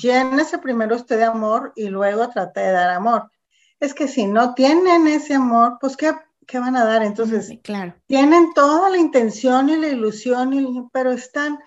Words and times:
llénese 0.00 0.58
primero 0.58 0.96
usted 0.96 1.18
de 1.18 1.24
amor 1.24 1.72
y 1.76 1.88
luego 1.88 2.28
trate 2.28 2.60
de 2.60 2.72
dar 2.72 2.90
amor. 2.90 3.30
Es 3.78 3.94
que 3.94 4.08
si 4.08 4.26
no 4.26 4.54
tienen 4.54 5.06
ese 5.06 5.34
amor, 5.34 5.78
pues 5.80 5.96
¿qué, 5.96 6.14
qué 6.46 6.58
van 6.58 6.76
a 6.76 6.84
dar? 6.84 7.02
Entonces, 7.02 7.52
claro. 7.62 7.94
tienen 8.06 8.52
toda 8.54 8.90
la 8.90 8.98
intención 8.98 9.68
y 9.68 9.76
la 9.76 9.88
ilusión, 9.88 10.52
y, 10.52 10.88
pero 10.92 11.10
están 11.12 11.58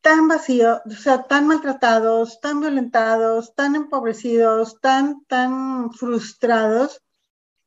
tan 0.00 0.28
vacíos, 0.28 0.80
o 0.86 0.90
sea, 0.90 1.24
tan 1.24 1.48
maltratados, 1.48 2.40
tan 2.40 2.60
violentados, 2.60 3.54
tan 3.56 3.74
empobrecidos, 3.74 4.80
tan, 4.80 5.24
tan 5.24 5.90
frustrados, 5.92 7.02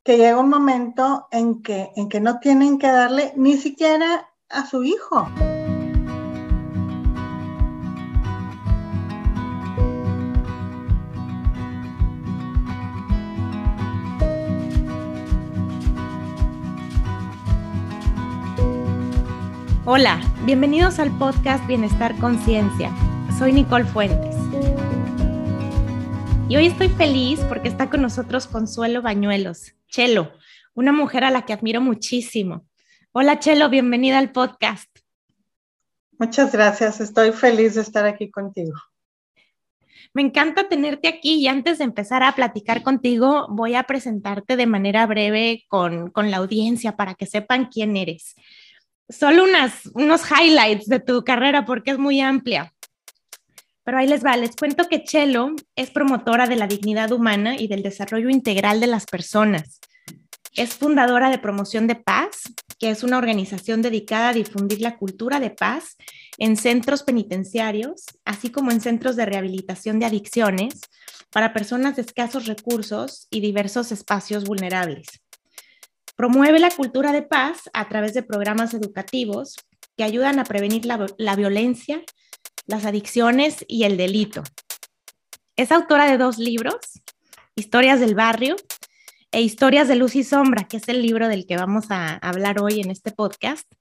que 0.03 0.17
llega 0.17 0.39
un 0.39 0.49
momento 0.49 1.27
en 1.31 1.61
que, 1.61 1.91
en 1.97 2.07
que 2.07 2.21
no 2.21 2.39
tienen 2.39 2.79
que 2.79 2.87
darle 2.87 3.33
ni 3.35 3.57
siquiera 3.57 4.29
a 4.47 4.65
su 4.65 4.83
hijo. 4.83 5.27
Hola, 19.91 20.21
bienvenidos 20.45 20.99
al 20.99 21.09
podcast 21.17 21.65
Bienestar 21.65 22.15
Conciencia. 22.19 22.95
Soy 23.39 23.51
Nicole 23.53 23.85
Fuentes. 23.85 24.35
Y 26.47 26.57
hoy 26.57 26.67
estoy 26.67 26.89
feliz 26.89 27.39
porque 27.49 27.69
está 27.69 27.89
con 27.89 28.03
nosotros 28.03 28.45
Consuelo 28.45 29.01
Bañuelos, 29.01 29.73
Chelo, 29.87 30.31
una 30.75 30.91
mujer 30.91 31.23
a 31.23 31.31
la 31.31 31.41
que 31.41 31.53
admiro 31.53 31.81
muchísimo. 31.81 32.67
Hola 33.13 33.39
Chelo, 33.39 33.67
bienvenida 33.69 34.19
al 34.19 34.31
podcast. 34.31 34.95
Muchas 36.19 36.51
gracias, 36.51 37.01
estoy 37.01 37.31
feliz 37.31 37.73
de 37.73 37.81
estar 37.81 38.05
aquí 38.05 38.29
contigo. 38.29 38.77
Me 40.13 40.21
encanta 40.21 40.69
tenerte 40.69 41.07
aquí 41.07 41.37
y 41.37 41.47
antes 41.47 41.79
de 41.79 41.85
empezar 41.85 42.21
a 42.21 42.35
platicar 42.35 42.83
contigo, 42.83 43.47
voy 43.49 43.73
a 43.73 43.81
presentarte 43.81 44.55
de 44.55 44.67
manera 44.67 45.07
breve 45.07 45.65
con, 45.67 46.11
con 46.11 46.29
la 46.29 46.37
audiencia 46.37 46.95
para 46.95 47.15
que 47.15 47.25
sepan 47.25 47.69
quién 47.73 47.97
eres 47.97 48.35
solo 49.09 49.43
unas, 49.43 49.87
unos 49.93 50.21
highlights 50.29 50.87
de 50.87 50.99
tu 50.99 51.23
carrera 51.23 51.65
porque 51.65 51.91
es 51.91 51.97
muy 51.97 52.21
amplia. 52.21 52.73
Pero 53.83 53.97
ahí 53.97 54.07
les 54.07 54.23
va, 54.23 54.37
les 54.37 54.55
cuento 54.55 54.87
que 54.87 55.03
Chelo 55.03 55.55
es 55.75 55.89
promotora 55.89 56.47
de 56.47 56.55
la 56.55 56.67
dignidad 56.67 57.11
humana 57.11 57.55
y 57.57 57.67
del 57.67 57.81
desarrollo 57.81 58.29
integral 58.29 58.79
de 58.79 58.87
las 58.87 59.05
personas. 59.05 59.79
Es 60.55 60.75
fundadora 60.75 61.29
de 61.29 61.39
Promoción 61.39 61.87
de 61.87 61.95
Paz, 61.95 62.43
que 62.77 62.91
es 62.91 63.03
una 63.03 63.17
organización 63.17 63.81
dedicada 63.81 64.29
a 64.29 64.33
difundir 64.33 64.81
la 64.81 64.97
cultura 64.97 65.39
de 65.39 65.49
paz 65.49 65.97
en 66.37 66.55
centros 66.55 67.03
penitenciarios, 67.03 68.05
así 68.25 68.51
como 68.51 68.71
en 68.71 68.81
centros 68.81 69.15
de 69.15 69.25
rehabilitación 69.25 69.99
de 69.99 70.05
adicciones 70.05 70.81
para 71.31 71.53
personas 71.53 71.95
de 71.95 72.03
escasos 72.03 72.45
recursos 72.45 73.27
y 73.29 73.41
diversos 73.41 73.91
espacios 73.91 74.43
vulnerables. 74.43 75.07
Promueve 76.19 76.59
la 76.59 76.69
cultura 76.69 77.13
de 77.13 77.21
paz 77.21 77.69
a 77.71 77.87
través 77.87 78.13
de 78.13 78.23
programas 78.23 78.73
educativos 78.73 79.55
que 79.95 80.03
ayudan 80.03 80.37
a 80.37 80.43
prevenir 80.43 80.85
la, 80.85 81.35
violencia, 81.37 82.01
las 82.67 82.83
adicciones 82.83 83.63
y 83.69 83.85
el 83.85 83.95
delito. 83.95 84.43
Es 85.55 85.71
autora 85.71 86.11
de 86.11 86.17
dos 86.17 86.37
libros, 86.37 86.75
Historias 87.55 88.01
del 88.01 88.15
Barrio 88.15 88.57
e 89.31 89.39
Historias 89.39 89.87
de 89.87 89.95
Luz 89.95 90.13
y 90.17 90.25
Sombra, 90.25 90.67
que 90.67 90.75
es 90.75 90.89
el 90.89 91.01
libro 91.01 91.29
del 91.29 91.47
que 91.47 91.55
vamos 91.55 91.85
a 91.89 92.15
hablar 92.17 92.61
hoy 92.61 92.81
en 92.81 92.91
este 92.91 93.11
podcast. 93.11 93.71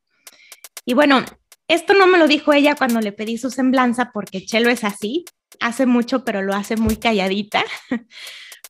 Y 0.85 0.95
bueno, 0.95 1.25
esto 1.67 1.93
no 1.93 2.07
me 2.07 2.19
lo 2.19 2.29
dijo 2.29 2.53
ella 2.53 2.77
cuando 2.77 3.01
le 3.01 3.11
pedí 3.11 3.37
su 3.37 3.51
semblanza, 3.51 4.13
porque 4.15 4.47
Chelo 4.47 4.71
es 4.71 4.85
así, 4.85 5.25
hace 5.59 5.87
mucho, 5.87 6.25
pero 6.25 6.43
lo 6.43 6.55
hace 6.55 6.77
muy 6.77 6.99
calladita. 6.99 7.65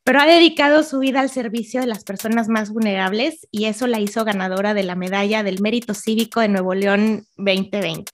pero 0.09 0.21
ha 0.21 0.27
dedicado 0.27 0.85
su 0.85 1.01
vida 1.01 1.21
al 1.21 1.29
servicio 1.29 1.83
de 1.83 1.87
las 1.87 2.03
personas 2.03 2.49
más 2.49 2.71
vulnerables 2.71 3.47
y 3.51 3.67
eso 3.67 3.87
la 3.87 4.01
hizo 4.01 4.25
ganadora 4.25 4.73
de 4.73 4.83
la 4.83 4.95
medalla 4.95 5.43
del 5.43 5.61
mérito 5.61 5.93
cívico 5.93 6.41
de 6.41 6.49
Nuevo 6.49 6.73
León 6.73 7.27
2020. 7.37 8.11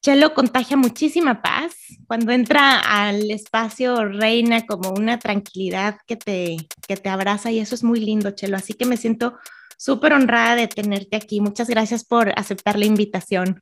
Chelo 0.00 0.32
contagia 0.32 0.78
muchísima 0.78 1.42
paz. 1.42 1.74
Cuando 2.06 2.32
entra 2.32 2.80
al 2.80 3.30
espacio 3.30 4.02
reina 4.06 4.64
como 4.64 4.92
una 4.92 5.18
tranquilidad 5.18 5.98
que 6.06 6.16
te, 6.16 6.56
que 6.88 6.96
te 6.96 7.10
abraza 7.10 7.50
y 7.50 7.58
eso 7.58 7.74
es 7.74 7.84
muy 7.84 8.00
lindo, 8.00 8.30
Chelo. 8.30 8.56
Así 8.56 8.72
que 8.72 8.86
me 8.86 8.96
siento 8.96 9.36
súper 9.76 10.14
honrada 10.14 10.56
de 10.56 10.68
tenerte 10.68 11.16
aquí. 11.16 11.42
Muchas 11.42 11.68
gracias 11.68 12.02
por 12.02 12.32
aceptar 12.34 12.78
la 12.78 12.86
invitación. 12.86 13.60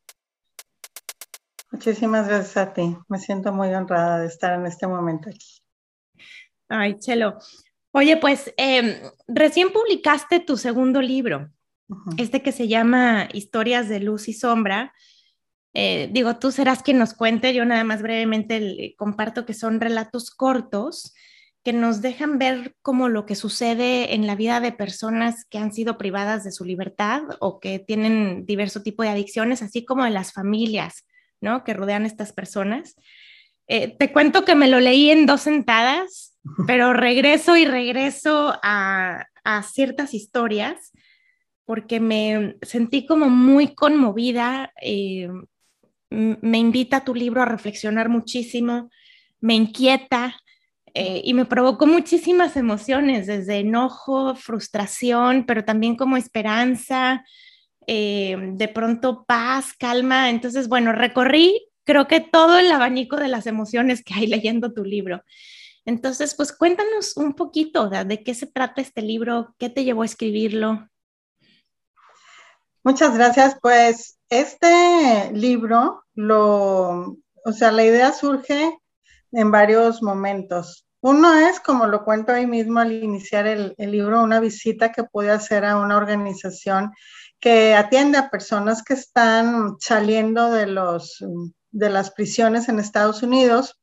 Muchísimas 1.72 2.28
gracias 2.28 2.56
a 2.56 2.72
ti. 2.72 2.96
Me 3.08 3.18
siento 3.18 3.52
muy 3.52 3.74
honrada 3.74 4.20
de 4.20 4.28
estar 4.28 4.52
en 4.52 4.66
este 4.66 4.86
momento 4.86 5.28
aquí. 5.28 5.59
Ay, 6.70 6.98
Chelo. 7.00 7.36
Oye, 7.90 8.16
pues 8.16 8.54
em, 8.56 8.94
recién 9.26 9.72
publicaste 9.72 10.38
tu 10.38 10.56
segundo 10.56 11.02
libro, 11.02 11.50
este 12.16 12.42
que 12.42 12.52
se 12.52 12.68
llama 12.68 13.28
Historias 13.32 13.88
de 13.88 13.98
Luz 13.98 14.28
y 14.28 14.32
Sombra. 14.32 14.94
Eh, 15.74 16.08
digo, 16.12 16.36
tú 16.36 16.52
serás 16.52 16.84
quien 16.84 16.98
nos 16.98 17.12
cuente, 17.12 17.52
yo 17.52 17.64
nada 17.64 17.82
más 17.82 18.02
brevemente 18.02 18.94
comparto 18.96 19.44
que 19.44 19.54
son 19.54 19.80
relatos 19.80 20.30
cortos 20.30 21.12
que 21.64 21.72
nos 21.72 22.00
dejan 22.00 22.38
ver 22.38 22.76
como 22.82 23.08
lo 23.08 23.26
que 23.26 23.34
sucede 23.34 24.14
en 24.14 24.28
la 24.28 24.36
vida 24.36 24.60
de 24.60 24.72
personas 24.72 25.44
que 25.44 25.58
han 25.58 25.72
sido 25.72 25.98
privadas 25.98 26.44
de 26.44 26.52
su 26.52 26.64
libertad 26.64 27.22
o 27.40 27.58
que 27.58 27.80
tienen 27.80 28.46
diverso 28.46 28.82
tipo 28.82 29.02
de 29.02 29.10
adicciones, 29.10 29.60
así 29.60 29.84
como 29.84 30.04
de 30.04 30.10
las 30.10 30.32
familias, 30.32 31.04
¿no? 31.40 31.64
Que 31.64 31.74
rodean 31.74 32.04
a 32.04 32.06
estas 32.06 32.32
personas. 32.32 32.94
Eh, 33.66 33.96
te 33.96 34.12
cuento 34.12 34.44
que 34.44 34.54
me 34.54 34.68
lo 34.68 34.80
leí 34.80 35.10
en 35.10 35.26
dos 35.26 35.42
sentadas, 35.42 36.29
pero 36.66 36.92
regreso 36.92 37.56
y 37.56 37.64
regreso 37.64 38.58
a, 38.62 39.26
ciertas 39.72 40.14
historias 40.14 40.92
porque 41.64 41.98
me 41.98 42.56
sentí 42.62 43.04
como 43.04 43.28
muy 43.28 43.74
conmovida. 43.74 44.72
Eh, 44.80 45.28
me 46.10 46.58
invita 46.58 47.04
tu 47.04 47.14
libro 47.14 47.42
a 47.42 47.46
reflexionar 47.46 48.08
muchísimo, 48.08 48.90
me 49.40 49.54
inquieta 49.54 50.36
eh, 50.94 51.20
y 51.24 51.34
me 51.34 51.46
provocó 51.46 51.86
muchísimas 51.86 52.56
emociones, 52.56 53.26
desde 53.26 53.58
enojo, 53.58 54.34
frustración, 54.34 55.44
pero 55.46 55.64
también 55.64 55.96
como 55.96 56.16
esperanza, 56.16 57.24
eh, 57.86 58.36
de 58.54 58.68
pronto 58.68 59.24
paz, 59.24 59.72
calma. 59.78 60.30
Entonces, 60.30 60.68
bueno, 60.68 60.92
recorrí 60.92 61.66
creo 61.84 62.06
que 62.06 62.20
todo 62.20 62.58
el 62.58 62.70
abanico 62.70 63.16
de 63.16 63.28
las 63.28 63.46
emociones 63.46 64.04
que 64.04 64.14
hay 64.14 64.26
leyendo 64.26 64.72
tu 64.72 64.84
libro. 64.84 65.24
Entonces, 65.84 66.34
pues 66.34 66.52
cuéntanos 66.52 67.16
un 67.16 67.34
poquito 67.34 67.88
de, 67.88 68.22
qué 68.22 68.34
se 68.34 68.46
trata 68.46 68.80
este 68.80 69.02
libro, 69.02 69.54
qué 69.58 69.70
te 69.70 69.84
llevó 69.84 70.02
a 70.02 70.06
escribirlo. 70.06 70.88
Muchas 72.82 73.14
gracias. 73.14 73.56
Pues 73.60 74.18
este 74.28 75.32
libro, 75.32 76.04
lo, 76.14 77.16
o 77.44 77.52
sea, 77.52 77.72
la 77.72 77.84
idea 77.84 78.12
surge 78.12 78.78
en 79.32 79.50
varios 79.50 80.02
momentos. 80.02 80.86
Uno 81.02 81.34
es, 81.34 81.60
como 81.60 81.86
lo 81.86 82.04
cuento 82.04 82.32
ahí 82.32 82.46
mismo 82.46 82.78
al 82.78 82.92
iniciar 82.92 83.46
el, 83.46 83.74
el, 83.78 83.90
libro, 83.90 84.22
una 84.22 84.38
visita 84.38 84.92
que 84.92 85.04
pude 85.04 85.30
hacer 85.30 85.64
a 85.64 85.78
una 85.78 85.96
organización 85.96 86.92
que 87.40 87.74
atiende 87.74 88.18
a 88.18 88.28
personas 88.28 88.82
que 88.82 88.92
están 88.94 89.76
saliendo 89.80 90.50
de, 90.50 90.66
los, 90.66 91.24
de 91.70 91.88
las 91.88 92.10
prisiones 92.10 92.68
en 92.68 92.78
Estados 92.78 93.22
Unidos 93.22 93.79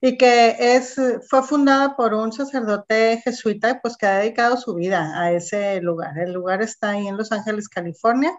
y 0.00 0.16
que 0.16 0.56
es, 0.58 0.96
fue 1.28 1.42
fundada 1.42 1.94
por 1.96 2.14
un 2.14 2.32
sacerdote 2.32 3.20
jesuita 3.22 3.80
pues 3.82 3.96
que 3.96 4.06
ha 4.06 4.18
dedicado 4.18 4.56
su 4.56 4.74
vida 4.74 5.20
a 5.20 5.32
ese 5.32 5.80
lugar. 5.82 6.18
El 6.18 6.32
lugar 6.32 6.62
está 6.62 6.90
ahí 6.90 7.06
en 7.06 7.18
Los 7.18 7.32
Ángeles, 7.32 7.68
California. 7.68 8.32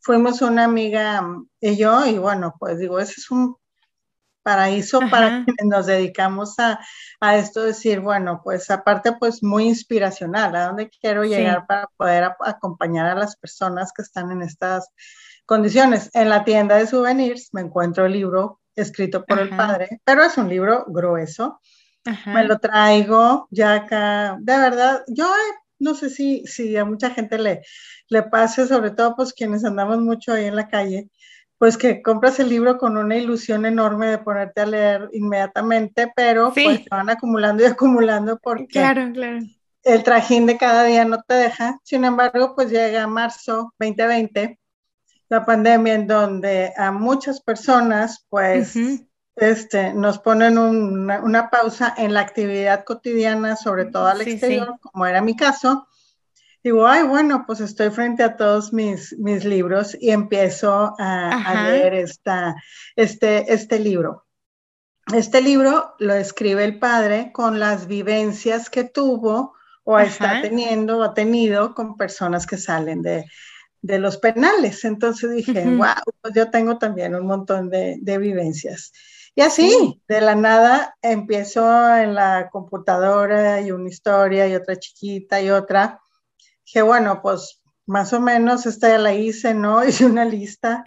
Fuimos 0.00 0.42
una 0.42 0.64
amiga 0.64 1.26
y 1.60 1.76
yo 1.76 2.04
y 2.06 2.18
bueno, 2.18 2.54
pues 2.58 2.78
digo, 2.78 2.98
ese 2.98 3.14
es 3.18 3.30
un 3.30 3.56
paraíso 4.42 5.00
para 5.10 5.44
quienes 5.44 5.64
nos 5.64 5.86
dedicamos 5.86 6.58
a, 6.58 6.78
a, 7.18 7.36
esto, 7.36 7.64
decir, 7.64 8.00
bueno, 8.00 8.42
pues 8.44 8.70
aparte 8.70 9.12
pues 9.12 9.42
muy 9.42 9.64
inspiracional, 9.64 10.54
a 10.54 10.66
dónde 10.66 10.88
quiero 10.88 11.24
llegar 11.24 11.66
para 11.66 11.88
poder 11.96 12.30
acompañar 12.40 13.06
a 13.06 13.14
las 13.16 13.36
personas 13.36 13.92
que 13.92 14.02
están 14.02 14.30
en 14.30 14.42
estas 14.42 14.88
condiciones. 15.46 16.10
En 16.12 16.28
la 16.28 16.44
tienda 16.44 16.76
de 16.76 16.86
souvenirs 16.86 17.48
me 17.54 17.62
encuentro 17.62 18.06
el 18.06 18.12
libro 18.12 18.60
escrito 18.76 19.24
por 19.24 19.38
el 19.40 19.48
padre, 19.50 20.00
pero 20.04 20.22
es 20.22 20.36
un 20.36 20.48
libro 20.48 20.84
grueso. 20.86 21.60
Me 22.26 22.44
lo 22.44 22.58
traigo 22.58 23.48
ya 23.50 23.74
acá. 23.74 24.36
De 24.38 24.56
verdad, 24.56 25.02
yo 25.08 25.26
no 25.78 25.94
sé 25.94 26.10
si, 26.10 26.46
si 26.46 26.76
a 26.76 26.84
mucha 26.84 27.10
gente 27.10 27.38
le, 27.38 27.62
le 28.08 28.22
pase, 28.22 28.66
sobre 28.66 28.90
todo 28.90 29.16
pues 29.16 29.32
quienes 29.32 29.64
andamos 29.64 29.98
mucho 29.98 30.32
ahí 30.32 30.44
en 30.44 30.56
la 30.56 30.68
calle, 30.68 31.10
pues 31.58 31.76
que 31.76 32.02
compras 32.02 32.38
el 32.38 32.48
libro 32.48 32.78
con 32.78 32.96
una 32.96 33.16
ilusión 33.16 33.66
enorme 33.66 34.08
de 34.08 34.18
ponerte 34.18 34.60
a 34.60 34.66
leer 34.66 35.08
inmediatamente, 35.12 36.12
pero 36.14 36.52
pues 36.52 36.84
te 36.84 36.90
van 36.90 37.10
acumulando 37.10 37.62
y 37.62 37.66
acumulando 37.66 38.38
porque 38.38 38.66
claro, 38.66 39.10
claro. 39.12 39.38
el 39.82 40.02
trajín 40.02 40.46
de 40.46 40.58
cada 40.58 40.84
día 40.84 41.04
no 41.04 41.22
te 41.22 41.34
deja. 41.34 41.78
Sin 41.82 42.04
embargo, 42.04 42.54
pues 42.54 42.70
llega 42.70 43.06
marzo 43.06 43.72
2020 43.78 44.58
la 45.28 45.44
pandemia 45.44 45.94
en 45.94 46.06
donde 46.06 46.72
a 46.76 46.92
muchas 46.92 47.40
personas 47.40 48.24
pues 48.28 48.76
este, 49.36 49.92
nos 49.92 50.18
ponen 50.18 50.56
una, 50.58 51.50
pausa 51.50 51.94
en 51.96 52.14
la 52.14 52.20
actividad 52.20 52.84
cotidiana, 52.84 53.56
sobre 53.56 53.86
todo 53.86 54.06
al 54.06 54.22
exterior, 54.22 54.78
como 54.80 55.06
era 55.06 55.20
mi 55.20 55.36
caso, 55.36 55.88
digo, 56.62 56.86
ay, 56.86 57.02
bueno, 57.02 57.44
pues 57.46 57.60
estoy 57.60 57.90
frente 57.90 58.22
a 58.22 58.36
todos 58.36 58.72
mis, 58.72 59.16
mis 59.18 59.44
libros 59.44 59.96
y 60.00 60.10
empiezo 60.10 60.94
a, 60.98 61.64
leer 61.68 61.94
esta, 61.94 62.54
este, 62.96 63.52
este 63.52 63.78
libro. 63.78 64.26
Este 65.14 65.40
libro 65.40 65.94
lo 66.00 66.14
escribe 66.14 66.64
el 66.64 66.80
padre 66.80 67.30
con 67.32 67.60
las 67.60 67.86
vivencias 67.86 68.68
que 68.70 68.82
tuvo 68.82 69.54
o 69.84 69.98
está 70.00 70.42
teniendo 70.42 70.98
o 70.98 71.02
ha 71.04 71.14
tenido 71.14 71.74
con 71.74 71.96
personas 71.96 72.44
que 72.44 72.56
salen 72.56 73.02
de, 73.02 73.24
los 73.86 74.18
penales. 74.18 74.84
Entonces 74.84 75.32
dije, 75.34 75.64
wow, 75.64 75.94
pues 76.20 76.34
yo 76.34 76.50
tengo 76.50 76.78
también 76.78 77.14
un 77.14 77.26
montón 77.26 77.70
de, 77.70 78.18
vivencias. 78.18 78.92
Y 79.34 79.42
así, 79.42 80.00
de 80.08 80.20
la 80.20 80.34
nada, 80.34 80.96
empiezo 81.02 81.62
en 81.94 82.14
la 82.14 82.48
computadora 82.50 83.60
y 83.60 83.70
una 83.70 83.90
historia 83.90 84.48
y 84.48 84.54
otra 84.54 84.76
chiquita 84.76 85.42
y 85.42 85.50
otra. 85.50 86.00
Dije, 86.64 86.82
bueno, 86.82 87.20
pues 87.22 87.60
más 87.84 88.12
o 88.12 88.20
menos 88.20 88.66
esta 88.66 88.88
ya 88.88 88.98
la 88.98 89.12
hice, 89.12 89.54
¿no? 89.54 89.84
Hice 89.86 90.06
una 90.06 90.24
lista 90.24 90.84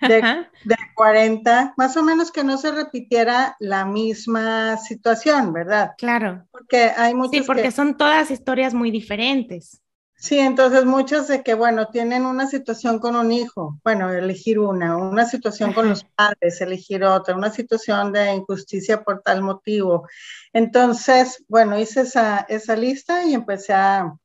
de, 0.00 0.46
de, 0.64 0.76
40, 0.94 1.74
más 1.76 1.96
o 1.96 2.02
menos 2.02 2.32
que 2.32 2.44
no 2.44 2.58
se 2.58 2.72
repitiera 2.72 3.56
la 3.60 3.84
misma 3.84 4.76
situación, 4.78 5.52
¿verdad? 5.52 5.92
Claro. 5.96 6.46
Porque 6.50 6.90
hay 6.96 7.14
muchas. 7.14 7.32
Sí, 7.32 7.42
porque 7.46 7.70
son 7.70 7.96
todas 7.96 8.30
historias 8.30 8.74
muy 8.74 8.90
diferentes. 8.90 9.81
Sí, 10.22 10.38
entonces 10.38 10.84
muchas 10.84 11.26
de 11.26 11.42
que, 11.42 11.54
bueno, 11.54 11.88
tienen 11.88 12.26
una 12.26 12.46
situación 12.46 13.00
con 13.00 13.16
un 13.16 13.32
hijo, 13.32 13.80
bueno, 13.82 14.08
elegir 14.12 14.60
una, 14.60 14.96
una 14.96 15.26
situación 15.26 15.72
con 15.72 15.88
los 15.88 16.04
padres, 16.04 16.60
elegir 16.60 17.02
otra, 17.02 17.34
una 17.34 17.50
situación 17.50 18.12
de 18.12 18.32
injusticia 18.32 19.02
por 19.02 19.20
tal 19.22 19.42
motivo. 19.42 20.06
Entonces, 20.52 21.44
bueno, 21.48 21.76
hice 21.76 22.02
esa, 22.02 22.46
esa 22.48 22.76
lista 22.76 23.24
y 23.24 23.34
empecé 23.34 23.72
a, 23.72 24.16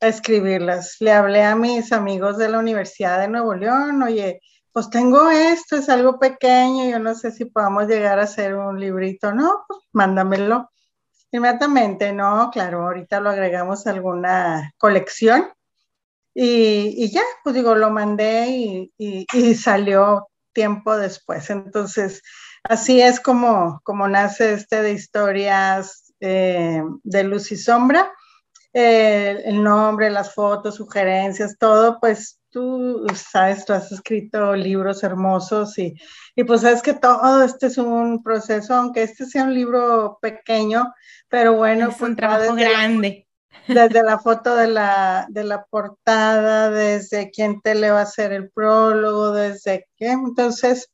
a 0.00 0.08
escribirlas. 0.08 0.96
Le 1.00 1.12
hablé 1.12 1.42
a 1.42 1.54
mis 1.56 1.92
amigos 1.92 2.38
de 2.38 2.48
la 2.48 2.58
Universidad 2.58 3.20
de 3.20 3.28
Nuevo 3.28 3.54
León, 3.54 4.02
oye, 4.02 4.40
pues 4.72 4.88
tengo 4.88 5.28
esto, 5.28 5.76
es 5.76 5.90
algo 5.90 6.18
pequeño, 6.18 6.88
yo 6.88 6.98
no 6.98 7.14
sé 7.14 7.30
si 7.32 7.44
podamos 7.44 7.86
llegar 7.86 8.18
a 8.18 8.22
hacer 8.22 8.54
un 8.54 8.80
librito, 8.80 9.34
¿no? 9.34 9.66
Pues 9.68 9.80
mándamelo. 9.92 10.70
Inmediatamente, 11.34 12.12
no, 12.12 12.48
claro, 12.52 12.82
ahorita 12.84 13.18
lo 13.18 13.30
agregamos 13.30 13.88
a 13.88 13.90
alguna 13.90 14.72
colección 14.78 15.52
y, 16.32 17.10
ya, 17.10 17.22
pues 17.42 17.56
digo, 17.56 17.74
lo 17.74 17.90
mandé 17.90 18.92
y, 18.96 19.54
salió 19.56 20.28
tiempo 20.52 20.96
después. 20.96 21.50
Entonces, 21.50 22.22
así 22.62 23.02
es 23.02 23.18
como, 23.18 23.80
como 23.82 24.06
nace 24.06 24.52
este 24.52 24.80
de 24.80 24.92
historias 24.92 26.14
eh, 26.20 26.84
de 27.02 27.24
luz 27.24 27.50
y 27.50 27.56
sombra. 27.56 28.12
Eh, 28.72 29.42
el 29.44 29.60
nombre, 29.60 30.10
las 30.10 30.34
fotos, 30.34 30.76
sugerencias, 30.76 31.58
todo, 31.58 31.98
pues 31.98 32.38
tú 32.54 33.04
sabes, 33.16 33.64
tú 33.64 33.72
has 33.72 33.90
escrito 33.90 34.54
libros 34.54 35.02
hermosos 35.02 35.76
y, 35.76 35.92
y, 36.36 36.44
pues 36.44 36.60
sabes 36.60 36.82
que 36.82 36.94
todo 36.94 37.42
este 37.42 37.66
es 37.66 37.78
un 37.78 38.22
proceso, 38.22 38.74
aunque 38.74 39.02
este 39.02 39.26
sea 39.26 39.42
un 39.42 39.54
libro 39.54 40.18
pequeño, 40.22 40.94
pero 41.28 41.54
bueno. 41.54 41.88
Es 41.88 41.94
un 41.94 42.14
pues, 42.14 42.16
trabajo 42.16 42.54
grande. 42.54 43.26
desde 43.66 44.04
la 44.04 44.20
foto 44.20 44.54
de 44.54 44.68
la, 44.68 45.26
de 45.30 45.42
la 45.42 45.64
portada, 45.64 46.70
desde 46.70 47.32
quién 47.32 47.60
te 47.60 47.74
le 47.74 47.90
va 47.90 48.00
a 48.00 48.04
hacer 48.04 48.32
el 48.32 48.50
prólogo, 48.50 49.32
desde 49.32 49.88
qué. 49.96 50.12
Entonces, 50.12 50.92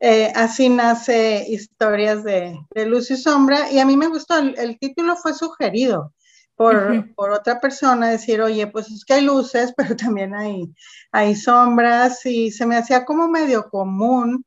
eh, 0.00 0.32
así 0.34 0.68
nace 0.68 1.44
Historias 1.48 2.24
de, 2.24 2.58
de, 2.74 2.86
Luz 2.86 3.12
y 3.12 3.16
Sombra 3.16 3.70
y 3.70 3.78
a 3.78 3.86
mí 3.86 3.96
me 3.96 4.08
gustó, 4.08 4.38
el 4.38 4.76
título 4.80 5.14
fue 5.14 5.34
sugerido 5.34 6.12
por, 6.56 7.14
por, 7.14 7.30
otra 7.30 7.60
persona, 7.60 8.08
decir, 8.08 8.40
oye, 8.40 8.66
pues 8.66 8.90
es 8.90 9.04
que 9.04 9.14
hay 9.14 9.24
luces, 9.24 9.72
pero 9.76 9.94
también 9.94 10.34
hay, 10.34 10.72
hay 11.12 11.36
sombras 11.36 12.24
y 12.26 12.50
se 12.50 12.66
me 12.66 12.76
hacía 12.76 13.04
como 13.04 13.28
medio 13.28 13.68
común, 13.68 14.44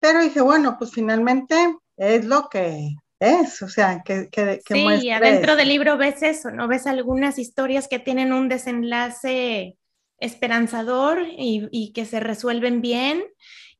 pero 0.00 0.22
dije, 0.22 0.40
bueno, 0.40 0.76
pues 0.78 0.92
finalmente 0.92 1.54
es 1.96 2.24
lo 2.24 2.48
que 2.48 2.94
es, 3.18 3.60
o 3.60 3.68
sea, 3.68 4.02
que, 4.02 4.30
que, 4.30 4.60
que 4.64 4.74
Sí, 4.74 5.10
adentro 5.10 5.56
del 5.56 5.68
libro 5.68 5.98
ves 5.98 6.22
eso, 6.22 6.50
¿no? 6.50 6.68
Ves 6.68 6.86
algunas 6.86 7.38
historias 7.38 7.86
que 7.86 7.98
tienen 7.98 8.32
un 8.32 8.48
desenlace 8.48 9.76
esperanzador 10.18 11.26
y, 11.26 11.68
y 11.70 11.92
que 11.92 12.06
se 12.06 12.20
resuelven 12.20 12.80
bien 12.80 13.22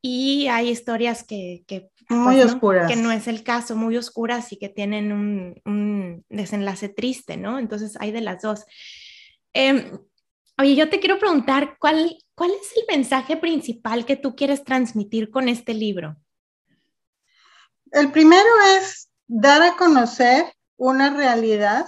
y 0.02 0.49
hay 0.49 0.70
historias 0.70 1.25
que, 1.25 1.62
que 1.67 1.90
muy 2.11 2.37
pues, 2.37 2.53
oscuras. 2.53 2.91
Que 2.91 2.97
no 2.97 3.12
es 3.12 3.29
el 3.29 3.43
caso, 3.43 3.77
muy 3.77 3.97
oscuras 3.97 4.53
y 4.53 4.59
que 4.59 4.69
tienen 4.69 5.12
un, 5.12 6.25
desenlace 6.29 6.89
triste, 6.89 7.37
¿no? 7.37 7.59
Entonces 7.59 7.97
hay 8.01 8.12
de 8.12 8.21
las 8.21 8.43
dos. 8.43 8.65
Em, 9.53 9.99
oye, 10.59 10.75
yo 10.75 10.89
te 10.89 11.01
quiero 11.01 11.19
preguntar, 11.19 11.77
¿cuál, 11.79 12.19
¿cuál 12.35 12.51
es 12.51 12.77
el 12.77 12.85
mensaje 12.89 13.37
principal 13.37 14.05
que 14.05 14.17
tú 14.17 14.35
quieres 14.35 14.65
transmitir 14.65 15.31
con 15.31 15.49
este 15.49 15.73
libro? 15.73 16.17
El 17.93 18.13
primero 18.13 18.49
es 18.77 19.11
dar 19.27 19.63
a 19.63 19.77
conocer 19.77 20.45
una 20.77 21.15
realidad 21.15 21.87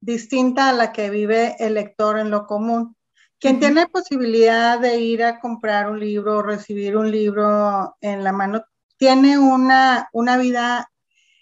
distinta 0.00 0.68
a 0.68 0.72
la 0.72 0.92
que 0.92 1.10
vive 1.10 1.56
el 1.58 1.74
lector 1.74 2.18
en 2.18 2.30
lo 2.30 2.46
común. 2.46 2.96
Quien 3.38 3.60
tiene 3.60 3.86
posibilidad 3.88 4.78
de 4.78 4.98
ir 5.00 5.22
a 5.22 5.38
comprar 5.38 5.90
un 5.90 6.00
libro 6.00 6.38
o 6.38 6.42
recibir 6.42 6.96
un 6.96 7.10
libro 7.10 7.94
en 8.00 8.24
la 8.24 8.32
mano, 8.32 8.64
tiene 8.96 9.38
una, 9.38 10.08
una 10.12 10.36
vida 10.36 10.90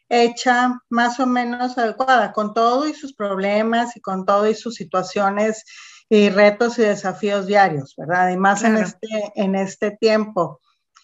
hecha 0.09 0.79
más 0.91 1.21
o 1.21 1.27
menos 1.27 1.79
adecuada, 1.79 2.33
con 2.33 2.53
todo 2.53 2.87
y 2.87 2.93
sus 2.95 3.15
problemas 3.15 3.97
y 3.97 4.01
con 4.01 4.27
todo 4.27 4.49
y 4.49 4.55
sus 4.55 4.75
situaciones 4.75 5.65
y 6.09 6.29
retos 6.29 6.79
y 6.79 6.83
desafíos 6.83 7.47
diarios, 7.47 7.95
¿verdad? 7.97 8.31
Y 8.31 8.37
más 8.37 8.63
en, 8.65 8.77
este, 8.77 9.33
en 9.35 9.55
este 9.55 9.91
tiempo. 9.93 10.61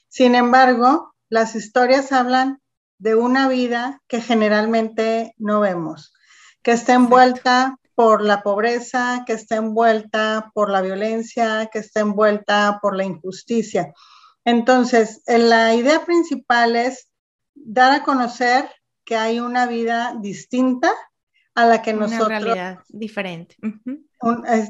Sin 0.08 0.34
embargo, 0.34 1.14
las 1.30 1.54
historias 1.54 2.12
hablan 2.12 2.60
de 2.98 3.14
una 3.14 3.48
vida 3.48 4.02
que 4.08 4.20
generalmente 4.20 5.34
no 5.38 5.60
vemos, 5.60 6.12
que 6.62 6.72
está 6.72 6.94
envuelta 6.94 7.78
por 7.94 8.22
la 8.22 8.42
pobreza, 8.42 9.24
que 9.26 9.32
está 9.32 9.56
envuelta 9.56 10.50
por 10.52 10.68
la 10.70 10.82
violencia, 10.82 11.70
que 11.72 11.78
está 11.78 12.00
envuelta 12.00 12.78
por 12.82 12.94
la 12.94 13.04
injusticia. 13.04 13.92
Entonces, 14.44 15.22
la 15.26 15.74
idea 15.74 16.04
principal 16.04 16.76
es 16.76 17.08
dar 17.54 17.92
a 17.92 18.02
conocer 18.02 18.70
que 19.04 19.16
hay 19.16 19.40
una 19.40 19.66
vida 19.66 20.14
distinta 20.20 20.92
a 21.54 21.66
la 21.66 21.82
que 21.82 21.92
nosotros... 21.92 22.28
Realidad 22.28 22.78
diferente. 22.88 23.56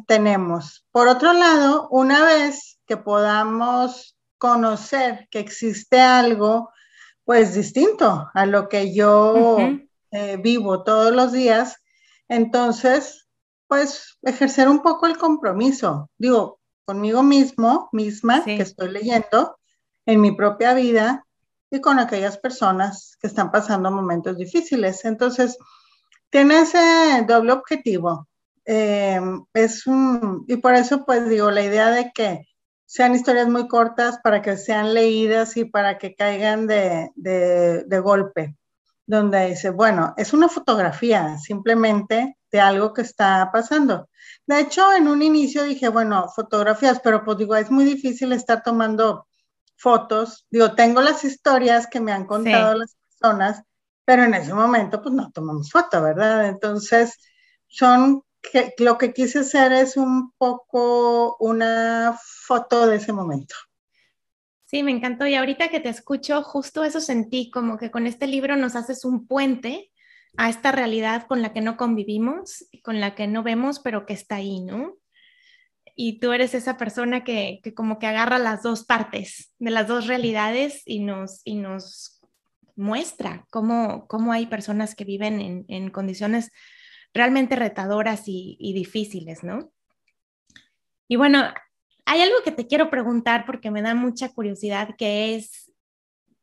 tenemos. 0.07 0.87
Por 0.91 1.09
otro 1.09 1.33
lado, 1.33 1.89
una 1.91 2.25
vez 2.25 2.79
que 2.87 2.97
podamos 2.97 4.17
conocer 4.39 5.29
que 5.31 5.41
existe 5.41 6.01
algo, 6.01 6.71
pues 7.25 7.55
distinto 7.55 8.31
a 8.33 8.47
lo 8.47 8.69
que 8.69 8.95
yo 8.95 9.59
eh, 10.13 10.37
vivo 10.39 10.83
todos 10.83 11.13
los 11.13 11.33
días, 11.33 11.77
entonces, 12.29 13.29
pues 13.67 14.19
ejercer 14.23 14.69
un 14.69 14.81
poco 14.81 15.07
el 15.07 15.19
compromiso, 15.19 16.11
digo, 16.17 16.61
conmigo 16.85 17.23
mismo, 17.23 17.89
misma, 17.93 18.45
que 18.45 18.63
estoy 18.63 18.91
leyendo, 18.91 19.58
en 20.09 20.23
mi 20.23 20.33
propia 20.33 20.73
vida 20.73 21.27
y 21.71 21.83
con 21.83 21.99
aquellas 21.99 22.39
personas 22.39 23.19
que 23.21 23.27
están 23.27 23.51
pasando 23.51 23.91
momentos 23.91 24.39
difíciles. 24.39 25.05
Entonces, 25.05 25.59
tiene 26.31 26.61
ese 26.61 27.25
doble 27.29 27.53
objetivo. 27.53 28.27
Eh, 28.65 29.21
es 29.53 29.87
un, 29.87 30.47
y 30.49 30.57
por 30.57 30.75
eso, 30.75 31.05
pues 31.05 31.29
digo, 31.29 31.51
la 31.51 31.63
idea 31.63 31.91
de 31.91 32.11
que 32.15 32.49
sean 32.87 33.15
historias 33.15 33.49
muy 33.49 33.69
cortas 33.69 34.19
para 34.25 34.41
que 34.41 34.57
sean 34.57 34.95
leídas 34.95 35.59
y 35.59 35.67
para 35.67 35.99
que 35.99 36.15
caigan 36.15 36.67
de, 36.67 37.11
de, 37.15 37.85
de 37.85 38.01
golpe 38.01 38.57
donde 39.05 39.49
dice, 39.49 39.71
bueno, 39.71 40.15
es 40.17 40.33
una 40.33 40.49
fotografía 40.49 41.37
simplemente 41.39 42.39
de 42.51 42.61
algo 42.61 42.95
que 42.95 43.03
está 43.03 43.51
pasando. 43.53 44.09
De 44.47 44.61
hecho, 44.61 44.91
en 44.95 45.09
un 45.09 45.21
inicio 45.23 45.65
dije, 45.65 45.89
bueno, 45.89 46.29
fotografías, 46.35 47.01
pero 47.05 47.25
pues 47.25 47.37
digo, 47.39 47.57
es 47.57 47.71
muy 47.71 47.85
difícil 47.85 48.33
estar 48.33 48.63
tomando 48.63 49.28
fotos. 49.79 50.47
Digo, 50.51 50.75
tengo 50.75 51.01
las 51.01 51.25
historias 51.25 51.87
que 51.87 52.01
me 52.01 52.13
han 52.13 52.27
contado 52.27 52.75
las 52.75 52.97
personas, 53.09 53.63
pero 54.05 54.25
en 54.25 54.35
ese 54.35 54.53
momento 54.53 55.01
pues 55.01 55.15
no 55.15 55.31
tomamos 55.31 55.71
foto, 55.71 56.03
¿verdad? 56.03 56.49
Entonces, 56.49 57.19
son, 57.67 58.23
que, 58.43 58.75
lo 58.79 58.99
que 58.99 59.13
quise 59.13 59.41
hacer 59.41 59.73
es 59.73 59.97
un 59.97 60.33
poco 60.33 61.37
una 61.39 62.19
foto 62.21 62.87
de 62.87 62.97
ese 62.97 63.13
momento. 63.13 63.55
Sí, 64.65 64.83
me 64.83 64.91
encantó. 64.91 65.27
Y 65.27 65.35
ahorita 65.35 65.69
que 65.69 65.81
te 65.81 65.89
escucho, 65.89 66.43
justo 66.43 66.85
eso 66.85 67.01
sentí, 67.01 67.51
como 67.51 67.79
que 67.79 67.91
con 67.91 68.07
este 68.07 68.27
libro 68.27 68.57
nos 68.57 68.77
haces 68.77 69.05
un 69.07 69.27
puente 69.27 69.91
a 70.37 70.51
esta 70.51 70.73
realidad 70.73 71.27
con 71.27 71.41
la 71.41 71.55
que 71.55 71.63
no 71.63 71.77
convivimos, 71.79 72.67
con 72.83 73.01
la 73.01 73.15
que 73.15 73.27
no 73.27 73.43
vemos, 73.43 73.81
pero 73.81 74.05
que 74.05 74.13
está 74.13 74.37
ahí, 74.37 74.61
¿no? 74.61 74.95
Y 76.01 76.21
tú 76.21 76.33
eres 76.33 76.55
esa 76.55 76.77
persona 76.77 77.25
que, 77.25 77.59
que 77.65 77.75
como 77.75 77.99
que 77.99 78.07
agarra 78.07 78.39
las 78.39 78.63
dos 78.63 78.85
partes 78.85 79.53
de 79.59 79.73
las 79.73 79.89
dos 79.89 80.07
realidades 80.07 80.83
y 80.87 81.01
nos, 81.01 81.41
y 81.43 81.57
nos 81.57 82.19
muestra 82.79 83.45
cómo, 83.51 84.07
cómo 84.07 84.33
hay 84.33 84.47
personas 84.47 84.95
que 84.95 85.05
viven 85.05 85.67
en, 85.69 85.91
condiciones 85.91 86.53
realmente 87.13 87.57
retadoras 87.57 88.23
y, 88.27 88.73
difíciles, 88.73 89.43
¿no? 89.43 89.73
Y 91.09 91.17
bueno, 91.17 91.43
hay 92.07 92.21
algo 92.21 92.37
que 92.45 92.53
te 92.53 92.69
quiero 92.69 92.89
preguntar 92.89 93.45
porque 93.47 93.73
me 93.73 93.83
da 93.83 93.95
mucha 93.95 94.29
curiosidad, 94.29 94.95
que 94.97 95.35
es, 95.35 95.73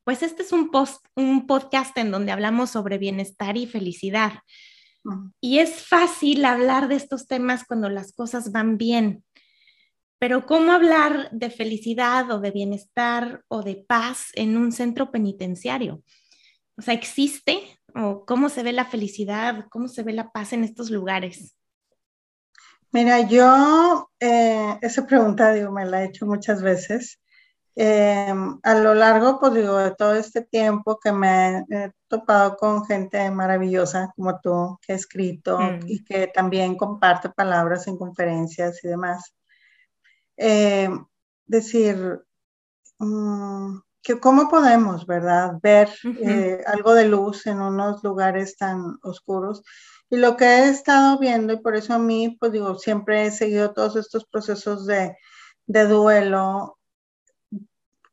pues 0.03 0.23
este 0.23 0.43
es 0.43 0.51
un, 0.51 0.71
post, 0.71 1.05
un 1.15 1.47
podcast 1.47 1.97
en 1.97 2.11
donde 2.11 2.33
hablamos 2.33 2.71
sobre 2.71 2.97
bienestar 2.97 3.55
y 3.55 3.65
felicidad. 3.65 4.33
Y 5.39 5.59
es 5.59 5.87
fácil 5.87 6.43
hablar 6.43 6.89
de 6.89 6.95
estos 6.95 7.27
temas 7.27 7.63
cuando 7.63 7.89
las 7.89 8.11
cosas 8.11 8.51
van 8.51 8.77
bien, 8.77 9.23
pero 10.19 10.45
¿cómo 10.45 10.71
hablar 10.71 11.29
de 11.31 11.49
felicidad 11.49 12.31
o 12.31 12.39
de 12.39 12.51
bienestar 12.51 13.43
o 13.47 13.63
de 13.63 13.85
paz 13.87 14.27
en 14.33 14.57
un 14.57 14.71
centro 14.71 15.11
penitenciario? 15.11 16.01
O 16.77 16.81
sea, 16.81 16.93
¿existe? 16.93 17.79
¿O 17.93 18.25
cómo 18.25 18.49
se 18.49 18.63
ve 18.63 18.73
la 18.73 18.85
felicidad? 18.85 19.65
¿Cómo 19.69 19.87
se 19.87 20.03
ve 20.03 20.13
la 20.13 20.31
paz 20.31 20.53
en 20.53 20.63
estos 20.63 20.89
lugares? 20.89 21.55
Mira, 22.91 23.21
yo 23.21 24.09
eh, 24.19 24.77
esa 24.81 25.05
pregunta, 25.05 25.51
digo, 25.53 25.71
me 25.71 25.85
la 25.85 26.03
he 26.03 26.05
hecho 26.07 26.25
muchas 26.25 26.61
veces. 26.61 27.19
Em, 27.77 28.57
a 28.63 28.75
lo 28.75 28.93
largo, 28.93 29.37
pues 29.37 29.53
digo, 29.53 29.77
de 29.77 29.93
todo 29.95 30.15
este 30.15 30.41
tiempo 30.41 30.97
que 30.97 31.11
me 31.11 31.65
he 31.69 31.91
topado 32.07 32.55
con 32.55 32.85
gente 32.85 33.29
maravillosa 33.31 34.13
como 34.15 34.39
tú, 34.39 34.79
que 34.81 34.93
ha 34.93 34.95
escrito 34.95 35.59
mm. 35.59 35.79
y 35.87 36.03
que 36.05 36.27
también 36.27 36.77
comparte 36.77 37.29
palabras 37.29 37.87
en 37.87 37.97
conferencias 37.97 38.81
y 38.81 38.87
demás. 38.87 39.33
Eh, 40.37 40.89
decir, 41.45 42.21
mm, 42.99 43.77
que 44.01 44.19
cómo 44.19 44.49
podemos, 44.49 45.05
¿verdad? 45.07 45.57
Ver 45.61 45.89
eh, 46.03 46.63
algo 46.67 46.93
de 46.93 47.07
luz 47.07 47.47
en 47.47 47.59
unos 47.59 48.03
lugares 48.03 48.55
tan 48.55 48.99
oscuros. 49.01 49.63
Y 50.09 50.17
lo 50.17 50.37
que 50.37 50.45
he 50.45 50.69
estado 50.69 51.17
viendo, 51.17 51.53
y 51.53 51.57
por 51.57 51.75
eso 51.75 51.95
a 51.95 51.99
mí, 51.99 52.37
pues 52.39 52.51
digo, 52.51 52.77
siempre 52.77 53.25
he 53.25 53.31
seguido 53.31 53.73
todos 53.73 53.95
estos 53.95 54.25
procesos 54.25 54.85
de, 54.85 55.17
de 55.65 55.87
duelo, 55.87 56.77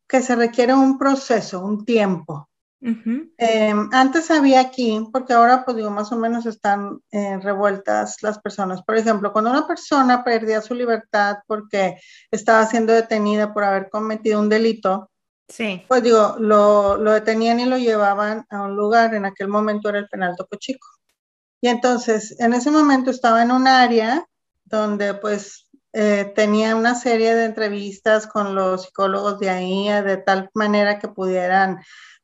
que 0.09 0.23
se 0.23 0.35
requiere 0.35 0.75
un 0.75 0.99
proceso, 0.99 1.61
un 1.61 1.85
tiempo. 1.85 2.49
Em, 2.85 3.89
antes 3.93 4.29
había 4.33 4.61
aquí, 4.61 5.07
porque 5.12 5.33
ahora 5.33 5.65
pues 5.65 5.77
digo, 5.77 5.91
más 5.91 6.11
o 6.11 6.17
menos 6.17 6.47
están 6.47 7.01
eh, 7.12 7.39
revueltas 7.39 8.21
las 8.23 8.41
personas. 8.41 8.83
Por 8.83 8.97
ejemplo, 8.97 9.33
cuando 9.33 9.51
una 9.51 9.69
persona 9.69 10.25
perdía 10.25 10.61
su 10.61 10.75
libertad 10.75 11.37
porque 11.47 11.99
estaba 12.33 12.67
siendo 12.67 12.93
detenida 12.93 13.55
por 13.55 13.62
haber 13.62 13.89
cometido 13.89 14.41
un 14.41 14.49
delito, 14.49 15.11
sí. 15.49 15.85
pues 15.87 16.03
digo, 16.03 16.35
lo, 16.41 16.97
lo 16.97 17.12
detenían 17.12 17.61
y 17.61 17.67
lo 17.67 17.79
llevaban 17.79 18.47
a 18.51 18.62
un 18.62 18.75
lugar, 18.75 19.15
en 19.15 19.27
aquel 19.27 19.47
momento 19.47 19.89
era 19.89 20.01
el 20.01 20.09
penal 20.09 20.35
Toco 20.37 20.57
Chico. 20.57 20.89
Y 21.61 21.69
entonces, 21.69 22.35
en 22.41 22.53
ese 22.53 22.73
momento 22.73 23.12
estaba 23.12 23.43
en 23.43 23.53
un 23.53 23.69
área 23.69 24.27
donde 24.65 25.15
pues 25.15 25.69
eh, 25.93 26.33
tenía 26.35 26.75
una 26.75 26.97
serie 26.97 27.35
de 27.37 27.45
entrevistas 27.45 28.27
con 28.27 28.57
los 28.57 28.83
psicólogos 28.83 29.39
de 29.39 29.51
ahí, 29.51 29.89
de 29.89 30.17
tal 30.17 30.51
manera 30.55 30.99
que 30.99 31.07
pudieran 31.07 31.81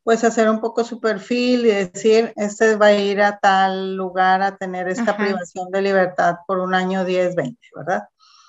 pues 0.08 0.24
hacer 0.24 0.48
un 0.48 0.58
poco 0.58 0.84
su 0.84 1.00
perfil 1.00 1.66
y 1.66 1.68
decir, 1.68 2.32
este 2.36 2.76
va 2.76 2.86
a 2.86 2.94
ir 2.94 3.20
a 3.20 3.38
tal 3.38 3.94
lugar 3.94 4.40
a 4.40 4.56
tener 4.56 4.88
esta 4.88 5.14
privación 5.14 5.70
de 5.70 5.82
libertad 5.82 6.36
por 6.46 6.60
un 6.60 6.72
año 6.72 7.04
10, 7.04 7.34
20, 7.34 7.58
¿verdad? 7.76 8.08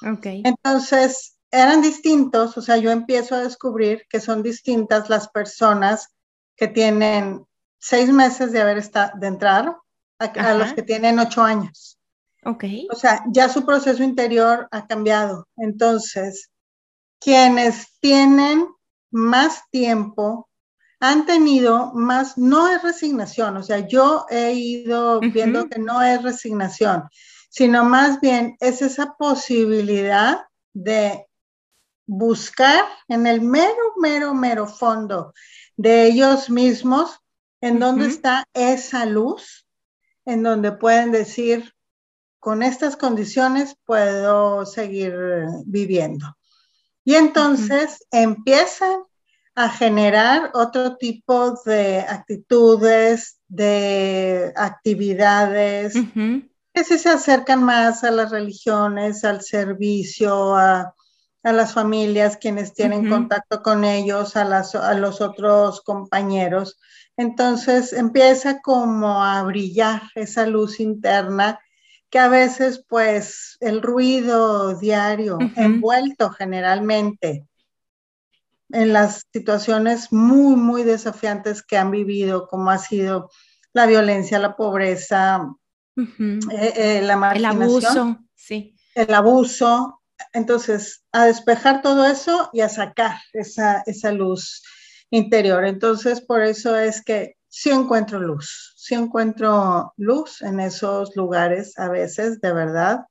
Ok. 0.10 0.26
Entonces, 0.46 1.38
eran 1.52 1.82
distintos, 1.82 2.58
o 2.58 2.62
sea, 2.62 2.78
yo 2.78 2.92
empiezo 2.92 3.36
a 3.36 3.42
descubrir 3.42 4.06
que 4.10 4.22
son 4.22 4.42
distintas 4.42 5.10
las 5.10 5.28
personas 5.28 6.08
que 6.56 6.70
tienen 6.70 7.46
seis 7.78 8.10
meses 8.10 8.54
de 8.54 8.62
haber 8.62 8.78
estado, 8.78 9.12
de 9.20 9.28
entrar 9.28 9.76
a, 10.18 10.54
los 10.54 10.72
que 10.72 10.84
tienen 10.84 11.20
ocho 11.20 11.44
años. 11.44 12.00
Ok. 12.46 12.64
O 12.90 12.96
sea, 12.96 13.22
ya 13.34 13.50
su 13.50 13.66
proceso 13.66 14.02
interior 14.02 14.70
ha 14.72 14.88
cambiado. 14.88 15.46
Entonces, 15.58 16.52
quienes 17.20 18.00
tienen 18.00 18.66
más 19.12 19.64
tiempo 19.72 20.49
han 21.00 21.26
tenido 21.26 21.94
más, 21.94 22.38
no 22.38 22.68
es 22.68 22.82
resignación, 22.84 23.58
o 23.58 23.64
sea, 23.64 23.88
yo 23.88 24.26
he 24.30 24.54
ido 24.54 25.22
viendo 25.22 25.70
que 25.70 25.80
no 25.80 26.02
es 26.02 26.22
resignación, 26.22 27.04
sino 27.50 27.86
más 27.86 28.20
bien 28.20 28.58
es 28.60 28.82
esa 28.82 29.16
posibilidad 29.18 30.46
de 30.74 31.26
buscar 32.06 32.86
en 33.08 33.28
el 33.28 33.42
mero, 33.42 33.94
mero, 33.98 34.34
mero 34.34 34.68
fondo 34.68 35.34
de 35.78 36.08
ellos 36.08 36.50
mismos, 36.50 37.20
en 37.62 37.80
donde 37.80 38.08
está 38.08 38.46
esa 38.54 39.06
luz, 39.06 39.68
en 40.26 40.44
donde 40.44 40.72
pueden 40.72 41.12
decir, 41.12 41.74
con 42.40 42.64
estas 42.64 42.96
condiciones 42.96 43.76
puedo 43.86 44.66
seguir 44.66 45.14
viviendo. 45.66 46.26
Y 47.04 47.16
entonces 47.16 48.06
empiezan 48.12 49.04
a 49.56 49.70
generar 49.70 50.52
otro 50.54 50.96
tipo 50.98 51.60
de 51.66 52.00
actitudes, 52.00 53.40
de 53.48 54.54
actividades, 54.56 55.94
que 56.74 56.84
se 56.84 57.10
acercan 57.10 57.64
más 57.64 58.04
a 58.04 58.12
las 58.12 58.32
religiones, 58.32 59.26
al 59.26 59.42
servicio, 59.42 60.56
a, 60.56 60.94
las 61.44 61.74
familias, 61.74 62.38
quienes 62.38 62.74
tienen 62.74 63.10
contacto 63.10 63.64
con 63.64 63.84
ellos, 63.84 64.36
a, 64.36 64.42
a 64.44 64.94
los 64.94 65.20
otros 65.20 65.82
compañeros. 65.82 66.80
Entonces 67.18 67.92
empieza 67.92 68.62
como 68.62 69.24
a 69.24 69.42
brillar 69.44 70.04
esa 70.16 70.46
luz 70.46 70.80
interna 70.80 71.60
que 72.10 72.20
a 72.20 72.28
veces 72.28 72.84
pues 72.88 73.58
el 73.60 73.82
ruido 73.82 74.78
diario, 74.78 75.38
envuelto 75.56 76.30
generalmente 76.30 77.49
en 78.70 78.94
las 78.94 79.26
situaciones 79.34 80.12
muy, 80.12 80.56
muy 80.56 80.84
desafiantes 80.84 81.64
que 81.64 81.78
han 81.78 81.92
vivido, 81.92 82.48
como 82.48 82.70
ha 82.70 82.78
sido 82.78 83.30
la 83.74 83.86
violencia, 83.86 84.40
la 84.40 84.56
pobreza, 84.56 85.42
eh, 85.98 86.74
eh, 86.76 87.02
la 87.04 87.16
marginación. 87.16 87.62
El 87.62 87.64
abuso, 87.64 88.20
sí. 88.36 88.76
El 88.96 89.14
abuso. 89.14 90.02
Entonces, 90.34 91.04
a 91.12 91.26
despejar 91.26 91.82
todo 91.82 92.06
eso 92.06 92.50
y 92.52 92.62
a 92.62 92.70
sacar 92.70 93.18
esa, 93.34 93.84
esa 93.86 94.12
luz 94.12 94.64
interior. 95.10 95.66
Entonces, 95.66 96.22
por 96.22 96.44
eso 96.44 96.78
es 96.78 97.04
que 97.04 97.38
sí 97.48 97.70
encuentro 97.72 98.20
luz, 98.20 98.74
sí 98.78 98.96
encuentro 98.96 99.94
luz 99.98 100.42
en 100.42 100.60
esos 100.60 101.16
lugares 101.16 101.78
a 101.80 101.90
veces, 101.90 102.40
de 102.42 102.54
verdad, 102.54 103.06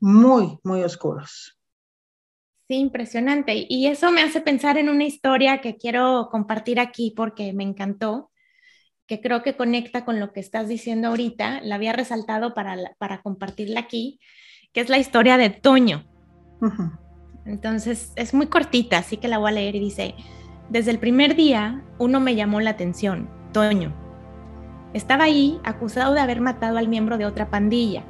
muy, 0.00 0.58
muy 0.62 0.82
oscuros. 0.82 1.57
Sí, 2.68 2.74
impresionante. 2.76 3.64
Y 3.66 3.86
eso 3.86 4.12
me 4.12 4.20
hace 4.20 4.42
pensar 4.42 4.76
en 4.76 4.90
una 4.90 5.04
historia 5.04 5.62
que 5.62 5.76
quiero 5.76 6.28
compartir 6.30 6.78
aquí 6.80 7.14
porque 7.16 7.54
me 7.54 7.64
encantó, 7.64 8.30
que 9.06 9.22
creo 9.22 9.42
que 9.42 9.56
conecta 9.56 10.04
con 10.04 10.20
lo 10.20 10.34
que 10.34 10.40
estás 10.40 10.68
diciendo 10.68 11.08
ahorita. 11.08 11.62
La 11.62 11.76
había 11.76 11.94
resaltado 11.94 12.52
para, 12.52 12.76
para 12.98 13.22
compartirla 13.22 13.80
aquí, 13.80 14.20
que 14.74 14.82
es 14.82 14.90
la 14.90 14.98
historia 14.98 15.38
de 15.38 15.48
Toño. 15.48 16.04
Entonces, 17.46 18.12
es 18.16 18.34
muy 18.34 18.48
cortita, 18.48 18.98
así 18.98 19.16
que 19.16 19.28
la 19.28 19.38
voy 19.38 19.48
a 19.48 19.54
leer 19.54 19.74
y 19.74 19.80
dice, 19.80 20.14
desde 20.68 20.90
el 20.90 20.98
primer 20.98 21.36
día, 21.36 21.82
uno 21.98 22.20
me 22.20 22.34
llamó 22.34 22.60
la 22.60 22.70
atención, 22.70 23.30
Toño. 23.54 23.94
Estaba 24.92 25.24
ahí 25.24 25.58
acusado 25.64 26.12
de 26.12 26.20
haber 26.20 26.42
matado 26.42 26.76
al 26.76 26.88
miembro 26.88 27.16
de 27.16 27.24
otra 27.24 27.48
pandilla. 27.48 28.04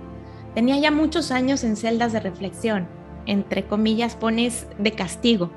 Tenía 0.56 0.78
ya 0.78 0.90
muchos 0.90 1.30
años 1.30 1.62
en 1.62 1.76
celdas 1.76 2.12
de 2.12 2.18
reflexión 2.18 2.97
entre 3.26 3.66
comillas, 3.66 4.16
pones 4.16 4.66
de 4.78 4.92
castigo 4.92 5.50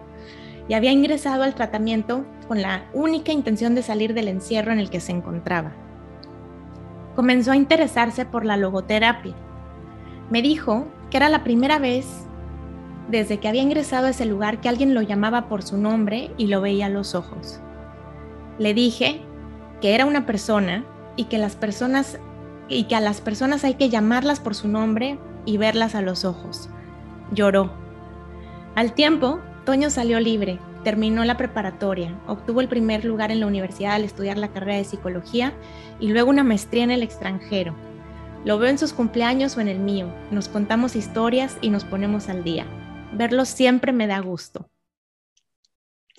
y 0.67 0.73
había 0.73 0.91
ingresado 0.91 1.43
al 1.43 1.55
tratamiento 1.55 2.25
con 2.47 2.61
la 2.61 2.85
única 2.93 3.31
intención 3.31 3.75
de 3.75 3.83
salir 3.83 4.13
del 4.13 4.27
encierro 4.27 4.71
en 4.71 4.79
el 4.79 4.89
que 4.89 4.99
se 4.99 5.11
encontraba. 5.11 5.73
Comenzó 7.15 7.51
a 7.51 7.57
interesarse 7.57 8.25
por 8.25 8.45
la 8.45 8.57
logoterapia. 8.57 9.33
Me 10.29 10.41
dijo 10.41 10.87
que 11.09 11.17
era 11.17 11.29
la 11.29 11.43
primera 11.43 11.77
vez 11.77 12.07
desde 13.09 13.39
que 13.39 13.49
había 13.49 13.63
ingresado 13.63 14.07
a 14.07 14.11
ese 14.11 14.25
lugar 14.25 14.61
que 14.61 14.69
alguien 14.69 14.93
lo 14.93 15.01
llamaba 15.01 15.49
por 15.49 15.63
su 15.63 15.77
nombre 15.77 16.31
y 16.37 16.47
lo 16.47 16.61
veía 16.61 16.85
a 16.85 16.89
los 16.89 17.15
ojos. 17.15 17.59
Le 18.57 18.73
dije 18.73 19.21
que 19.81 19.93
era 19.93 20.05
una 20.05 20.25
persona 20.25 20.85
y 21.17 21.25
que 21.25 21.37
las 21.37 21.55
personas 21.55 22.17
y 22.69 22.85
que 22.85 22.95
a 22.95 23.01
las 23.01 23.19
personas 23.19 23.65
hay 23.65 23.73
que 23.73 23.89
llamarlas 23.89 24.39
por 24.39 24.55
su 24.55 24.69
nombre 24.69 25.19
y 25.45 25.57
verlas 25.57 25.95
a 25.95 26.01
los 26.01 26.23
ojos 26.23 26.69
Lloró. 27.31 27.71
Al 28.75 28.93
tiempo, 28.93 29.39
Toño 29.65 29.89
salió 29.89 30.19
libre, 30.19 30.59
terminó 30.83 31.23
la 31.23 31.37
preparatoria, 31.37 32.19
obtuvo 32.27 32.61
el 32.61 32.67
primer 32.67 33.05
lugar 33.05 33.31
en 33.31 33.39
la 33.39 33.47
universidad 33.47 33.93
al 33.93 34.03
estudiar 34.03 34.37
la 34.37 34.51
carrera 34.51 34.77
de 34.77 34.83
psicología 34.83 35.53
y 35.99 36.09
luego 36.09 36.29
una 36.29 36.43
maestría 36.43 36.83
en 36.83 36.91
el 36.91 37.03
extranjero. 37.03 37.75
Lo 38.43 38.57
veo 38.57 38.69
en 38.69 38.77
sus 38.77 38.93
cumpleaños 38.93 39.55
o 39.55 39.61
en 39.61 39.67
el 39.67 39.79
mío, 39.79 40.11
nos 40.31 40.47
contamos 40.47 40.95
historias 40.95 41.57
y 41.61 41.69
nos 41.69 41.85
ponemos 41.85 42.27
al 42.27 42.43
día. 42.43 42.65
Verlo 43.13 43.45
siempre 43.45 43.93
me 43.93 44.07
da 44.07 44.19
gusto. 44.19 44.69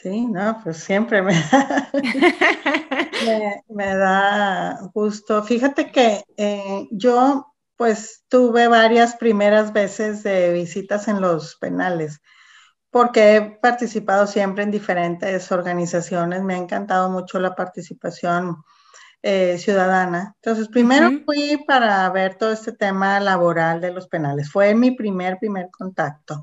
Sí, 0.02 0.26
no, 0.26 0.60
pues 0.64 0.78
siempre 0.78 1.22
me 1.22 1.32
da, 1.32 1.90
me, 3.68 3.96
da 3.96 4.90
gusto. 4.92 5.44
Fíjate 5.44 5.92
que 5.92 6.24
eh, 6.36 6.88
yo 6.90 7.51
pues 7.82 8.22
tuve 8.28 8.68
varias 8.68 9.16
primeras 9.16 9.72
veces 9.72 10.22
de 10.22 10.52
visitas 10.52 11.08
en 11.08 11.20
los 11.20 11.56
penales, 11.56 12.22
porque 12.90 13.34
he 13.34 13.40
participado 13.60 14.28
siempre 14.28 14.62
en 14.62 14.70
diferentes 14.70 15.50
organizaciones, 15.50 16.44
me 16.44 16.54
ha 16.54 16.58
encantado 16.58 17.10
mucho 17.10 17.40
la 17.40 17.56
participación 17.56 18.62
eh, 19.20 19.58
ciudadana. 19.58 20.36
Entonces, 20.36 20.68
primero 20.68 21.10
fui 21.26 21.60
para 21.66 22.08
ver 22.10 22.36
todo 22.36 22.52
este 22.52 22.70
tema 22.70 23.18
laboral 23.18 23.80
de 23.80 23.90
los 23.90 24.06
penales, 24.06 24.48
fue 24.48 24.76
mi 24.76 24.92
primer, 24.92 25.38
primer 25.40 25.68
contacto. 25.68 26.40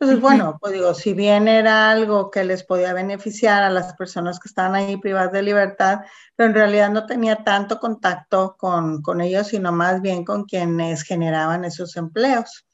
Entonces, 0.00 0.22
bueno, 0.22 0.56
pues 0.58 0.72
digo, 0.72 0.94
si 0.94 1.12
bien 1.12 1.46
era 1.46 1.90
algo 1.90 2.30
que 2.30 2.42
les 2.42 2.64
podía 2.64 2.94
beneficiar 2.94 3.62
a 3.62 3.68
las 3.68 3.92
personas 3.96 4.40
que 4.40 4.48
estaban 4.48 4.74
ahí 4.74 4.96
privadas 4.96 5.30
de 5.30 5.42
libertad, 5.42 6.00
pero 6.34 6.48
en 6.48 6.54
realidad 6.54 6.88
no 6.88 7.04
tenía 7.04 7.44
tanto 7.44 7.78
contacto 7.78 8.56
con, 8.58 9.02
con 9.02 9.20
ellos, 9.20 9.48
sino 9.48 9.72
más 9.72 10.00
bien 10.00 10.24
con 10.24 10.44
quienes 10.44 11.02
generaban 11.02 11.66
esos 11.66 11.98
empleos. 11.98 12.64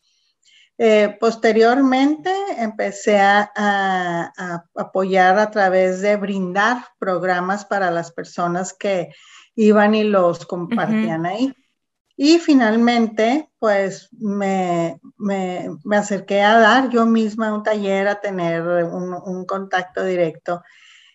Eh, 0.79 1.17
posteriormente 1.19 2.31
empecé 2.59 3.19
a, 3.19 3.51
a, 3.57 4.65
apoyar 4.77 5.37
a 5.41 5.51
través 5.51 6.03
de 6.03 6.15
brindar 6.15 6.87
programas 6.97 7.65
para 7.65 7.91
las 7.91 8.13
personas 8.13 8.73
que 8.73 9.09
iban 9.57 9.97
y 9.97 10.05
los 10.05 10.47
compartían 10.47 11.27
ahí. 11.27 11.53
Y 12.17 12.39
finalmente, 12.39 13.51
pues 13.59 14.09
me, 14.13 14.99
me, 15.19 15.69
me, 15.85 15.97
acerqué 15.97 16.41
a 16.41 16.59
dar 16.59 16.89
yo 16.89 17.05
misma 17.05 17.53
un 17.53 17.63
taller, 17.63 18.09
a 18.09 18.21
tener 18.21 18.63
un, 18.63 19.13
un 19.13 19.45
contacto 19.45 20.03
directo. 20.03 20.63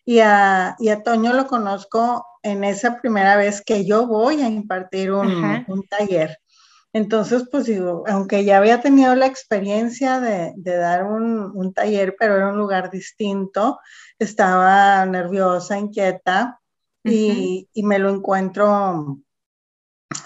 Y 0.05 0.19
a, 0.19 0.75
y 0.79 0.89
a, 0.89 1.01
Toño 1.01 1.33
lo 1.33 1.47
conozco 1.47 2.25
en 2.43 2.63
esa 2.63 3.01
primera 3.01 3.35
vez 3.35 3.63
que 3.65 3.83
yo 3.83 4.05
voy 4.05 4.41
a 4.41 4.47
impartir 4.49 5.11
un, 5.11 5.65
un 5.67 5.87
taller. 5.87 6.37
Entonces, 6.93 7.47
pues 7.49 7.65
digo, 7.65 8.03
aunque 8.07 8.43
ya 8.43 8.57
había 8.57 8.81
tenido 8.81 9.15
la 9.15 9.25
experiencia 9.25 10.19
de, 10.19 10.53
de 10.57 10.75
dar 10.75 11.05
un, 11.05 11.51
un, 11.55 11.73
taller, 11.73 12.15
pero 12.19 12.35
era 12.35 12.49
un 12.49 12.57
lugar 12.57 12.91
distinto, 12.91 13.79
estaba 14.19 15.05
nerviosa, 15.05 15.79
inquieta 15.79 16.59
y, 17.03 17.69
y 17.73 17.83
me 17.83 17.97
lo 17.97 18.09
encuentro 18.09 19.19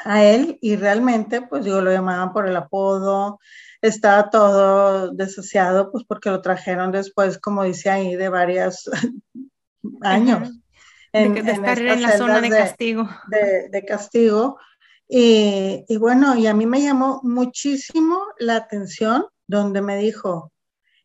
a 0.03 0.23
él 0.23 0.57
y 0.61 0.75
realmente 0.75 1.41
pues 1.41 1.65
yo 1.65 1.81
lo 1.81 1.91
llamaban 1.91 2.33
por 2.33 2.47
el 2.47 2.55
apodo, 2.55 3.39
estaba 3.81 4.29
todo 4.29 5.11
desasiado 5.11 5.91
pues 5.91 6.03
porque 6.07 6.29
lo 6.29 6.41
trajeron 6.41 6.91
después, 6.91 7.37
como 7.37 7.63
dice 7.63 7.89
ahí, 7.89 8.15
de 8.15 8.29
varios 8.29 8.89
años. 10.01 10.51
En, 11.11 11.33
de, 11.33 11.51
estar 11.51 11.79
en, 11.79 12.01
la 12.01 12.17
zona 12.17 12.41
de, 12.41 12.49
castigo. 12.49 13.09
De, 13.29 13.85
castigo. 13.85 14.57
Y, 15.07 15.85
y, 15.87 15.97
bueno, 15.97 16.35
y 16.35 16.47
a 16.47 16.53
mí 16.53 16.65
me 16.65 16.81
llamó 16.81 17.21
muchísimo 17.23 18.19
la 18.37 18.57
atención 18.57 19.25
donde 19.47 19.81
me 19.81 19.97
dijo, 19.97 20.51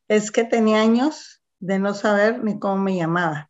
es 0.08 0.32
que 0.32 0.42
tenía 0.42 0.80
años 0.80 1.42
de 1.60 1.78
no 1.78 1.94
saber 1.94 2.42
ni 2.42 2.58
cómo 2.58 2.78
me 2.78 2.96
llamaba. 2.96 3.49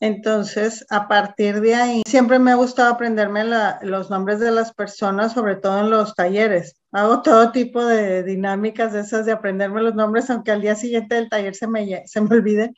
Entonces, 0.00 0.84
a 0.90 1.08
partir 1.08 1.60
de 1.60 1.74
ahí, 1.74 2.02
siempre 2.06 2.38
me 2.38 2.52
ha 2.52 2.56
gustado 2.56 2.92
aprenderme 2.92 3.44
los 3.82 4.10
nombres 4.10 4.40
de 4.40 4.50
las 4.50 4.74
personas, 4.74 5.32
sobre 5.32 5.56
todo 5.56 5.80
en 5.80 5.90
los 5.90 6.14
talleres. 6.14 6.76
Hago 6.92 7.22
todo 7.22 7.50
tipo 7.50 7.84
de 7.84 8.22
dinámicas 8.22 8.92
de 8.92 9.00
esas 9.00 9.24
de 9.24 9.32
aprenderme 9.32 9.82
los 9.82 9.94
nombres, 9.94 10.28
aunque 10.28 10.52
al 10.52 10.60
día 10.60 10.74
siguiente 10.74 11.14
del 11.14 11.30
taller 11.30 11.54
se 11.54 11.66
me, 11.66 12.06
se 12.06 12.20
me 12.20 12.28
olvide, 12.36 12.74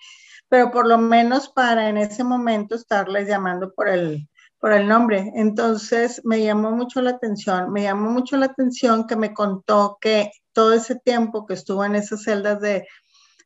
pero 0.49 0.71
por 0.71 0.87
lo 0.87 0.99
menos 0.99 1.49
para 1.49 1.89
en 1.89 1.99
ese 1.99 2.23
momento 2.23 2.77
estarles 2.77 3.27
llamando 3.27 3.73
por 3.75 3.89
el, 3.89 4.29
por 4.61 4.73
el 4.73 4.87
nombre. 4.87 5.33
Entonces, 5.35 6.21
me 6.25 6.43
llamó 6.43 6.71
mucho 6.71 7.03
la 7.03 7.11
atención, 7.11 7.73
me 7.73 7.83
llamó 7.83 8.11
mucho 8.11 8.37
la 8.37 8.47
atención 8.47 9.09
que 9.09 9.17
me 9.17 9.35
contó 9.35 9.99
que 10.01 10.31
todo 10.53 10.73
ese 10.73 10.97
tiempo 10.97 11.47
que 11.47 11.55
estuvo 11.55 11.85
en 11.85 11.97
esas 11.97 12.23
celdas 12.23 12.61
de 12.61 12.87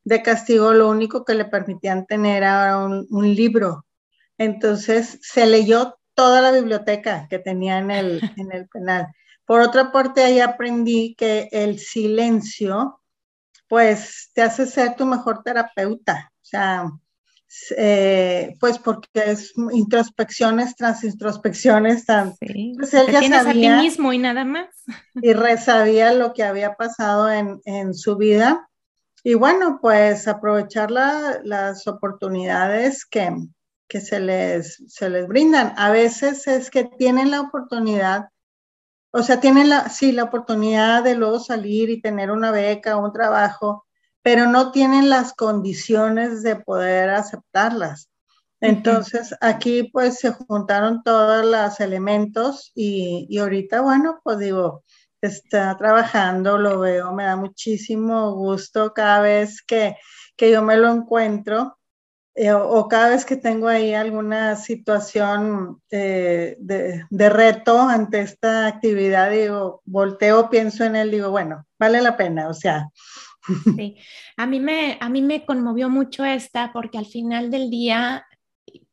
de 0.05 0.23
castigo 0.23 0.73
lo 0.73 0.88
único 0.88 1.25
que 1.25 1.35
le 1.35 1.45
permitían 1.45 2.07
tener 2.07 2.43
era 2.43 2.79
un, 2.79 3.35
libro. 3.35 3.87
Entonces 4.38 5.19
se 5.23 5.47
leyó 5.47 5.99
toda 6.15 6.41
la 6.41 6.53
biblioteca 6.53 7.27
que 7.29 7.38
tenía 7.38 7.79
en 7.79 7.91
el, 7.91 8.21
en 8.37 8.53
el 8.53 8.69
penal. 8.69 9.09
Por 9.45 9.61
otra 9.61 9.93
parte, 9.93 10.23
ahí 10.23 10.41
aprendí 10.41 11.15
que 11.17 11.49
el 11.53 11.79
silencio, 11.79 13.01
pues, 13.69 14.31
te 14.35 14.43
hace 14.43 14.67
ser 14.67 14.97
tu 14.97 15.05
mejor 15.05 15.43
terapeuta. 15.43 16.31
O 16.35 16.45
sea, 16.45 16.91
eh, 17.77 18.57
pues 18.61 18.79
porque 18.79 19.09
es 19.15 19.53
introspecciones 19.73 20.77
tras 20.77 21.05
introspecciones. 21.05 22.07
Tan, 22.07 22.35
pues 22.37 22.95
él 22.95 23.07
ya 23.11 23.21
sabía, 23.43 23.77
a 23.77 23.81
ti 23.81 23.85
mismo 23.85 24.12
y 24.12 24.19
nada 24.19 24.45
más. 24.45 24.69
Y 25.15 25.33
resabía 25.33 26.12
lo 26.12 26.33
que 26.33 26.45
había 26.45 26.75
pasado 26.75 27.31
en, 27.31 27.61
en 27.65 27.95
su 27.95 28.17
vida 28.17 28.71
y 29.25 29.35
bueno, 29.35 29.79
pues 29.81 30.27
aprovechar 30.27 30.91
las 30.91 31.87
oportunidades 31.87 33.05
que, 33.05 33.33
que 33.89 34.01
se, 34.01 34.19
les, 34.19 34.83
se 34.89 35.09
les 35.09 35.29
brindan. 35.29 35.75
A 35.77 35.91
veces 35.91 36.47
es 36.49 36.71
que 36.71 36.85
tienen 36.85 37.31
la 37.31 37.41
oportunidad, 37.41 38.29
o 39.13 39.23
sea, 39.23 39.41
tienen 39.41 39.69
la, 39.69 39.89
sí, 39.89 40.13
la 40.13 40.25
oportunidad 40.25 41.05
de 41.05 41.15
luego 41.15 41.39
salir 41.39 41.91
y 41.91 42.01
tener 42.01 42.31
una 42.31 42.51
beca 42.51 42.97
o 42.97 43.05
un 43.05 43.13
trabajo, 43.13 43.87
pero 44.23 44.47
no 44.47 44.73
tienen 44.73 45.09
las 45.09 45.35
condiciones 45.35 46.43
de 46.43 46.57
poder 46.57 47.11
aceptarlas. 47.11 48.09
Entonces, 48.61 49.35
aquí 49.41 49.91
pues 49.93 50.21
se 50.21 50.31
juntaron 50.33 51.03
todos 51.03 51.45
los 51.45 51.81
elementos 51.81 52.71
y, 52.77 53.27
y 53.29 53.39
ahorita, 53.39 53.81
bueno, 53.81 54.21
pues 54.23 54.39
digo, 54.39 54.85
está 55.27 55.77
trabajando, 55.77 56.59
lo 56.59 56.81
veo, 56.81 57.13
me 57.13 57.25
da 57.25 57.37
muchísimo 57.37 58.35
gusto 58.35 58.93
cada 58.93 59.21
vez 59.21 59.63
que, 59.63 59.97
que 60.37 60.51
yo 60.51 60.63
me 60.63 60.77
lo 60.77 60.93
encuentro 60.93 61.79
eh, 62.35 62.53
o, 62.53 62.89
cada 62.89 63.11
vez 63.11 63.27
que 63.27 63.37
tengo 63.37 63.69
ahí 63.69 63.93
alguna 63.93 64.57
situación 64.57 65.83
eh, 65.91 66.57
de, 66.61 67.05
de, 67.11 67.29
reto 67.29 67.79
ante 67.79 68.21
esta 68.21 68.67
actividad, 68.67 69.31
digo, 69.31 69.83
volteo, 69.85 70.49
pienso 70.49 70.85
en 70.85 70.97
él, 70.97 71.11
digo, 71.11 71.31
bueno, 71.31 71.67
vale 71.79 72.01
la 72.01 72.17
pena, 72.17 72.49
o 72.49 72.55
sea. 72.55 72.89
Sí, 73.77 73.97
a 74.37 74.47
mí 74.47 74.61
me, 74.61 74.97
a 75.01 75.09
mí 75.09 75.21
me 75.21 75.45
conmovió 75.45 75.91
mucho 75.91 76.25
esta 76.25 76.73
porque 76.73 76.97
al 76.97 77.07
final 77.07 77.51
del 77.51 77.71
día 77.71 78.25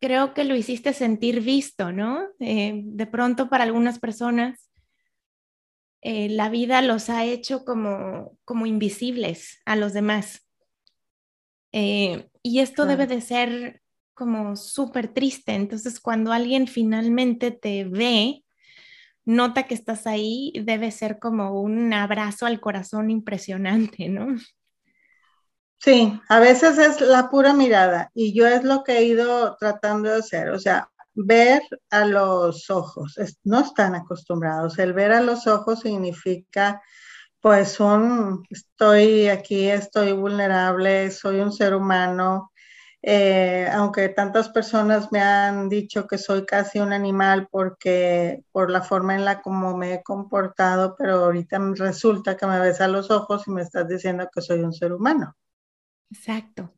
creo 0.01 0.33
que 0.33 0.43
lo 0.43 0.55
hiciste 0.55 0.91
sentir 0.91 1.41
visto, 1.41 1.91
¿no? 1.91 2.23
Eh, 2.39 2.81
de 2.83 3.05
pronto 3.05 3.47
para 3.47 3.63
algunas 3.63 3.99
personas 3.99 4.68
eh, 6.01 6.29
la 6.29 6.49
vida 6.49 6.81
los 6.81 7.09
ha 7.09 7.25
hecho 7.25 7.65
como, 7.65 8.37
como 8.45 8.65
invisibles 8.65 9.59
a 9.65 9.75
los 9.75 9.93
demás. 9.93 10.47
Eh, 11.71 12.29
y 12.41 12.59
esto 12.59 12.85
debe 12.85 13.05
de 13.07 13.21
ser 13.21 13.81
como 14.13 14.55
súper 14.55 15.13
triste. 15.13 15.53
Entonces, 15.53 15.99
cuando 15.99 16.31
alguien 16.31 16.67
finalmente 16.67 17.51
te 17.51 17.85
ve, 17.85 18.43
nota 19.25 19.63
que 19.63 19.75
estás 19.75 20.07
ahí, 20.07 20.53
debe 20.63 20.91
ser 20.91 21.19
como 21.19 21.61
un 21.61 21.93
abrazo 21.93 22.45
al 22.45 22.59
corazón 22.59 23.11
impresionante, 23.11 24.09
¿no? 24.09 24.35
Sí, 25.77 26.19
a 26.27 26.39
veces 26.39 26.77
es 26.77 26.99
la 26.99 27.29
pura 27.29 27.53
mirada 27.53 28.11
y 28.13 28.33
yo 28.33 28.47
es 28.47 28.63
lo 28.65 28.83
que 28.83 28.97
he 28.97 29.03
ido 29.03 29.55
tratando 29.57 30.09
de 30.09 30.17
hacer. 30.17 30.49
O 30.49 30.59
sea, 30.59 30.89
ver 31.25 31.61
a 31.89 32.05
los 32.05 32.69
ojos, 32.69 33.15
no 33.43 33.61
están 33.61 33.95
acostumbrados. 33.95 34.79
El 34.79 34.93
ver 34.93 35.11
a 35.11 35.21
los 35.21 35.47
ojos 35.47 35.81
significa, 35.81 36.81
pues, 37.41 37.79
un, 37.79 38.43
estoy 38.49 39.27
aquí, 39.29 39.69
estoy 39.69 40.13
vulnerable, 40.13 41.11
soy 41.11 41.39
un 41.39 41.51
ser 41.51 41.75
humano. 41.75 42.51
Eh, 43.01 43.67
aunque 43.71 44.09
tantas 44.09 44.49
personas 44.49 45.09
me 45.11 45.21
han 45.21 45.69
dicho 45.69 46.05
que 46.05 46.17
soy 46.17 46.45
casi 46.45 46.79
un 46.79 46.91
animal 46.91 47.47
porque 47.49 48.43
por 48.51 48.69
la 48.69 48.81
forma 48.81 49.15
en 49.15 49.23
la 49.23 49.41
como 49.41 49.77
me 49.77 49.93
he 49.93 50.03
comportado, 50.03 50.95
pero 50.97 51.25
ahorita 51.25 51.59
resulta 51.75 52.35
que 52.35 52.45
me 52.45 52.59
ves 52.59 52.81
a 52.81 52.89
los 52.89 53.09
ojos 53.09 53.47
y 53.47 53.51
me 53.51 53.61
estás 53.61 53.87
diciendo 53.87 54.27
que 54.33 54.41
soy 54.41 54.59
un 54.61 54.73
ser 54.73 54.91
humano. 54.91 55.33
Exacto. 56.11 56.73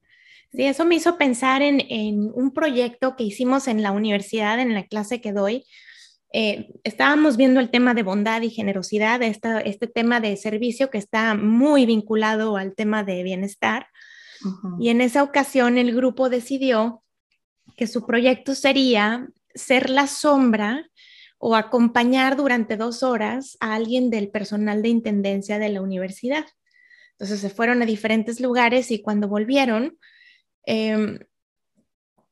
Sí, 0.53 0.63
eso 0.63 0.83
me 0.85 0.95
hizo 0.95 1.17
pensar 1.17 1.61
en, 1.61 2.31
un 2.33 2.53
proyecto 2.53 3.15
que 3.15 3.23
hicimos 3.23 3.67
en 3.67 3.81
la 3.81 3.91
universidad, 3.91 4.59
en 4.59 4.73
la 4.73 4.85
clase 4.85 5.21
que 5.21 5.31
doy. 5.31 5.65
Eh, 6.33 6.69
estábamos 6.83 7.37
viendo 7.37 7.59
el 7.59 7.69
tema 7.69 7.93
de 7.93 8.03
bondad 8.03 8.41
y 8.41 8.49
generosidad, 8.49 9.21
este 9.23 9.87
tema 9.87 10.19
de 10.19 10.35
servicio 10.37 10.89
que 10.89 10.97
está 10.97 11.35
muy 11.35 11.85
vinculado 11.85 12.57
al 12.57 12.75
tema 12.75 13.03
de 13.03 13.23
bienestar. 13.23 13.87
Y 14.79 14.89
en 14.89 15.01
esa 15.01 15.23
ocasión 15.23 15.77
el 15.77 15.95
grupo 15.95 16.29
decidió 16.29 17.03
que 17.77 17.87
su 17.87 18.05
proyecto 18.05 18.55
sería 18.55 19.27
ser 19.53 19.89
la 19.89 20.07
sombra 20.07 20.89
o 21.37 21.55
acompañar 21.55 22.35
durante 22.35 22.75
dos 22.75 23.03
horas 23.03 23.57
a 23.59 23.75
alguien 23.75 24.09
del 24.09 24.29
personal 24.29 24.81
de 24.81 24.89
intendencia 24.89 25.59
de 25.59 25.69
la 25.69 25.81
universidad. 25.81 26.45
Entonces 27.13 27.39
se 27.39 27.49
fueron 27.49 27.81
a 27.81 27.85
diferentes 27.85 28.39
lugares 28.39 28.91
y 28.91 29.01
cuando 29.01 29.27
volvieron, 29.27 29.97
Em, 30.65 31.19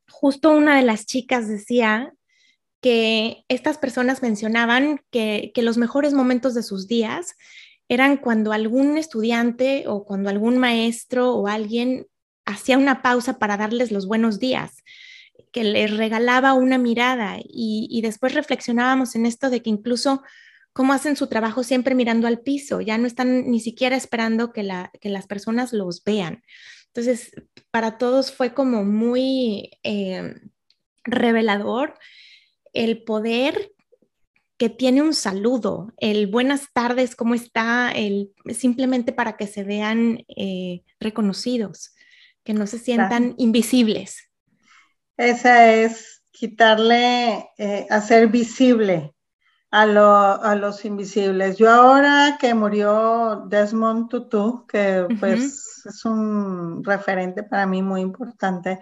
justo 0.10 0.52
una 0.52 0.78
de 0.78 0.84
las 0.84 1.06
chicas 1.06 1.48
decía 1.48 2.14
que 2.82 3.44
estas 3.48 3.78
personas 3.78 4.22
mencionaban 4.22 5.02
que, 5.12 5.52
que 5.54 5.62
los 5.62 5.78
mejores 5.78 6.14
momentos 6.14 6.54
de 6.54 6.64
sus 6.64 6.88
días 6.88 7.36
eran 7.90 8.18
cuando 8.18 8.54
algún 8.54 8.98
estudiante 8.98 9.86
o 9.88 10.06
cuando 10.06 10.30
algún 10.30 10.58
maestro 10.58 11.34
o 11.34 11.48
alguien 11.48 12.08
hacía 12.46 12.78
una 12.78 13.02
pausa 13.02 13.40
para 13.40 13.58
darles 13.58 13.92
los 13.92 14.08
buenos 14.08 14.40
días, 14.40 14.84
que 15.52 15.64
les 15.64 15.96
regalaba 15.96 16.54
una 16.54 16.78
mirada 16.78 17.38
y, 17.44 18.00
después 18.02 18.34
reflexionábamos 18.34 19.16
en 19.16 19.26
esto 19.26 19.50
de 19.50 19.62
que 19.62 19.70
incluso 19.70 20.22
cómo 20.74 20.94
hacen 20.94 21.16
su 21.16 21.28
trabajo 21.28 21.64
siempre 21.64 21.96
mirando 21.96 22.28
al 22.28 22.42
piso, 22.42 22.82
ya 22.82 22.98
no 22.98 23.08
están 23.08 23.50
ni 23.50 23.60
siquiera 23.60 23.96
esperando 23.96 24.52
que, 24.52 24.64
las 24.64 25.28
personas 25.28 25.74
los 25.74 26.04
vean. 26.04 26.44
Entonces, 26.94 27.32
para 27.72 27.98
todos 27.98 28.32
fue 28.32 28.54
como 28.54 28.84
muy 28.84 29.72
eh, 29.84 30.36
revelador 31.04 31.98
el 32.74 33.04
poder 33.04 33.72
que 34.58 34.70
tiene 34.70 35.02
un 35.02 35.14
saludo, 35.14 35.94
el 35.98 36.28
buenas 36.28 36.74
tardes, 36.74 37.16
¿cómo 37.16 37.34
está? 37.34 37.92
El, 37.92 38.32
simplemente 38.54 39.14
para 39.14 39.38
que 39.38 39.48
se 39.48 39.64
vean 39.64 40.26
eh, 40.36 40.82
reconocidos, 41.00 41.96
que 42.44 42.54
no 42.54 42.68
se 42.68 42.78
sientan 42.78 43.36
invisibles. 43.38 44.30
Esa 45.16 45.74
es 45.74 46.24
quitarle, 46.32 47.50
eh, 47.58 47.88
hacer 47.90 48.28
visible 48.28 49.14
a, 49.72 49.84
a, 50.34 50.56
los 50.56 50.86
invisibles. 50.86 51.58
Yo 51.58 51.70
ahora 51.70 52.38
que 52.40 52.54
murió 52.54 53.46
Desmond 53.48 54.10
Tutu, 54.10 54.66
que 54.68 55.08
pues 55.20 55.86
es 55.86 56.06
un 56.06 56.84
referente 56.84 57.44
para 57.44 57.66
mí 57.66 57.82
muy 57.82 58.02
importante, 58.02 58.80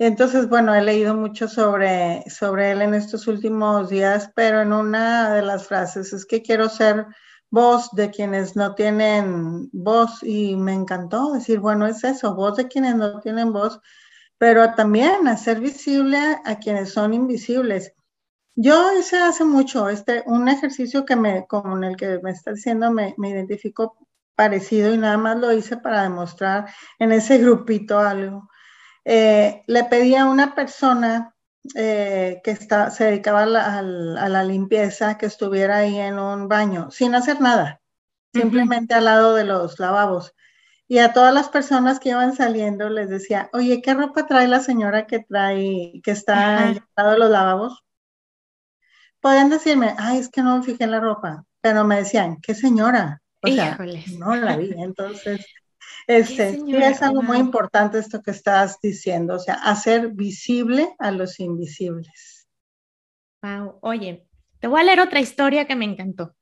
entonces, 0.00 0.48
bueno, 0.48 0.72
he 0.74 0.82
leído 0.82 1.14
mucho 1.16 1.48
sobre, 1.48 2.22
sobre 2.30 2.70
él 2.70 2.82
en 2.82 2.94
estos 2.94 3.26
últimos 3.26 3.88
días, 3.88 4.30
pero 4.36 4.62
en 4.62 4.72
una 4.72 5.34
de 5.34 5.42
las 5.42 5.66
frases 5.66 6.12
es 6.12 6.24
que 6.24 6.40
quiero 6.40 6.68
ser 6.68 7.06
voz 7.50 7.90
de 7.92 8.10
quienes 8.10 8.54
no 8.54 8.76
tienen 8.76 9.68
voz 9.72 10.22
y 10.22 10.54
me 10.54 10.72
encantó 10.72 11.32
decir, 11.32 11.58
bueno, 11.58 11.84
es 11.86 12.04
eso, 12.04 12.36
voz 12.36 12.56
de 12.56 12.68
quienes 12.68 12.94
no 12.94 13.20
tienen 13.20 13.52
voz, 13.52 13.80
pero 14.38 14.72
también 14.74 15.26
hacer 15.26 15.58
visible 15.58 16.18
a 16.44 16.58
quienes 16.60 16.92
son 16.92 17.12
invisibles. 17.12 17.92
Yo 18.60 18.92
hice 18.98 19.18
hace 19.18 19.44
mucho 19.44 19.88
este, 19.88 20.24
un 20.26 20.48
ejercicio 20.48 21.04
que 21.04 21.14
me, 21.14 21.46
como 21.46 21.76
en 21.76 21.84
el 21.84 21.96
que 21.96 22.18
me 22.24 22.32
está 22.32 22.52
diciendo, 22.52 22.90
me, 22.90 23.14
me 23.16 23.30
identifico 23.30 23.96
parecido 24.34 24.92
y 24.92 24.98
nada 24.98 25.16
más 25.16 25.38
lo 25.38 25.52
hice 25.52 25.76
para 25.76 26.02
demostrar 26.02 26.68
en 26.98 27.12
ese 27.12 27.38
grupito 27.38 28.00
algo. 28.00 28.48
Eh, 29.04 29.62
le 29.68 29.84
pedí 29.84 30.16
a 30.16 30.24
una 30.24 30.56
persona 30.56 31.36
eh, 31.76 32.40
que 32.42 32.50
está, 32.50 32.90
se 32.90 33.04
dedicaba 33.04 33.42
a 33.42 33.82
la, 34.28 34.42
limpieza 34.42 35.18
que 35.18 35.26
estuviera 35.26 35.76
ahí 35.76 35.96
en 35.96 36.18
un 36.18 36.48
baño, 36.48 36.90
sin 36.90 37.14
hacer 37.14 37.40
nada, 37.40 37.80
simplemente 38.34 38.92
al 38.94 39.04
lado 39.04 39.36
de 39.36 39.44
los 39.44 39.78
lavabos. 39.78 40.34
Y 40.88 40.98
a 40.98 41.12
todas 41.12 41.32
las 41.32 41.48
personas 41.48 42.00
que 42.00 42.08
iban 42.08 42.34
saliendo 42.34 42.88
les 42.90 43.08
decía, 43.08 43.50
oye, 43.52 43.82
¿qué 43.82 43.94
ropa 43.94 44.26
trae 44.26 44.48
la 44.48 44.58
señora 44.58 45.06
que 45.06 45.20
trae, 45.20 46.00
que 46.02 46.10
está 46.10 46.70
al 46.70 46.84
lado 46.96 47.12
de 47.12 47.18
los 47.18 47.30
lavabos? 47.30 47.84
Pueden 49.20 49.50
decirme, 49.50 49.94
ay, 49.98 50.18
es 50.18 50.28
que 50.28 50.42
no 50.42 50.58
me 50.58 50.64
fijé 50.64 50.84
en 50.84 50.92
la 50.92 51.00
ropa, 51.00 51.44
pero 51.60 51.84
me 51.84 51.96
decían, 51.96 52.38
¿qué 52.40 52.54
señora? 52.54 53.20
O 53.40 53.48
sea, 53.48 53.78
no 54.18 54.36
la 54.36 54.56
vi. 54.56 54.70
Entonces, 54.78 55.44
este, 56.06 56.60
es 56.68 57.02
algo 57.02 57.22
muy 57.22 57.38
importante 57.38 57.98
esto 57.98 58.22
que 58.22 58.30
estás 58.30 58.78
diciendo, 58.82 59.34
o 59.34 59.38
sea, 59.38 59.54
hacer 59.54 60.08
visible 60.08 60.94
a 60.98 61.10
los 61.10 61.38
invisibles. 61.40 62.46
Wow, 63.42 63.78
oye, 63.82 64.26
te 64.58 64.66
voy 64.66 64.80
a 64.80 64.84
leer 64.84 65.00
otra 65.00 65.20
historia 65.20 65.66
que 65.66 65.76
me 65.76 65.84
encantó 65.84 66.34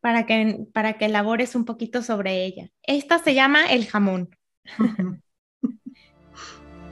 para 0.00 0.26
que, 0.26 0.66
para 0.72 0.98
que 0.98 1.06
elabores 1.06 1.54
un 1.54 1.64
poquito 1.64 2.02
sobre 2.02 2.44
ella. 2.44 2.68
Esta 2.82 3.18
se 3.18 3.34
llama 3.34 3.66
El 3.66 3.86
jamón. 3.86 4.36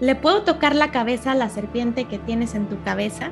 ¿Le 0.00 0.16
puedo 0.16 0.42
tocar 0.44 0.74
la 0.74 0.90
cabeza 0.90 1.32
a 1.32 1.36
la 1.36 1.50
serpiente 1.50 2.06
que 2.08 2.18
tienes 2.18 2.54
en 2.54 2.68
tu 2.68 2.82
cabeza? 2.82 3.30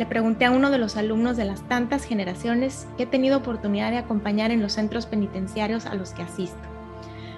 Le 0.00 0.06
pregunté 0.06 0.46
a 0.46 0.50
uno 0.50 0.70
de 0.70 0.78
los 0.78 0.96
alumnos 0.96 1.36
de 1.36 1.44
las 1.44 1.60
tantas 1.68 2.04
generaciones 2.04 2.88
que 2.96 3.02
he 3.02 3.06
tenido 3.06 3.36
oportunidad 3.36 3.90
de 3.90 3.98
acompañar 3.98 4.50
en 4.50 4.62
los 4.62 4.72
centros 4.72 5.04
penitenciarios 5.04 5.84
a 5.84 5.94
los 5.94 6.12
que 6.14 6.22
asisto. 6.22 6.56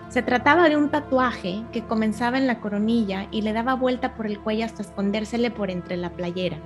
Se 0.09 0.23
trataba 0.23 0.69
de 0.69 0.77
un 0.77 0.89
tatuaje 0.89 1.65
que 1.73 1.83
comenzaba 1.83 2.39
en 2.39 2.47
la 2.47 2.61
coronilla 2.61 3.27
y 3.33 3.43
le 3.43 3.53
daba 3.53 3.75
vuelta 3.75 4.15
por 4.15 4.29
el 4.29 4.39
cuello 4.39 4.65
hasta 4.65 4.83
escondérsele 4.83 5.51
por 5.51 5.73
entre 5.73 5.97
la 5.97 6.11
playera. 6.11 6.59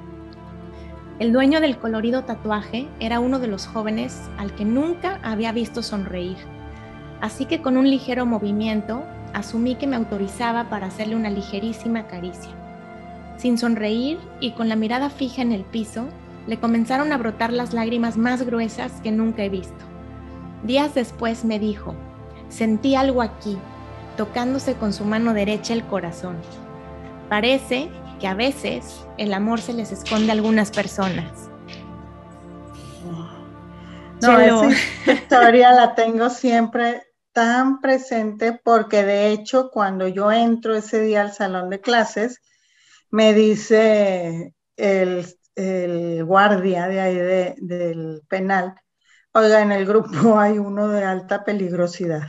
El 1.18 1.32
dueño 1.32 1.62
del 1.62 1.78
colorido 1.78 2.24
tatuaje 2.24 2.86
era 3.00 3.18
uno 3.18 3.38
de 3.38 3.46
los 3.46 3.66
jóvenes 3.66 4.20
al 4.36 4.54
que 4.54 4.66
nunca 4.66 5.18
había 5.22 5.50
visto 5.52 5.82
sonreír, 5.82 6.36
así 7.22 7.46
que 7.46 7.62
con 7.62 7.78
un 7.78 7.88
ligero 7.88 8.26
movimiento 8.26 9.02
asumí 9.32 9.76
que 9.76 9.86
me 9.86 9.96
autorizaba 9.96 10.68
para 10.68 10.88
hacerle 10.88 11.16
una 11.16 11.30
ligerísima 11.30 12.06
caricia. 12.06 12.65
Sin 13.36 13.58
sonreír 13.58 14.18
y 14.40 14.52
con 14.52 14.68
la 14.68 14.76
mirada 14.76 15.10
fija 15.10 15.42
en 15.42 15.52
el 15.52 15.64
piso, 15.64 16.08
le 16.46 16.58
comenzaron 16.58 17.12
a 17.12 17.18
brotar 17.18 17.52
las 17.52 17.74
lágrimas 17.74 18.16
más 18.16 18.42
gruesas 18.42 18.92
que 19.02 19.10
nunca 19.10 19.42
he 19.42 19.48
visto. 19.48 19.84
Días 20.62 20.94
después 20.94 21.44
me 21.44 21.58
dijo, 21.58 21.94
Sentí 22.48 22.94
algo 22.94 23.22
aquí, 23.22 23.58
tocándose 24.16 24.74
con 24.74 24.92
su 24.92 25.04
mano 25.04 25.34
derecha 25.34 25.74
el 25.74 25.84
corazón. 25.84 26.36
Parece 27.28 27.90
que 28.20 28.26
a 28.26 28.34
veces 28.34 29.04
el 29.18 29.34
amor 29.34 29.60
se 29.60 29.72
les 29.72 29.92
esconde 29.92 30.30
a 30.30 30.34
algunas 30.34 30.70
personas. 30.70 31.50
No, 34.22 34.40
esa 34.40 34.68
historia 35.12 35.72
la 35.72 35.94
tengo 35.94 36.30
siempre 36.30 37.02
tan 37.32 37.80
presente 37.80 38.52
porque 38.52 39.04
de 39.04 39.30
hecho 39.30 39.70
cuando 39.70 40.08
yo 40.08 40.32
entro 40.32 40.74
ese 40.74 41.00
día 41.00 41.20
al 41.20 41.32
salón 41.34 41.68
de 41.68 41.80
clases, 41.80 42.40
me 43.10 43.34
dice 43.34 44.54
el, 44.76 46.24
guardia 46.24 46.86
de 46.88 47.00
ahí 47.00 47.54
del 47.56 48.22
penal, 48.28 48.74
oiga, 49.32 49.62
en 49.62 49.72
el 49.72 49.86
grupo 49.86 50.10
hay 50.38 50.58
uno 50.58 50.88
de 50.88 51.04
alta 51.04 51.44
peligrosidad. 51.44 52.28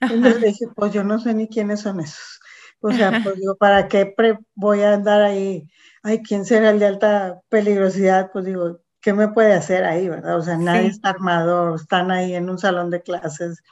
Entonces 0.00 0.42
dije, 0.42 0.66
pues 0.74 0.92
yo 0.92 1.04
no 1.04 1.18
sé 1.18 1.34
ni 1.34 1.48
quiénes 1.48 1.80
son 1.80 2.00
esos. 2.00 2.40
O 2.80 2.92
sea, 2.92 3.20
pues 3.22 3.36
digo, 3.36 3.56
¿para 3.56 3.88
qué 3.88 4.14
voy 4.54 4.82
a 4.82 4.94
andar 4.94 5.22
ahí? 5.22 5.66
Ay, 6.02 6.22
¿quién 6.22 6.44
será 6.44 6.70
el 6.70 6.78
de 6.78 6.86
alta 6.86 7.40
peligrosidad? 7.48 8.30
Pues 8.32 8.44
digo, 8.44 8.80
¿qué 9.00 9.12
me 9.12 9.28
puede 9.28 9.54
hacer 9.54 9.84
ahí, 9.84 10.08
verdad? 10.08 10.36
O 10.36 10.42
sea, 10.42 10.56
nadie 10.56 10.88
está 10.88 11.10
armado, 11.10 11.74
están 11.74 12.10
ahí 12.10 12.34
en 12.34 12.50
un 12.50 12.58
salón 12.58 12.90
de 12.90 13.02
clases. 13.02 13.62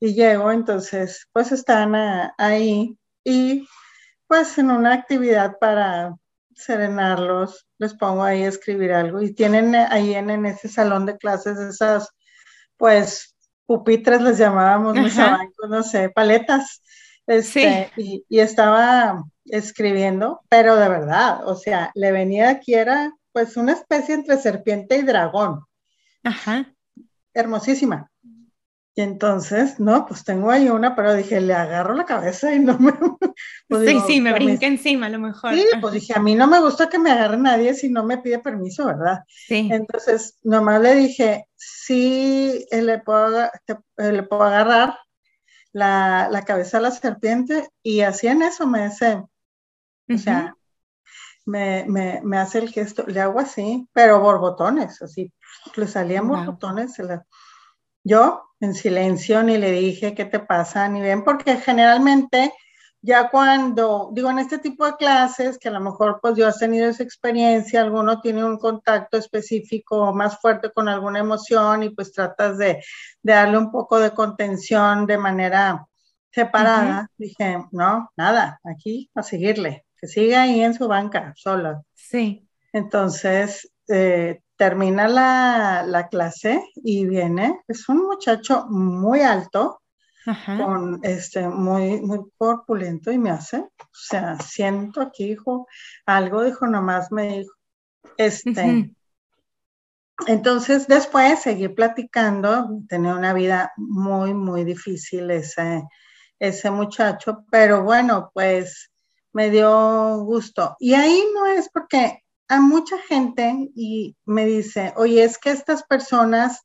Y 0.00 0.14
llego, 0.14 0.50
entonces, 0.50 1.28
pues 1.32 1.52
están 1.52 1.94
ahí 2.38 2.98
y 3.22 3.68
pues 4.32 4.56
en 4.56 4.70
una 4.70 4.94
actividad 4.94 5.58
para 5.58 6.16
serenarlos, 6.54 7.66
les 7.76 7.92
pongo 7.92 8.22
ahí 8.22 8.44
a 8.44 8.48
escribir 8.48 8.90
algo 8.90 9.20
y 9.20 9.34
tienen 9.34 9.74
ahí 9.74 10.14
en, 10.14 10.30
en 10.30 10.46
ese 10.46 10.70
salón 10.70 11.04
de 11.04 11.18
clases 11.18 11.58
esas, 11.58 12.08
pues, 12.78 13.36
pupitres 13.66 14.22
les 14.22 14.38
llamábamos, 14.38 14.96
no 15.68 15.82
sé, 15.82 16.08
paletas. 16.08 16.82
Este, 17.26 17.92
y, 17.98 18.24
estaba 18.30 19.22
escribiendo, 19.44 20.40
pero 20.48 20.76
de 20.76 20.88
verdad, 20.88 21.46
o 21.46 21.54
sea, 21.54 21.90
le 21.94 22.10
venía 22.10 22.48
aquí, 22.48 22.72
era 22.72 23.12
pues 23.32 23.58
una 23.58 23.72
especie 23.72 24.14
entre 24.14 24.38
serpiente 24.38 24.96
y 24.96 25.02
dragón. 25.02 25.60
Ajá. 26.24 26.72
Hermosísima. 27.34 28.10
Y 28.94 29.00
entonces, 29.00 29.80
no, 29.80 30.04
pues 30.04 30.22
tengo 30.22 30.50
ahí 30.50 30.68
una, 30.68 30.94
pero 30.94 31.14
dije, 31.14 31.40
le 31.40 31.54
agarro 31.54 31.94
la 31.94 32.04
cabeza 32.04 32.54
y 32.54 32.58
no 32.58 32.78
me... 32.78 32.92
Pues 33.68 33.88
sí, 33.88 34.00
sí, 34.06 34.20
me 34.20 34.34
brinca 34.34 34.66
encima 34.66 35.06
a 35.06 35.10
lo 35.10 35.18
mejor. 35.18 35.54
Sí, 35.54 35.64
pues 35.80 35.94
dije, 35.94 36.12
a 36.14 36.20
mí 36.20 36.34
no 36.34 36.46
me 36.46 36.60
gusta 36.60 36.90
que 36.90 36.98
me 36.98 37.10
agarre 37.10 37.38
nadie 37.38 37.72
si 37.72 37.88
no 37.88 38.04
me 38.04 38.18
pide 38.18 38.38
permiso, 38.40 38.84
¿verdad? 38.84 39.20
Sí. 39.26 39.70
Entonces, 39.72 40.38
nomás 40.42 40.82
le 40.82 40.94
dije, 40.94 41.46
sí, 41.56 42.66
eh, 42.70 42.82
le 42.82 42.98
puedo, 42.98 43.44
eh, 43.44 44.12
le 44.12 44.22
puedo 44.24 44.42
agarrar 44.42 44.98
la, 45.72 46.28
la, 46.30 46.44
cabeza 46.44 46.76
a 46.76 46.82
la 46.82 46.90
serpiente 46.90 47.70
y 47.82 48.02
así 48.02 48.26
en 48.26 48.42
eso 48.42 48.66
me 48.66 48.82
hace, 48.82 49.22
o 50.06 50.18
sea, 50.18 50.54
me, 51.46 51.86
me, 51.88 52.20
me, 52.22 52.36
hace 52.36 52.58
el 52.58 52.68
gesto, 52.68 53.06
le 53.06 53.22
hago 53.22 53.40
así, 53.40 53.88
pero 53.94 54.20
borbotones, 54.20 55.00
así, 55.00 55.32
le 55.76 55.88
salían 55.88 56.28
borbotones, 56.28 56.92
se 56.92 57.04
la 57.04 57.24
yo 58.04 58.42
en 58.62 58.74
silencio 58.74 59.42
ni 59.42 59.58
le 59.58 59.72
dije 59.72 60.14
qué 60.14 60.24
te 60.24 60.38
pasa, 60.38 60.88
ni 60.88 61.02
bien, 61.02 61.24
porque 61.24 61.56
generalmente 61.56 62.52
ya 63.00 63.28
cuando, 63.28 64.10
digo, 64.12 64.30
en 64.30 64.38
este 64.38 64.58
tipo 64.58 64.86
de 64.86 64.94
clases, 64.94 65.58
que 65.58 65.68
a 65.68 65.72
lo 65.72 65.80
mejor 65.80 66.20
pues 66.22 66.36
yo 66.36 66.46
has 66.46 66.60
tenido 66.60 66.88
esa 66.88 67.02
experiencia, 67.02 67.80
alguno 67.80 68.20
tiene 68.20 68.44
un 68.44 68.58
contacto 68.58 69.16
específico 69.16 70.14
más 70.14 70.38
fuerte 70.40 70.70
con 70.70 70.88
alguna 70.88 71.18
emoción 71.18 71.82
y 71.82 71.90
pues 71.90 72.12
tratas 72.12 72.58
de, 72.58 72.80
darle 73.20 73.58
un 73.58 73.72
poco 73.72 73.98
de 73.98 74.12
contención 74.12 75.06
de 75.06 75.18
manera 75.18 75.84
separada. 76.30 77.10
Dije, 77.18 77.58
no, 77.72 78.08
nada, 78.16 78.60
aquí 78.62 79.10
a 79.16 79.24
seguirle. 79.24 79.84
que 80.00 80.06
sigue 80.06 80.36
ahí 80.36 80.60
en 80.60 80.74
su 80.74 80.86
banca, 80.86 81.32
sola. 81.36 81.82
Sí. 81.94 82.48
Entonces, 82.72 83.72
eh, 83.88 84.40
termina 84.62 85.08
la, 85.08 85.82
la, 85.84 86.06
clase 86.06 86.62
y 86.76 87.04
viene, 87.04 87.62
es 87.66 87.88
un 87.88 88.06
muchacho 88.06 88.66
muy 88.68 89.20
alto, 89.22 89.82
con 90.24 91.00
este, 91.02 91.48
muy, 91.48 92.00
muy 92.00 92.20
corpulento 92.38 93.10
y 93.10 93.18
me 93.18 93.30
hace, 93.30 93.58
o 93.58 93.88
sea, 93.90 94.38
siento 94.38 95.00
aquí, 95.00 95.32
hijo, 95.32 95.66
algo 96.06 96.44
dijo, 96.44 96.68
nomás 96.68 97.10
me 97.10 97.38
dijo, 97.38 97.52
este, 98.16 98.88
entonces 100.28 100.86
después 100.86 101.40
seguí 101.40 101.66
platicando, 101.66 102.68
tenía 102.88 103.16
una 103.16 103.32
vida 103.32 103.72
muy, 103.76 104.32
muy 104.32 104.62
difícil 104.62 105.28
ese, 105.32 105.82
ese 106.38 106.70
muchacho, 106.70 107.44
pero 107.50 107.82
bueno, 107.82 108.30
pues 108.32 108.92
me 109.32 109.50
dio 109.50 110.18
gusto. 110.18 110.76
Y 110.78 110.94
ahí 110.94 111.20
no 111.34 111.46
es 111.46 111.68
porque 111.68 112.21
a 112.52 112.60
mucha 112.60 112.98
gente 112.98 113.70
y 113.74 114.14
me 114.26 114.44
dice, 114.44 114.92
oye, 114.96 115.24
es 115.24 115.38
que 115.38 115.50
estas 115.50 115.84
personas 115.84 116.60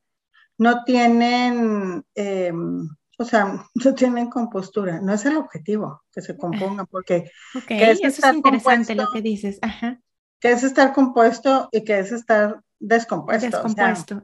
no 0.58 0.84
tienen, 0.84 2.04
em, 2.14 2.90
o 3.18 3.24
sea, 3.24 3.66
no 3.76 3.96
tienen 3.96 4.30
compostura. 4.30 5.00
No 5.00 5.14
es 5.14 5.26
el 5.26 5.38
objetivo 5.38 6.04
que 6.12 6.22
se 6.22 6.38
componga, 6.38 6.84
porque 6.86 7.32
es 7.70 8.02
eso 8.04 8.28
es 8.28 8.36
interesante 8.36 8.96
lo 8.96 9.10
que 9.14 9.22
dices. 9.22 9.60
Ajá. 9.62 10.02
Que 10.42 10.52
es 10.52 10.64
estar 10.64 10.92
compuesto 10.92 11.70
y 11.72 11.86
que 11.86 12.00
es 12.00 12.12
estar 12.12 12.62
descompuesto. 12.80 13.46
Descompuesto. 13.46 14.22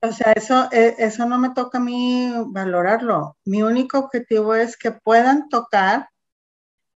O 0.00 0.12
sea, 0.12 0.32
eso, 0.32 0.68
e, 0.72 0.96
eso 0.98 1.26
no 1.26 1.38
me 1.38 1.50
toca 1.50 1.78
a 1.78 1.80
mí 1.80 2.32
valorarlo. 2.48 3.36
Mi 3.44 3.62
único 3.62 4.00
objetivo 4.00 4.56
es 4.56 4.76
que 4.76 4.90
puedan 4.90 5.48
tocar 5.48 6.08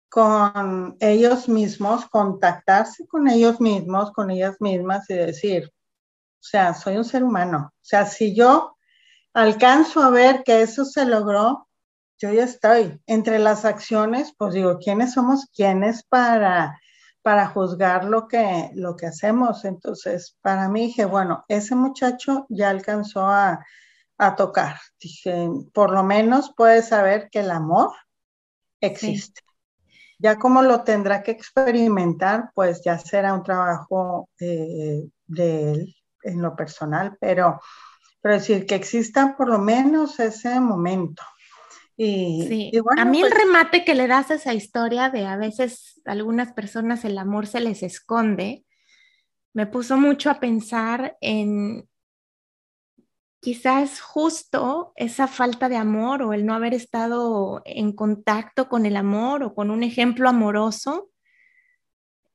con 0.09 0.97
ellos 0.99 1.47
mismos, 1.47 2.05
contactarse 2.07 3.07
con 3.07 3.27
ellos 3.29 3.61
mismos, 3.61 4.11
con 4.11 4.31
ellas 4.31 4.57
mismas 4.59 5.09
y 5.09 5.13
decir, 5.13 5.71
o 5.71 6.43
sea, 6.43 6.73
soy 6.73 6.97
un 6.97 7.05
ser 7.05 7.23
humano. 7.23 7.71
O 7.73 7.85
sea, 7.85 8.05
si 8.05 8.35
yo 8.35 8.75
alcanzo 9.33 10.01
a 10.01 10.09
ver 10.09 10.43
que 10.43 10.61
eso 10.61 10.83
se 10.85 11.05
logró, 11.05 11.67
yo 12.17 12.33
ya 12.33 12.43
estoy. 12.43 12.99
Entre 13.05 13.39
las 13.39 13.65
acciones, 13.65 14.33
pues 14.37 14.53
digo, 14.53 14.79
¿quiénes 14.79 15.13
somos 15.13 15.47
quiénes 15.55 16.03
para, 16.03 16.79
para 17.21 17.47
juzgar 17.47 18.05
lo 18.05 18.27
que, 18.27 18.71
lo 18.73 18.95
que 18.95 19.05
hacemos? 19.05 19.63
Entonces, 19.63 20.37
para 20.41 20.69
mí 20.69 20.87
dije, 20.87 21.05
bueno, 21.05 21.45
ese 21.47 21.75
muchacho 21.75 22.45
ya 22.49 22.69
alcanzó 22.69 23.27
a, 23.27 23.65
a 24.17 24.35
tocar. 24.35 24.79
Dije, 24.99 25.49
por 25.73 25.91
lo 25.91 26.03
menos 26.03 26.53
puede 26.55 26.81
saber 26.81 27.29
que 27.31 27.39
el 27.39 27.51
amor 27.51 27.91
existe. 28.81 29.41
Ya 30.19 30.37
como 30.37 30.61
lo 30.61 30.83
tendrá 30.83 31.23
que 31.23 31.31
experimentar, 31.31 32.51
pues 32.53 32.81
ya 32.83 32.99
será 32.99 33.33
un 33.33 33.43
trabajo 33.43 34.29
eh, 34.39 35.03
de 35.25 35.71
él 35.71 35.95
en 36.23 36.41
lo 36.41 36.55
personal, 36.55 37.17
pero, 37.19 37.61
pero 38.21 38.35
decir 38.35 38.65
que 38.65 38.75
exista 38.75 39.35
por 39.37 39.47
lo 39.47 39.59
menos 39.59 40.19
ese 40.19 40.59
momento. 40.59 41.23
Y, 42.01 42.71
a 42.97 43.03
mí 43.03 43.21
el 43.21 43.29
pues 43.29 43.43
remate 43.43 43.83
que 43.83 43.93
le 43.93 44.07
das 44.07 44.31
a 44.31 44.35
esa 44.35 44.53
historia 44.53 45.09
de 45.09 45.25
a 45.25 45.35
veces 45.35 46.01
algunas 46.05 46.53
personas 46.53 47.03
el 47.03 47.17
amor 47.17 47.45
se 47.45 47.59
les 47.59 47.83
esconde, 47.83 48.63
me 49.53 49.67
puso 49.67 49.97
mucho 49.97 50.29
a 50.29 50.39
pensar 50.39 51.17
en 51.19 51.89
quizás 53.39 54.01
justo 54.01 54.93
esa 54.95 55.27
falta 55.27 55.69
de 55.69 55.77
amor 55.77 56.21
o 56.23 56.33
el 56.33 56.45
no 56.45 56.53
haber 56.53 56.73
estado 56.73 57.61
en 57.65 57.93
contacto 57.93 58.67
con 58.67 58.85
el 58.85 58.97
amor 58.97 59.43
o 59.43 59.53
con 59.53 59.71
un 59.71 59.83
ejemplo 59.83 60.29
amoroso. 60.29 61.09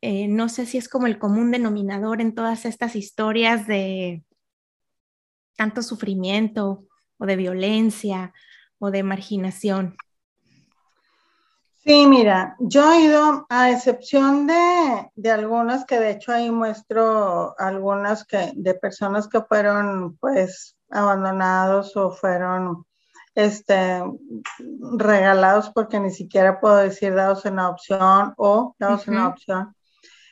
Eh, 0.01 0.29
no 0.29 0.49
sé 0.49 0.67
si 0.67 0.79
es 0.79 0.89
como 0.89 1.07
el 1.07 1.19
común 1.19 1.51
denominador 1.51 2.21
en 2.21 2.35
todas 2.35 2.65
estas 2.65 2.97
historias 2.97 3.67
de 3.67 4.23
tanto 5.57 5.83
sufrimiento 5.83 6.85
o 7.19 7.27
de 7.27 7.37
violencia 7.37 8.33
o 8.79 8.91
de 8.91 9.03
marginación. 9.03 9.97
Sí, 11.85 12.07
mira, 12.07 12.57
yo 12.61 12.91
he 12.93 13.03
ido, 13.03 13.47
a 13.51 13.71
excepción 13.71 14.47
de, 14.47 15.11
de, 15.17 15.31
algunas 15.31 15.85
que 15.85 16.01
de 16.01 16.13
hecho 16.13 16.33
ahí 16.33 16.51
muestro 16.51 17.55
algunas 17.59 18.25
que, 18.25 18.53
de 18.55 18.73
personas 18.73 19.29
que 19.29 19.43
fueron 19.43 20.17
pues 20.17 20.79
abandonados 20.95 21.97
o 21.97 22.11
fueron 22.11 22.87
este, 23.35 24.03
regalados 24.97 25.71
porque 25.71 26.01
ni 26.01 26.11
siquiera 26.11 26.61
puedo 26.61 26.77
decir 26.77 27.15
dados 27.15 27.45
en 27.47 27.59
adopción 27.59 28.35
o 28.37 28.75
dados 28.79 29.07
en 29.09 29.17
adopción. 29.19 29.75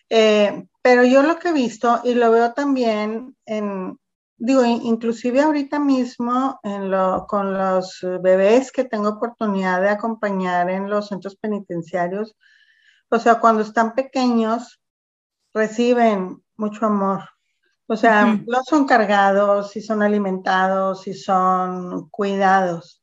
Eh, 0.09 0.67
pero 0.83 1.05
yo 1.05 1.23
lo 1.23 1.39
que 1.39 1.49
he 1.49 1.53
visto 1.53 2.01
y 2.05 2.15
lo 2.15 2.31
veo 2.31 2.53
también 2.53 3.37
en, 3.47 3.99
digo, 4.37 4.65
inclusive 4.65 5.41
ahorita 5.41 5.79
mismo 5.79 6.61
en 6.63 6.91
lo, 6.91 7.27
con 7.27 7.55
los 7.55 8.01
bebés 8.23 8.73
que 8.73 8.85
tengo 8.85 9.11
oportunidad 9.11 9.81
de 9.81 9.89
acompañar 9.91 10.71
en 10.71 10.91
los 10.91 11.09
centros 11.09 11.37
penitenciarios, 11.37 12.37
o 13.09 13.19
sea, 13.19 13.41
cuando 13.41 13.63
están 13.63 13.95
pequeños, 13.95 14.81
reciben 15.53 16.43
mucho 16.57 16.87
amor, 16.87 17.29
o 17.87 17.97
sea, 17.97 18.41
no 18.47 18.63
son 18.65 18.87
cargados, 18.87 19.71
si 19.73 19.81
son 19.81 20.03
alimentados, 20.03 21.03
si 21.03 21.15
son 21.15 22.09
cuidados. 22.11 23.03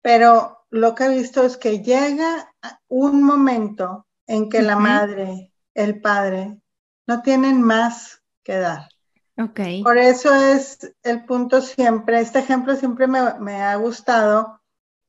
Pero 0.00 0.66
lo 0.70 0.94
que 0.94 1.04
he 1.04 1.08
visto 1.08 1.42
es 1.42 1.56
que 1.56 1.82
llega 1.82 2.52
un 2.88 3.22
momento 3.22 4.06
en 4.26 4.48
que 4.48 4.62
la 4.62 4.76
madre, 4.76 5.52
el 5.74 6.00
padre, 6.00 6.60
no 7.06 7.22
tienen 7.22 7.62
más 7.62 8.22
que 8.42 8.58
dar. 8.58 8.88
Okay. 9.36 9.82
Por 9.82 9.98
eso 9.98 10.34
es 10.34 10.78
el 11.02 11.24
punto 11.24 11.60
siempre, 11.60 12.20
este 12.20 12.40
ejemplo 12.40 12.74
siempre 12.74 13.06
me, 13.06 13.62
ha 13.62 13.76
gustado 13.76 14.60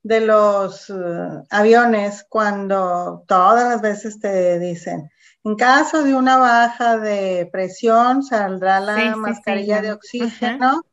de 0.03 0.21
los 0.21 0.89
uh, 0.89 1.43
aviones 1.49 2.25
cuando 2.29 3.23
todas 3.27 3.67
las 3.67 3.81
veces 3.81 4.19
te 4.19 4.59
dicen, 4.59 5.09
en 5.43 5.55
caso 5.55 6.03
de 6.03 6.15
una 6.15 6.37
baja 6.37 6.97
de 6.97 7.49
presión, 7.51 8.23
saldrá 8.23 8.79
la 8.79 9.15
mascarilla 9.15 9.81
de 9.81 9.93
oxígeno. 9.93 10.83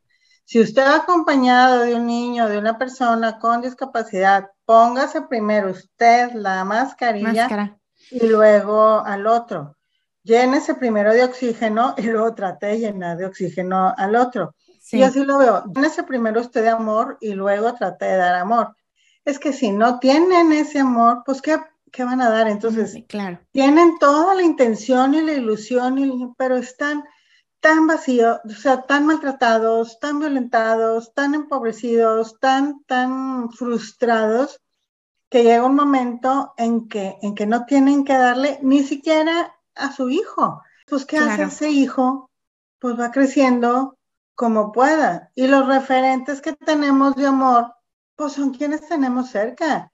Si 0.45 0.61
usted 0.61 0.83
va 0.83 0.97
acompañado 0.97 1.81
de 1.81 1.97
un 1.97 2.07
niño, 2.07 2.49
de 2.49 2.59
una 2.59 2.79
persona 2.79 3.39
con 3.39 3.61
discapacidad, 3.61 4.49
póngase 4.65 5.23
primero 5.23 5.71
usted 5.71 6.33
la 6.35 6.65
mascarilla 6.65 7.77
y 8.11 8.27
luego 8.29 9.05
al 9.05 9.27
otro. 9.27 9.77
Llénese 10.23 10.75
primero 10.75 11.13
de 11.13 11.25
oxígeno 11.25 11.95
y 11.97 12.03
luego 12.03 12.35
trate 12.35 12.67
de 12.67 12.79
llenar 12.79 13.17
de 13.17 13.27
oxígeno 13.27 13.93
al 13.97 14.15
otro. 14.15 14.55
Y 14.93 15.03
así 15.03 15.25
lo 15.25 15.39
veo. 15.39 15.65
Llénese 15.75 16.05
primero 16.05 16.41
usted 16.41 16.63
de 16.63 16.71
amor 16.71 17.19
y 17.21 17.33
luego 17.33 17.75
trate 17.75 18.05
de 18.05 18.17
dar 18.17 18.37
amor. 18.37 18.77
Es 19.25 19.41
que 19.41 19.53
si 19.53 19.73
no 19.73 19.99
tienen 19.99 20.53
ese 20.53 20.79
amor, 20.79 21.23
pues 21.27 21.43
¿qué, 21.43 21.59
¿qué 21.97 22.05
van 22.05 22.21
a 22.21 22.29
dar? 22.29 22.47
Entonces, 22.47 22.95
claro. 23.09 23.41
tienen 23.53 23.99
toda 23.99 24.35
la 24.35 24.43
intención 24.43 25.15
y 25.15 25.23
la 25.23 25.33
ilusión, 25.33 26.35
pero 26.37 26.57
están 26.57 27.05
tan 27.61 27.87
vacíos, 27.87 28.39
o 28.45 28.51
sea, 28.51 28.83
tan 28.83 29.07
maltratados, 29.07 29.99
tan 29.99 30.19
violentados, 30.19 31.15
tan 31.15 31.35
empobrecidos, 31.35 32.39
tan, 32.39 32.85
tan 32.85 33.51
frustrados, 33.51 34.61
que 35.31 35.43
llega 35.43 35.65
un 35.65 35.75
momento 35.75 36.53
en 36.59 36.87
que, 36.87 37.17
en 37.23 37.35
que 37.35 37.47
no 37.47 37.65
tienen 37.65 38.05
que 38.05 38.13
darle 38.13 38.59
ni 38.61 38.83
siquiera 38.83 39.57
a 39.75 39.91
su 39.91 40.11
hijo. 40.11 40.61
Pues, 40.87 41.07
¿qué 41.07 41.17
hace 41.17 41.45
ese 41.45 41.71
hijo? 41.71 42.31
Pues 42.79 43.01
va 43.01 43.11
creciendo 43.11 43.97
como 44.35 44.71
pueda. 44.71 45.33
Y 45.35 45.47
los 45.47 45.67
referentes 45.67 46.43
que 46.43 46.53
tenemos 46.53 47.17
de 47.17 47.27
amor, 47.27 47.75
pues 48.17 48.35
son 48.35 48.53
quienes 48.53 48.87
tenemos 48.87 49.31
cerca, 49.31 49.91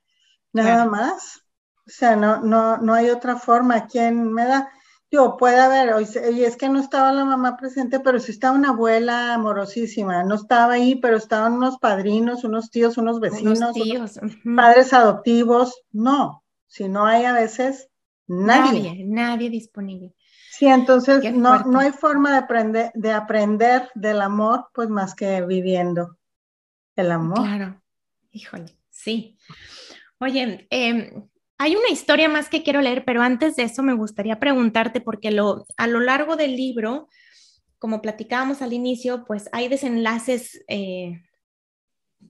nada 0.53 0.85
más. 0.85 1.42
O 1.87 1.90
sea, 1.90 2.16
no, 2.16 2.40
no, 2.40 2.79
no 2.79 2.95
hay 2.95 3.11
otra 3.11 3.37
forma. 3.37 3.87
¿Quién 3.87 4.33
me 4.33 4.47
da? 4.47 4.71
Yo, 5.11 5.37
puede 5.37 5.61
haber, 5.61 5.95
y 6.33 6.45
es 6.45 6.57
que 6.57 6.71
no 6.71 6.81
estaba 6.81 7.12
la 7.12 7.27
mamá 7.27 7.59
presente, 7.59 8.01
pero 8.01 8.18
sí 8.18 8.31
estaba 8.31 8.57
una 8.57 8.71
abuela 8.71 9.35
amorosísima. 9.35 10.25
No 10.25 10.37
estaba 10.37 10.73
ahí, 10.73 10.95
pero 10.95 11.18
estaban 11.18 11.53
unos 11.53 11.77
padrinos, 11.79 12.45
unos 12.45 12.71
tíos, 12.71 12.97
unos 12.97 13.21
vecinos, 13.21 13.77
padres 14.57 14.95
adoptivos. 14.95 15.83
No, 15.90 16.42
si 16.66 16.88
no 16.88 17.05
hay 17.05 17.27
a 17.27 17.35
veces 17.35 17.90
nadie. 18.27 19.05
Nadie, 19.05 19.51
disponible. 19.51 20.14
Sí, 20.51 20.66
entonces 20.66 21.31
no, 21.35 21.62
no 21.64 21.81
hay 21.81 21.92
forma 21.92 22.31
de 22.31 22.38
aprender, 22.38 22.90
de 22.95 23.12
aprender 23.12 23.90
del 23.95 24.23
amor, 24.23 24.68
pues 24.73 24.88
más 24.88 25.14
que 25.14 25.42
viviendo 25.42 26.16
el 26.97 27.11
amor. 27.11 27.38
Claro, 27.38 27.83
híjole, 28.31 28.79
sí. 28.88 29.37
Oye, 30.18 30.66
eh, 30.71 31.23
hay 31.62 31.77
una 31.77 31.90
historia 31.90 32.29
más 32.29 32.48
que 32.48 32.64
quiero 32.64 32.81
leer, 32.81 33.05
pero 33.05 33.22
antes 33.22 33.55
de 33.55 33.62
eso 33.62 33.85
me 33.85 33.94
gustaría 33.94 34.40
preguntarte, 34.40 35.01
porque 35.01 35.31
lo, 35.31 35.64
a 35.77 35.87
lo 35.87 36.01
largo 36.01 36.35
del 36.35 36.57
libro, 36.57 37.09
como 37.79 38.03
platicábamos 38.03 38.62
al 38.62 38.72
inicio, 38.72 39.25
pues 39.27 39.48
hay 39.53 39.68
desenlaces 39.68 40.64
eh, 40.66 41.22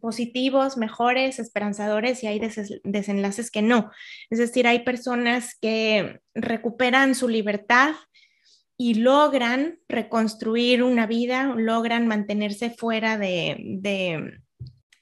positivos, 0.00 0.76
mejores, 0.76 1.38
esperanzadores 1.38 2.22
y 2.22 2.26
hay 2.26 2.40
desenlaces 2.84 3.50
que 3.50 3.62
no. 3.62 3.90
Es 4.28 4.38
decir, 4.38 4.66
hay 4.66 4.80
personas 4.80 5.56
que 5.58 6.20
recuperan 6.34 7.14
su 7.14 7.26
libertad 7.28 7.94
y 8.76 8.94
logran 8.94 9.78
reconstruir 9.88 10.82
una 10.82 11.06
vida, 11.06 11.54
logran 11.56 12.06
mantenerse 12.06 12.68
fuera 12.68 13.16
de, 13.16 14.40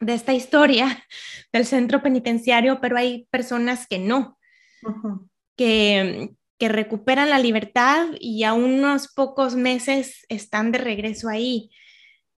esta 0.06 0.32
historia 0.32 1.04
del 1.52 1.66
centro 1.66 2.02
penitenciario, 2.02 2.80
pero 2.80 2.96
hay 2.96 3.26
personas 3.30 3.86
que 3.86 3.98
no, 3.98 4.38
que, 5.56 6.30
que 6.58 6.68
recuperan 6.68 7.30
la 7.30 7.38
libertad 7.38 8.06
y 8.18 8.44
a 8.44 8.54
unos 8.54 9.12
pocos 9.12 9.56
meses 9.56 10.24
están 10.28 10.72
de 10.72 10.78
regreso 10.78 11.28
ahí. 11.28 11.70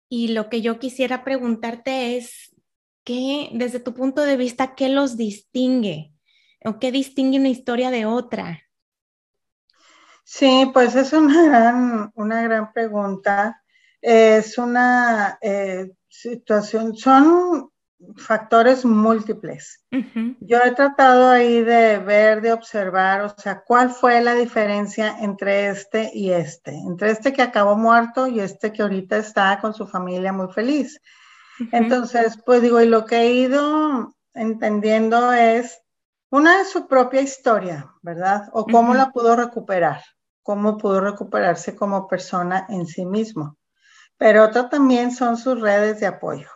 Y 0.08 0.28
lo 0.28 0.48
que 0.48 0.60
yo 0.60 0.78
quisiera 0.78 1.22
preguntarte 1.22 2.16
es, 2.16 2.54
¿qué, 3.04 3.50
desde 3.52 3.80
tu 3.80 3.94
punto 3.94 4.22
de 4.22 4.36
vista, 4.36 4.74
qué 4.74 4.88
los 4.88 5.16
distingue? 5.16 6.12
¿O 6.64 6.78
qué 6.78 6.92
distingue 6.92 7.38
una 7.38 7.48
historia 7.48 7.90
de 7.90 8.06
otra? 8.06 8.62
Sí, 10.24 10.70
pues 10.72 10.94
es 10.94 11.12
una 11.12 11.42
gran, 11.44 12.12
una 12.14 12.42
gran 12.42 12.72
pregunta. 12.72 13.62
Es 14.02 14.58
una 14.58 15.38
eh, 15.40 15.90
situación, 16.10 16.94
son 16.96 17.70
factores 18.16 18.84
múltiples. 18.84 19.84
Yo 20.40 20.58
he 20.58 20.70
tratado 20.72 21.28
ahí 21.28 21.62
de 21.62 21.98
ver, 21.98 22.40
de 22.40 22.52
observar, 22.52 23.22
o 23.22 23.34
sea, 23.36 23.62
cuál 23.62 23.90
fue 23.90 24.20
la 24.20 24.34
diferencia 24.34 25.16
entre 25.20 25.68
este 25.68 26.10
y 26.12 26.32
este, 26.32 26.72
entre 26.72 27.10
este 27.10 27.32
que 27.32 27.42
acabó 27.42 27.76
muerto 27.76 28.26
y 28.26 28.40
este 28.40 28.72
que 28.72 28.82
ahorita 28.82 29.16
está 29.18 29.58
con 29.60 29.74
su 29.74 29.86
familia 29.86 30.32
muy 30.32 30.52
feliz. 30.52 31.00
Entonces, 31.72 32.38
pues 32.44 32.62
digo, 32.62 32.80
y 32.80 32.86
lo 32.86 33.04
que 33.04 33.18
he 33.18 33.32
ido 33.32 34.14
entendiendo 34.32 35.32
es 35.32 35.82
una 36.30 36.58
de 36.58 36.64
su 36.64 36.86
propia 36.88 37.20
historia, 37.20 37.90
¿verdad? 38.02 38.48
O 38.52 38.64
cómo 38.64 38.94
la 38.94 39.10
pudo 39.10 39.36
recuperar, 39.36 40.02
cómo 40.42 40.78
pudo 40.78 41.00
recuperarse 41.00 41.76
como 41.76 42.08
persona 42.08 42.66
en 42.70 42.86
sí 42.86 43.04
mismo. 43.04 43.58
Pero 44.20 44.44
otra 44.44 44.68
también 44.68 45.12
son 45.12 45.38
sus 45.38 45.58
redes 45.58 45.98
de 45.98 46.06
apoyo. 46.06 46.46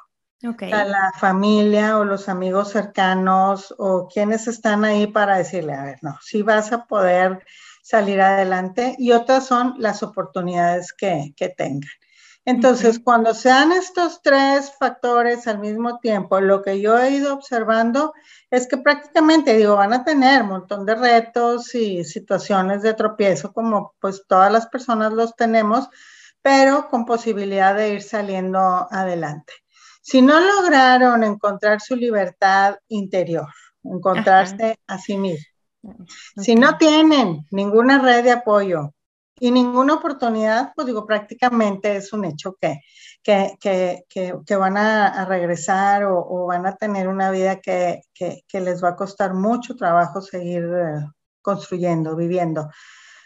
A 0.70 0.84
la 0.84 1.12
familia 1.18 1.98
o 1.98 2.04
los 2.04 2.28
amigos 2.28 2.72
cercanos 2.72 3.74
o 3.78 4.06
quienes 4.06 4.46
están 4.46 4.84
ahí 4.84 5.06
para 5.06 5.38
decirle, 5.38 5.72
a 5.72 5.84
ver, 5.84 5.98
no, 6.02 6.18
si 6.20 6.42
vas 6.42 6.72
a 6.72 6.84
poder 6.84 7.42
salir 7.82 8.20
adelante 8.20 8.94
y 8.98 9.12
otras 9.12 9.46
son 9.46 9.76
las 9.78 10.02
oportunidades 10.02 10.92
que, 10.92 11.32
que 11.38 11.48
tengan. 11.48 11.88
Entonces, 12.44 13.00
cuando 13.02 13.32
se 13.32 13.48
dan 13.48 13.72
estos 13.72 14.20
tres 14.20 14.70
factores 14.78 15.46
al 15.46 15.58
mismo 15.60 16.00
tiempo, 16.00 16.42
lo 16.42 16.60
que 16.60 16.82
yo 16.82 16.98
he 16.98 17.12
ido 17.12 17.32
observando 17.32 18.12
es 18.50 18.68
que 18.68 18.76
prácticamente, 18.76 19.56
digo, 19.56 19.76
van 19.76 19.94
a 19.94 20.04
tener 20.04 20.42
un 20.42 20.48
montón 20.48 20.84
de 20.84 20.96
retos 20.96 21.74
y 21.74 22.04
situaciones 22.04 22.82
de 22.82 22.92
tropiezo, 22.92 23.54
como 23.54 23.94
pues 24.00 24.26
todas 24.28 24.52
las 24.52 24.66
personas 24.66 25.14
los 25.14 25.34
tenemos, 25.34 25.88
pero 26.44 26.90
con 26.90 27.06
posibilidad 27.06 27.74
de 27.74 27.94
ir 27.94 28.02
saliendo 28.02 28.58
adelante. 28.90 29.54
Si 30.02 30.20
no 30.20 30.38
lograron 30.38 31.24
encontrar 31.24 31.80
su 31.80 31.96
libertad 31.96 32.76
interior, 32.88 33.48
encontrarse 33.82 34.78
a 34.86 34.98
sí 34.98 35.16
mismos, 35.16 35.54
si 36.36 36.54
no 36.54 36.76
tienen 36.76 37.46
ninguna 37.50 37.98
red 37.98 38.24
de 38.24 38.32
apoyo 38.32 38.92
y 39.40 39.50
ninguna 39.50 39.94
oportunidad, 39.94 40.72
pues 40.76 40.86
digo, 40.86 41.06
prácticamente 41.06 41.96
es 41.96 42.12
un 42.12 42.26
hecho 42.26 42.58
que, 42.60 42.82
que, 43.22 44.56
van 44.56 44.76
a, 44.76 45.24
regresar 45.24 46.04
o, 46.04 46.44
van 46.46 46.66
a 46.66 46.76
tener 46.76 47.08
una 47.08 47.30
vida 47.30 47.60
que, 47.62 48.02
les 48.52 48.84
va 48.84 48.90
a 48.90 48.96
costar 48.96 49.32
mucho 49.32 49.76
trabajo 49.76 50.20
seguir 50.20 50.62
eh, 50.62 51.06
construyendo, 51.40 52.14
viviendo. 52.14 52.68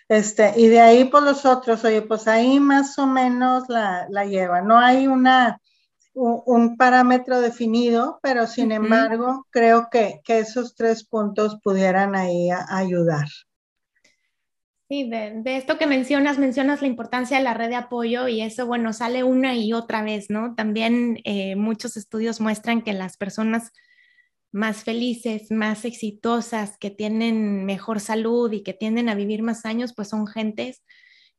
Este, 0.08 0.54
y 0.56 0.68
de 0.68 0.80
ahí, 0.80 1.04
pues 1.04 1.22
los 1.22 1.44
otros, 1.44 1.84
oye, 1.84 2.02
pues 2.02 2.26
ahí 2.28 2.60
más 2.60 2.98
o 2.98 3.06
menos 3.06 3.68
la, 3.68 4.06
la 4.08 4.24
lleva. 4.24 4.62
No 4.62 4.78
hay 4.78 5.06
una, 5.06 5.60
un, 6.18 6.76
parámetro 6.76 7.40
definido, 7.40 8.18
pero 8.22 8.46
sin 8.46 8.72
embargo 8.72 9.46
creo 9.50 9.88
que, 9.90 10.20
esos 10.26 10.74
tres 10.74 11.04
puntos 11.04 11.58
pudieran 11.62 12.16
ahí 12.16 12.48
ayudar. 12.68 13.28
Sí, 14.88 15.08
de, 15.08 15.42
esto 15.44 15.76
que 15.76 15.86
mencionas, 15.86 16.38
mencionas 16.38 16.80
la 16.80 16.88
importancia 16.88 17.36
de 17.36 17.44
la 17.44 17.54
red 17.54 17.68
de 17.68 17.76
apoyo 17.76 18.26
y 18.26 18.40
eso, 18.40 18.66
bueno, 18.66 18.92
sale 18.92 19.22
una 19.22 19.54
y 19.54 19.74
otra 19.74 20.02
vez, 20.02 20.30
¿no? 20.30 20.54
También 20.54 21.18
eh, 21.24 21.56
muchos 21.56 21.96
estudios 21.96 22.40
muestran 22.40 22.82
que 22.82 22.94
las 22.94 23.18
personas 23.18 23.72
más 24.52 24.84
felices, 24.84 25.50
más 25.50 25.84
exitosas, 25.84 26.76
que 26.78 26.90
tienen 26.90 27.64
mejor 27.64 28.00
salud 28.00 28.52
y 28.52 28.62
que 28.62 28.74
tienden 28.74 29.08
a 29.08 29.14
vivir 29.14 29.42
más 29.42 29.64
años, 29.64 29.92
pues 29.94 30.08
son 30.08 30.26
gentes 30.26 30.82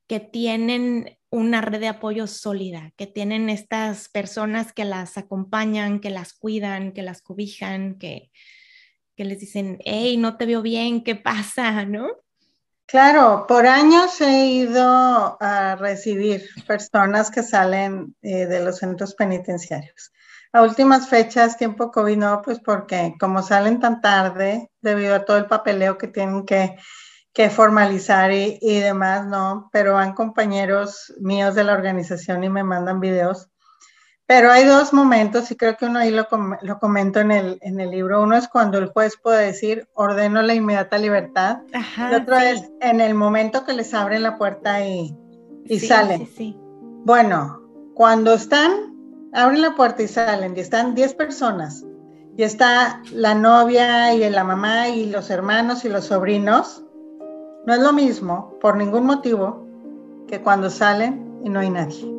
que 0.08 0.20
tienen 0.20 1.20
una 1.30 1.62
red 1.62 1.80
de 1.80 1.88
apoyo 1.88 2.26
sólida, 2.26 2.92
que 2.98 3.06
tienen 3.06 3.48
estas 3.50 4.10
personas 4.10 4.74
que 4.74 4.84
las 4.84 5.18
acompañan, 5.18 6.00
que 6.00 6.10
las 6.10 6.34
cuidan, 6.34 6.94
que 6.94 7.04
las 7.04 7.22
cobijan, 7.22 8.00
que, 8.00 8.32
que 9.16 9.26
les 9.26 9.40
dicen, 9.40 9.78
hey, 9.86 10.18
no 10.18 10.36
te 10.36 10.48
veo 10.48 10.64
bien, 10.64 11.04
¿qué 11.04 11.16
pasa? 11.16 11.86
¿No? 11.86 12.08
Claro, 12.88 13.46
por 13.48 13.68
años 13.68 14.20
he 14.20 14.48
ido 14.48 15.38
a 15.40 15.76
recibir 15.76 16.50
personas 16.66 17.30
que 17.30 17.44
salen 17.44 18.16
eh, 18.24 18.48
de 18.48 18.64
los 18.64 18.78
centros 18.78 19.14
penitenciarios. 19.14 20.12
A 20.52 20.64
últimas 20.64 21.08
fechas, 21.08 21.58
tiempo 21.58 21.92
COVID, 21.92 22.18
no, 22.18 22.42
pues 22.42 22.60
porque 22.60 23.16
como 23.20 23.44
salen 23.44 23.80
tan 23.80 24.02
tarde, 24.02 24.72
debido 24.82 25.16
a 25.16 25.26
todo 25.26 25.38
el 25.38 25.46
papeleo 25.46 25.98
que 25.98 26.08
tienen 26.08 26.46
que 26.46 26.78
que 27.34 27.50
formalizar 27.50 28.32
y, 28.32 28.80
demás, 28.80 29.26
¿no? 29.26 29.70
Pero 29.72 29.94
van 29.94 30.14
compañeros 30.14 31.14
míos 31.20 31.56
de 31.56 31.64
la 31.64 31.74
organización 31.74 32.44
y 32.44 32.50
me 32.50 32.64
mandan 32.64 33.00
videos. 33.00 33.50
Pero 34.26 34.52
hay 34.52 34.64
dos 34.64 34.94
momentos, 34.94 35.50
y 35.50 35.56
creo 35.56 35.76
que 35.76 35.86
uno 35.86 36.00
ahí 36.00 36.12
lo, 36.12 36.28
lo 36.62 36.80
comento 36.80 37.20
en 37.20 37.32
el, 37.32 37.58
en 37.62 37.80
el 37.80 37.90
libro. 37.90 38.22
Uno 38.22 38.36
es 38.36 38.48
cuando 38.48 38.78
el 38.78 38.88
juez 38.88 39.16
puede 39.22 39.48
decir, 39.48 39.88
ordeno 39.94 40.42
la 40.42 40.54
inmediata 40.54 40.98
libertad. 40.98 41.60
Ajá, 41.74 42.12
y 42.12 42.16
otro 42.16 42.36
es 42.38 42.70
en 42.82 43.02
el 43.02 43.16
momento 43.16 43.66
que 43.66 43.74
les 43.74 43.94
abren 43.94 44.22
la 44.22 44.38
puerta 44.38 44.86
y, 44.86 45.16
y 45.66 45.80
salen. 45.80 46.28
Sí, 46.28 46.34
sí. 46.36 46.58
Bueno, 47.06 47.62
cuando 47.96 48.34
están, 48.34 48.99
abren 49.34 49.62
la 49.62 49.76
puerta 49.76 50.04
y 50.04 50.08
salen, 50.08 50.56
y 50.56 50.60
están 50.60 50.96
10 50.96 51.14
personas, 51.16 51.86
y 52.38 52.44
está 52.44 53.02
la 53.12 53.36
novia 53.36 54.14
y 54.14 54.30
la 54.30 54.44
mamá 54.44 54.90
y 54.90 55.08
los 55.08 55.30
hermanos 55.30 55.84
y 55.86 55.90
los 55.90 56.06
sobrinos, 56.06 56.84
no 57.66 57.74
es 57.74 57.82
lo 57.82 57.94
mismo, 57.94 58.58
por 58.62 58.78
ningún 58.78 59.06
motivo, 59.06 59.68
que 60.28 60.42
cuando 60.42 60.70
salen 60.70 61.42
y 61.44 61.50
no 61.50 61.60
hay 61.60 61.70
nadie. 61.70 62.10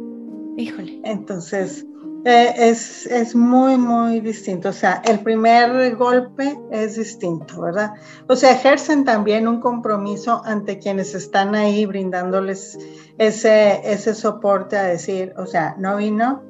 Híjole. 0.57 1.01
Entonces, 1.05 1.87
eh, 2.25 2.53
es, 2.57 3.07
es, 3.07 3.35
muy, 3.35 3.79
muy 3.79 4.21
distinto. 4.21 4.69
O 4.69 4.73
sea, 4.73 5.01
el 5.07 5.21
primer 5.21 5.97
golpe 5.97 6.59
es 6.71 6.97
distinto, 6.97 7.63
¿verdad? 7.63 7.95
O 8.29 8.37
sea, 8.37 8.53
ejercen 8.53 9.05
también 9.05 9.49
un 9.49 9.61
compromiso 9.61 10.43
ante 10.45 10.79
quienes 10.79 11.15
están 11.15 11.55
ahí 11.55 11.87
brindándoles 11.87 12.79
ese, 13.17 13.81
ese 13.91 14.15
soporte 14.15 14.77
a 14.77 14.83
decir, 14.83 15.33
o 15.39 15.47
sea, 15.47 15.77
no 15.79 15.97
vino 15.97 16.50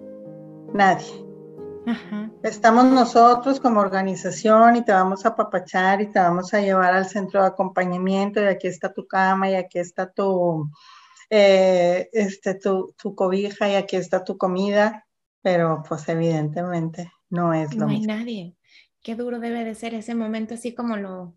nadie. 0.75 1.31
Estamos 2.43 2.85
nosotros 2.85 3.59
como 3.59 3.81
organización 3.81 4.77
y 4.77 4.85
te 4.85 4.93
vamos 4.93 5.27
a 5.27 5.35
papachar 5.35 6.01
y 6.01 6.11
te 6.11 6.19
vamos 6.19 6.53
a 6.55 6.61
llevar 6.61 6.95
al 6.95 7.07
centro 7.07 7.41
de 7.41 7.49
acompañamiento 7.49 8.41
y 8.41 8.47
aquí 8.47 8.69
está 8.69 8.93
tu 8.93 9.07
cama 9.07 9.51
y 9.51 9.55
aquí 9.55 9.79
está 9.79 10.11
tu, 10.11 10.71
eh, 11.31 12.09
este, 12.13 12.55
tu, 12.55 12.95
cobija 13.15 13.69
y 13.69 13.75
aquí 13.75 13.97
está 13.97 14.25
tu 14.25 14.37
comida, 14.37 15.07
pero 15.43 15.83
pues 15.89 16.09
evidentemente 16.09 17.13
no 17.29 17.53
es 17.55 17.75
lo 17.75 17.87
mismo. 17.87 18.07
No 18.07 18.13
hay 18.13 18.19
nadie. 18.19 18.57
Qué 19.03 19.15
duro 19.15 19.41
debe 19.41 19.65
de 19.65 19.75
ser 19.75 19.95
ese 19.95 20.15
momento 20.15 20.55
así 20.55 20.75
como 20.75 20.97
lo, 20.97 21.35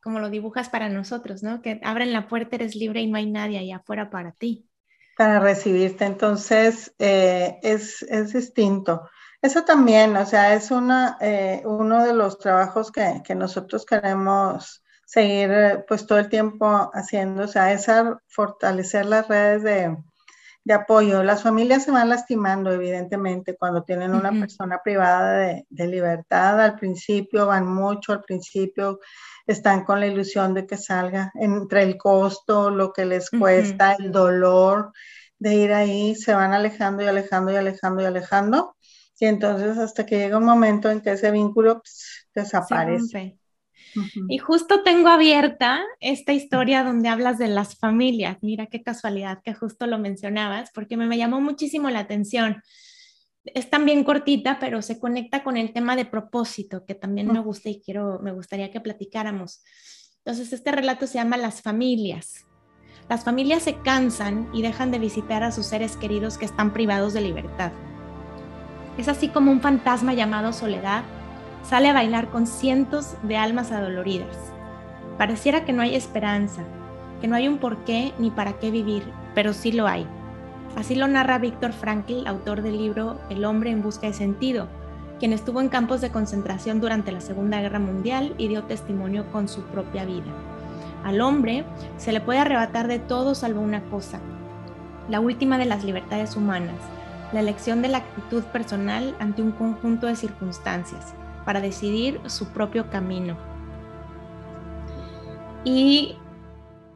como 0.00 0.20
lo 0.20 0.30
dibujas 0.30 0.68
para 0.68 0.88
nosotros, 0.88 1.42
¿no? 1.42 1.60
Que 1.60 1.80
abren 1.82 2.12
la 2.12 2.28
puerta, 2.28 2.56
eres 2.56 2.76
libre 2.76 3.00
y 3.00 3.10
no 3.10 3.16
hay 3.16 3.30
nadie 3.30 3.58
allá 3.58 3.76
afuera 3.76 4.10
para 4.10 4.32
ti. 4.32 4.68
Para 5.16 5.40
recibirte, 5.40 6.04
entonces 6.04 6.92
eh, 6.98 7.58
es, 7.62 8.02
es 8.02 8.32
distinto. 8.32 9.08
Eso 9.44 9.62
también, 9.62 10.16
o 10.16 10.24
sea, 10.24 10.54
es 10.54 10.70
una, 10.70 11.18
eh, 11.20 11.60
uno 11.66 12.02
de 12.02 12.14
los 12.14 12.38
trabajos 12.38 12.90
que, 12.90 13.22
nosotros 13.34 13.84
queremos 13.84 14.82
seguir 15.04 15.50
eh, 15.50 15.84
pues 15.86 16.06
todo 16.06 16.18
el 16.18 16.30
tiempo 16.30 16.90
haciendo, 16.94 17.44
o 17.44 17.46
sea, 17.46 17.70
es 17.70 17.86
fortalecer 18.26 19.04
las 19.04 19.28
redes 19.28 19.62
de, 19.62 20.72
apoyo. 20.72 21.22
Las 21.22 21.42
familias 21.42 21.84
se 21.84 21.90
van 21.90 22.08
lastimando, 22.08 22.72
evidentemente, 22.72 23.54
cuando 23.54 23.84
tienen 23.84 24.14
una 24.14 24.30
persona 24.30 24.80
privada 24.82 25.36
de, 25.68 25.86
libertad. 25.88 26.58
Al 26.58 26.76
principio 26.76 27.46
van 27.46 27.66
mucho, 27.66 28.12
al 28.12 28.22
principio 28.22 28.98
están 29.46 29.84
con 29.84 30.00
la 30.00 30.06
ilusión 30.06 30.54
de 30.54 30.66
que 30.66 30.76
salga 30.76 31.30
entre 31.34 31.82
el 31.82 31.96
costo, 31.96 32.70
lo 32.70 32.92
que 32.92 33.04
les 33.04 33.30
cuesta, 33.30 33.96
el 33.98 34.10
dolor 34.10 34.92
de 35.38 35.54
ir 35.54 35.72
ahí, 35.72 36.14
se 36.14 36.34
van 36.34 36.52
alejando 36.52 37.02
y 37.02 37.06
alejando 37.06 37.52
y 37.52 37.56
alejando 37.56 38.02
y 38.02 38.06
alejando 38.06 38.76
Y 39.18 39.26
entonces 39.26 39.76
hasta 39.78 40.06
que 40.06 40.18
llega 40.18 40.38
un 40.38 40.44
momento 40.44 40.90
en 40.90 41.00
que 41.00 41.12
ese 41.12 41.30
vínculo 41.30 41.82
pues, 41.82 42.26
desaparece. 42.34 43.38
Y 44.28 44.38
justo 44.38 44.82
tengo 44.82 45.08
abierta 45.08 45.82
esta 46.00 46.32
historia 46.32 46.82
donde 46.82 47.08
hablas 47.08 47.38
de 47.38 47.48
las 47.48 47.78
familias. 47.78 48.38
Mira 48.42 48.66
qué 48.66 48.82
casualidad 48.82 49.40
que 49.44 49.54
justo 49.54 49.86
lo 49.86 49.98
mencionabas, 49.98 50.70
porque 50.72 50.96
me, 50.96 51.16
llamó 51.16 51.40
muchísimo 51.40 51.90
la 51.90 52.00
atención. 52.00 52.62
Es 53.44 53.68
también 53.68 54.04
cortita, 54.04 54.58
pero 54.58 54.80
se 54.80 54.98
conecta 54.98 55.44
con 55.44 55.56
el 55.56 55.72
tema 55.72 55.96
de 55.96 56.06
propósito, 56.06 56.84
que 56.86 56.94
también 56.94 57.30
me 57.30 57.40
gusta 57.40 57.68
y 57.68 57.80
quiero, 57.80 58.18
me 58.20 58.32
gustaría 58.32 58.70
que 58.70 58.80
platicáramos. 58.80 59.62
Entonces, 60.18 60.52
este 60.52 60.72
relato 60.72 61.06
se 61.06 61.14
llama 61.14 61.36
Las 61.36 61.60
familias. 61.60 62.46
Las 63.08 63.24
familias 63.24 63.62
se 63.62 63.74
cansan 63.76 64.48
y 64.54 64.62
dejan 64.62 64.90
de 64.90 64.98
visitar 64.98 65.42
a 65.42 65.52
sus 65.52 65.66
seres 65.66 65.96
queridos 65.96 66.38
que 66.38 66.46
están 66.46 66.72
privados 66.72 67.12
de 67.12 67.20
libertad. 67.20 67.72
Es 68.96 69.08
así 69.08 69.28
como 69.28 69.50
un 69.50 69.60
fantasma 69.60 70.14
llamado 70.14 70.52
soledad 70.52 71.04
sale 71.64 71.88
a 71.88 71.94
bailar 71.94 72.28
con 72.30 72.46
cientos 72.46 73.16
de 73.22 73.36
almas 73.36 73.72
adoloridas. 73.72 74.36
Pareciera 75.18 75.64
que 75.64 75.72
no 75.72 75.82
hay 75.82 75.94
esperanza, 75.94 76.62
que 77.20 77.28
no 77.28 77.36
hay 77.36 77.48
un 77.48 77.58
por 77.58 77.84
qué 77.84 78.12
ni 78.18 78.30
para 78.30 78.58
qué 78.58 78.70
vivir, 78.70 79.02
pero 79.34 79.52
sí 79.52 79.72
lo 79.72 79.86
hay. 79.86 80.06
Así 80.76 80.96
lo 80.96 81.06
narra 81.06 81.38
Víctor 81.38 81.72
Frankl, 81.72 82.26
autor 82.26 82.62
del 82.62 82.78
libro 82.78 83.18
El 83.30 83.44
hombre 83.44 83.70
en 83.70 83.82
busca 83.82 84.08
de 84.08 84.12
sentido, 84.12 84.66
quien 85.20 85.32
estuvo 85.32 85.60
en 85.60 85.68
campos 85.68 86.00
de 86.00 86.10
concentración 86.10 86.80
durante 86.80 87.12
la 87.12 87.20
Segunda 87.20 87.60
Guerra 87.60 87.78
Mundial 87.78 88.34
y 88.38 88.48
dio 88.48 88.64
testimonio 88.64 89.30
con 89.30 89.48
su 89.48 89.62
propia 89.62 90.04
vida. 90.04 90.32
Al 91.04 91.20
hombre 91.20 91.64
se 91.96 92.12
le 92.12 92.20
puede 92.20 92.40
arrebatar 92.40 92.88
de 92.88 92.98
todo 92.98 93.34
salvo 93.36 93.60
una 93.60 93.82
cosa, 93.84 94.18
la 95.08 95.20
última 95.20 95.58
de 95.58 95.66
las 95.66 95.84
libertades 95.84 96.34
humanas, 96.34 96.76
la 97.32 97.40
elección 97.40 97.80
de 97.80 97.88
la 97.88 97.98
actitud 97.98 98.42
personal 98.44 99.14
ante 99.20 99.42
un 99.42 99.52
conjunto 99.52 100.08
de 100.08 100.16
circunstancias 100.16 101.14
para 101.44 101.60
decidir 101.60 102.20
su 102.26 102.48
propio 102.48 102.90
camino. 102.90 103.36
Y 105.64 106.16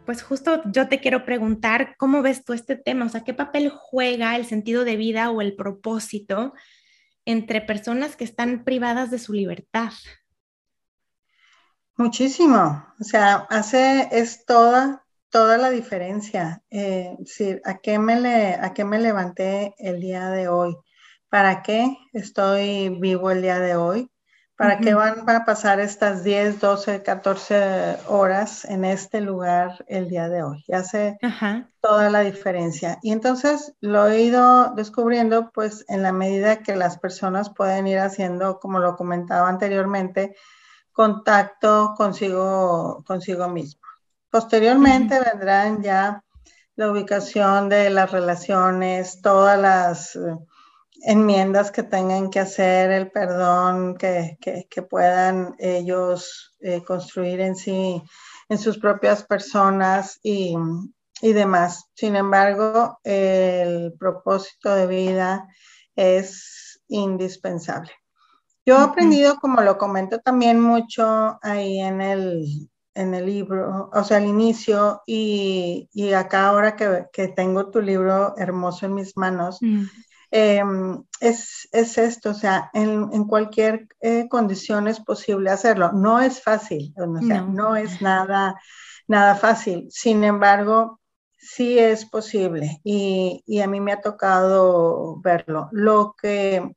pues 0.09 0.23
justo 0.23 0.63
yo 0.65 0.89
te 0.89 1.01
quiero 1.01 1.27
preguntar, 1.27 1.95
¿cómo 1.99 2.23
ves 2.23 2.43
tú 2.43 2.55
este 2.55 2.77
tema? 2.77 3.05
O 3.05 3.11
sea, 3.11 3.25
¿qué 3.25 3.35
papel 3.35 3.69
juega 3.69 4.37
el 4.37 4.47
sentido 4.47 4.85
de 4.85 4.97
vida 4.97 5.31
o 5.31 5.43
el 5.43 5.55
propósito 5.55 6.55
entre 7.27 7.61
personas 7.61 8.17
que 8.17 8.25
están 8.25 8.65
privadas 8.65 9.11
de 9.11 9.19
su 9.19 9.35
libertad? 9.35 9.93
Muchísimo. 11.99 12.87
O 12.99 13.05
sea, 13.05 13.47
hace, 13.51 14.09
es 14.11 14.47
toda, 14.47 15.05
toda 15.29 15.59
la 15.59 15.69
diferencia. 15.69 16.63
Eh, 16.71 17.15
¿a, 17.67 17.77
qué 17.77 17.99
me 17.99 18.19
le, 18.19 18.55
¿A 18.55 18.73
qué 18.73 18.87
me 18.87 18.99
levanté 18.99 19.75
el 19.77 20.01
día 20.01 20.31
de 20.31 20.49
hoy? 20.49 20.75
¿Para 21.29 21.63
qué 21.63 21.95
estoy 22.15 22.89
vivo 22.99 23.31
el 23.31 23.43
día 23.43 23.59
de 23.59 23.77
hoy? 23.77 24.11
¿Para 24.59 24.81
qué 24.81 24.93
van 24.93 25.31
a 25.31 25.45
pasar 25.45 25.79
estas 25.79 26.25
10, 26.25 26.59
12, 26.59 27.05
14 27.05 27.99
horas 28.09 28.65
en 28.65 28.85
este 28.85 29.21
lugar 29.21 29.85
el 29.87 30.09
día 30.09 30.29
de 30.29 30.43
hoy? 30.43 30.65
Hace 30.73 31.17
toda 31.81 32.11
la 32.11 32.23
diferencia. 32.23 32.99
Y 33.01 33.13
entonces 33.13 33.75
lo 33.81 34.09
he 34.09 34.21
ido 34.23 34.75
descubriendo 34.75 35.53
pues 35.53 35.85
en 35.87 36.03
la 36.03 36.11
medida 36.11 36.65
que 36.65 36.75
las 36.75 36.99
personas 36.99 37.51
pueden 37.51 37.87
ir 37.87 38.01
haciendo, 38.01 38.59
como 38.59 38.81
lo 38.81 38.97
comentaba 38.97 39.49
anteriormente, 39.49 40.35
contacto 40.91 41.95
consigo, 41.97 43.05
consigo 43.07 43.49
mismo. 43.49 43.83
Posteriormente 44.29 45.21
vendrán 45.21 45.85
ya 45.85 46.25
la 46.75 46.91
ubicación 46.91 47.69
de 47.69 47.91
las 47.91 48.11
relaciones, 48.11 49.23
todas 49.23 49.57
las 49.57 50.19
enmiendas 51.03 51.71
que 51.71 51.83
tengan 51.83 52.31
que 52.31 52.41
hacer, 52.41 52.91
el 52.91 53.11
perdón 53.11 53.97
que, 53.97 54.37
puedan 54.89 55.55
ellos 55.59 56.57
eh, 56.61 56.83
construir 56.85 57.41
en 57.41 57.57
sí, 57.57 58.03
en 58.49 58.59
sus 58.59 58.79
propias 58.79 59.25
personas 59.25 60.19
y, 60.23 60.57
demás. 61.21 61.87
Sin 61.95 62.17
embargo, 62.17 62.99
el 63.05 63.93
propósito 63.99 64.75
de 64.75 64.87
vida 64.87 65.49
es 65.97 66.81
indispensable. 66.89 67.91
Yo 68.65 68.77
he 68.77 68.83
aprendido, 68.83 69.37
como 69.41 69.63
lo 69.63 69.79
comento 69.79 70.21
también 70.21 70.61
mucho 70.61 71.39
ahí 71.43 71.81
en 71.81 72.01
el, 72.01 72.71
en 72.95 73.15
el 73.15 73.27
libro, 73.27 73.91
o 73.93 74.05
sea, 74.05 74.19
al 74.19 74.27
inicio, 74.27 75.03
y, 75.07 75.89
acá 76.15 76.49
ahora 76.49 76.77
que, 76.77 77.29
tengo 77.29 77.71
tu 77.71 77.81
libro 77.81 78.35
hermoso 78.37 78.87
en 78.87 78.95
mis 78.95 79.17
manos, 79.17 79.59
mm. 79.61 79.85
Em, 80.31 81.03
es, 81.21 81.69
esto, 81.73 82.31
o 82.31 82.35
sea, 82.35 82.71
en, 82.75 83.25
cualquier 83.25 83.89
eh, 84.01 84.29
condición 84.29 84.87
es 84.89 85.01
posible 85.01 85.51
hacerlo. 85.51 85.93
No 85.93 86.21
es 86.21 86.43
fácil, 86.43 86.95
no. 86.97 87.77
es 87.77 88.03
nada, 88.03 88.61
nada 89.07 89.35
fácil. 89.35 89.89
Sin 89.91 90.25
embargo, 90.25 91.01
sí 91.39 91.79
es 91.79 92.05
posible 92.05 92.81
y, 92.85 93.61
a 93.63 93.67
mí 93.67 93.81
me 93.81 93.93
ha 93.93 94.01
tocado 94.01 95.19
verlo. 95.21 95.69
Lo 95.73 96.15
que 96.21 96.75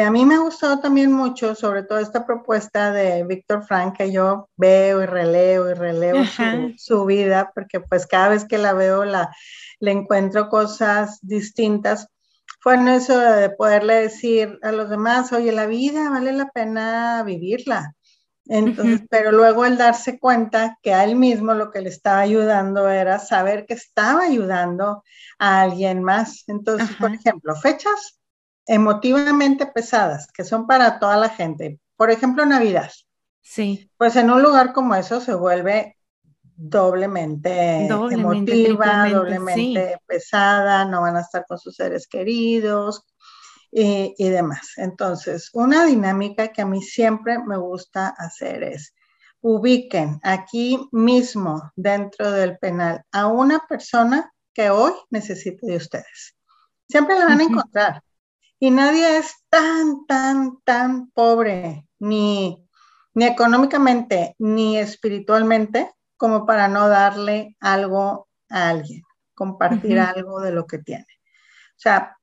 a 0.00 0.10
mí 0.10 0.24
me 0.24 0.36
ha 0.36 0.38
gustado 0.38 0.78
también 0.78 1.12
mucho, 1.12 1.54
sobre 1.54 1.82
todo 1.82 1.98
esta 1.98 2.24
propuesta 2.24 2.92
de 2.92 3.24
Víctor 3.24 3.64
Frank, 3.66 3.96
que 3.96 4.12
yo 4.12 4.48
veo 4.56 5.02
y 5.02 5.06
releo 5.06 5.68
y 5.68 5.74
releo 5.74 6.24
su, 6.24 6.74
su, 6.78 7.04
vida, 7.04 7.50
porque 7.52 7.80
pues 7.80 8.06
cada 8.06 8.28
vez 8.28 8.44
que 8.44 8.58
la 8.58 8.72
veo 8.74 9.04
la, 9.04 9.34
le 9.80 9.90
encuentro 9.90 10.48
cosas 10.48 11.18
distintas 11.20 12.08
fue 12.62 12.76
en 12.76 12.86
eso 12.86 13.18
de 13.18 13.50
poderle 13.50 13.94
decir 13.94 14.56
a 14.62 14.70
los 14.70 14.88
demás, 14.88 15.32
oye, 15.32 15.50
la 15.50 15.66
vida 15.66 16.08
vale 16.10 16.32
la 16.32 16.48
pena 16.50 17.24
vivirla. 17.24 17.96
Entonces, 18.46 19.02
pero 19.10 19.32
luego 19.32 19.64
el 19.64 19.76
darse 19.76 20.20
cuenta 20.20 20.78
que 20.80 20.94
a 20.94 21.02
él 21.02 21.16
mismo 21.16 21.54
lo 21.54 21.72
que 21.72 21.80
le 21.80 21.88
estaba 21.88 22.20
ayudando 22.20 22.88
era 22.88 23.18
saber 23.18 23.66
que 23.66 23.74
estaba 23.74 24.22
ayudando 24.22 25.02
a 25.40 25.62
alguien 25.62 26.04
más. 26.04 26.44
Entonces, 26.46 26.88
por 27.00 27.12
ejemplo, 27.12 27.56
fechas 27.56 28.20
emotivamente 28.66 29.66
pesadas 29.66 30.28
que 30.32 30.44
son 30.44 30.68
para 30.68 31.00
toda 31.00 31.16
la 31.16 31.30
gente. 31.30 31.80
Por 31.96 32.12
ejemplo, 32.12 32.46
Navidad. 32.46 32.92
Sí. 33.40 33.90
Pues 33.96 34.14
en 34.14 34.30
un 34.30 34.40
lugar 34.40 34.72
como 34.72 34.94
eso 34.94 35.20
se 35.20 35.34
vuelve 35.34 35.96
doblemente, 36.56 37.86
emotiva, 37.86 39.08
doblemente 39.08 39.98
pesada, 40.06 40.84
no 40.84 41.02
van 41.02 41.16
a 41.16 41.20
estar 41.20 41.44
con 41.46 41.58
sus 41.58 41.76
seres 41.76 42.06
queridos 42.06 43.04
y, 43.70 44.14
y, 44.18 44.28
demás. 44.28 44.72
Entonces, 44.76 45.50
una 45.52 45.84
dinámica 45.84 46.48
que 46.48 46.62
a 46.62 46.66
mí 46.66 46.82
siempre 46.82 47.38
me 47.38 47.56
gusta 47.56 48.08
hacer 48.08 48.62
es 48.62 48.94
ubiquen 49.42 50.20
aquí 50.22 50.78
mismo 50.92 51.72
dentro 51.74 52.30
del 52.30 52.58
penal 52.58 53.04
a 53.10 53.26
una 53.26 53.66
persona 53.68 54.32
que 54.54 54.70
hoy 54.70 54.92
necesite 55.10 55.66
de 55.66 55.76
ustedes. 55.76 56.36
Siempre 56.88 57.18
la 57.18 57.26
van 57.26 57.40
a 57.40 57.44
encontrar. 57.44 58.02
Y 58.60 58.70
nadie 58.70 59.18
es 59.18 59.34
tan, 59.48 60.06
tan, 60.06 60.60
tan 60.62 61.10
pobre, 61.10 61.88
ni, 61.98 62.64
ni 63.14 63.24
económicamente, 63.24 64.36
ni 64.38 64.78
espiritualmente, 64.78 65.90
como 66.22 66.46
para 66.46 66.68
no 66.68 66.88
darle 66.88 67.56
algo 67.58 68.28
a 68.48 68.68
alguien, 68.68 69.02
compartir 69.34 69.98
algo 69.98 70.40
de 70.40 70.52
lo 70.52 70.68
que 70.68 70.78
tiene. 70.78 71.08
O 71.70 71.80
sea, 71.82 72.16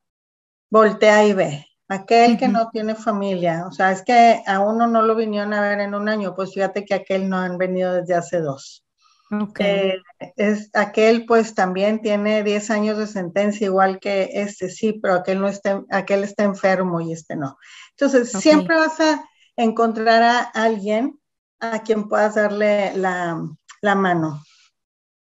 voltea 0.69 1.25
y 1.25 1.33
ve. 1.33 1.65
Aquel 1.89 2.37
que 2.37 2.47
no 2.47 2.69
tiene 2.69 2.95
familia, 2.95 3.65
o 3.67 3.73
sea, 3.73 3.91
es 3.91 4.01
que 4.01 4.41
a 4.47 4.61
uno 4.61 4.87
no 4.87 5.01
lo 5.01 5.17
vinieron 5.17 5.53
a 5.53 5.59
ver 5.59 5.81
en 5.81 5.95
un 5.95 6.07
año, 6.07 6.33
pues 6.33 6.53
fíjate 6.53 6.85
que 6.85 6.93
aquel 6.93 7.27
no 7.27 7.39
han 7.39 7.57
venido 7.57 7.93
desde 7.93 8.15
hace 8.15 8.39
dos. 8.39 8.85
Okay. 9.29 9.89
Eh, 10.21 10.33
es, 10.37 10.69
aquel 10.73 11.25
pues 11.25 11.53
también 11.53 12.01
tiene 12.01 12.41
10 12.41 12.69
años 12.69 12.97
de 12.97 13.05
sentencia, 13.05 13.65
igual 13.65 13.99
que 13.99 14.29
este, 14.31 14.69
sí, 14.69 14.93
pero 14.93 15.15
aquel, 15.15 15.41
no 15.41 15.49
está, 15.49 15.83
aquel 15.91 16.23
está 16.23 16.45
enfermo 16.45 17.01
y 17.01 17.11
este 17.11 17.35
no. 17.35 17.57
Entonces, 17.97 18.31
siempre 18.31 18.77
vas 18.77 18.97
a 19.01 19.25
encontrar 19.57 20.23
a 20.23 20.39
alguien 20.39 21.19
a 21.59 21.79
quien 21.79 22.07
puedas 22.07 22.35
darle 22.35 22.95
la, 22.95 23.37
la 23.81 23.95
mano. 23.95 24.43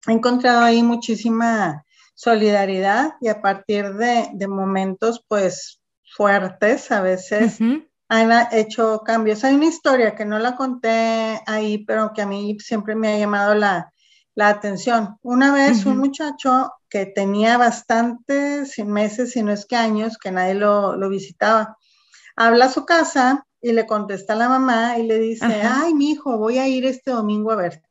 He 0.06 0.12
encontrado 0.12 0.60
ahí 0.60 0.82
muchísima 0.82 1.84
solidaridad 2.14 3.14
y 3.20 3.28
a 3.28 3.40
partir 3.40 3.94
de, 3.94 4.30
momentos 4.48 5.24
pues 5.26 5.80
fuertes 6.04 6.90
a 6.92 7.00
veces 7.00 7.58
han 8.08 8.48
hecho 8.52 9.02
cambios. 9.04 9.44
Hay 9.44 9.54
una 9.54 9.66
historia 9.66 10.14
que 10.14 10.24
no 10.24 10.38
la 10.38 10.56
conté 10.56 11.40
ahí, 11.46 11.84
pero 11.84 12.12
que 12.14 12.22
a 12.22 12.26
mí 12.26 12.56
siempre 12.60 12.94
me 12.94 13.12
ha 13.12 13.18
llamado 13.18 13.54
la, 13.54 13.90
atención. 14.36 15.16
Una 15.22 15.52
vez 15.52 15.86
un 15.86 15.98
muchacho 15.98 16.72
que 16.88 17.06
tenía 17.06 17.56
bastantes 17.56 18.78
meses, 18.84 19.32
si 19.32 19.42
no 19.42 19.52
es 19.52 19.64
que 19.64 19.76
años, 19.76 20.18
que 20.18 20.32
nadie 20.32 20.54
lo, 20.54 21.08
visitaba, 21.08 21.76
habla 22.36 22.66
a 22.66 22.70
su 22.70 22.84
casa 22.84 23.46
y 23.60 23.72
le 23.72 23.86
contesta 23.86 24.34
a 24.34 24.36
la 24.36 24.48
mamá 24.48 24.98
y 24.98 25.04
le 25.04 25.18
dice, 25.18 25.62
ay, 25.62 25.94
mi 25.94 26.10
hijo, 26.10 26.36
voy 26.36 26.58
a 26.58 26.68
ir 26.68 26.84
este 26.84 27.12
domingo 27.12 27.52
a 27.52 27.56
verte. 27.56 27.88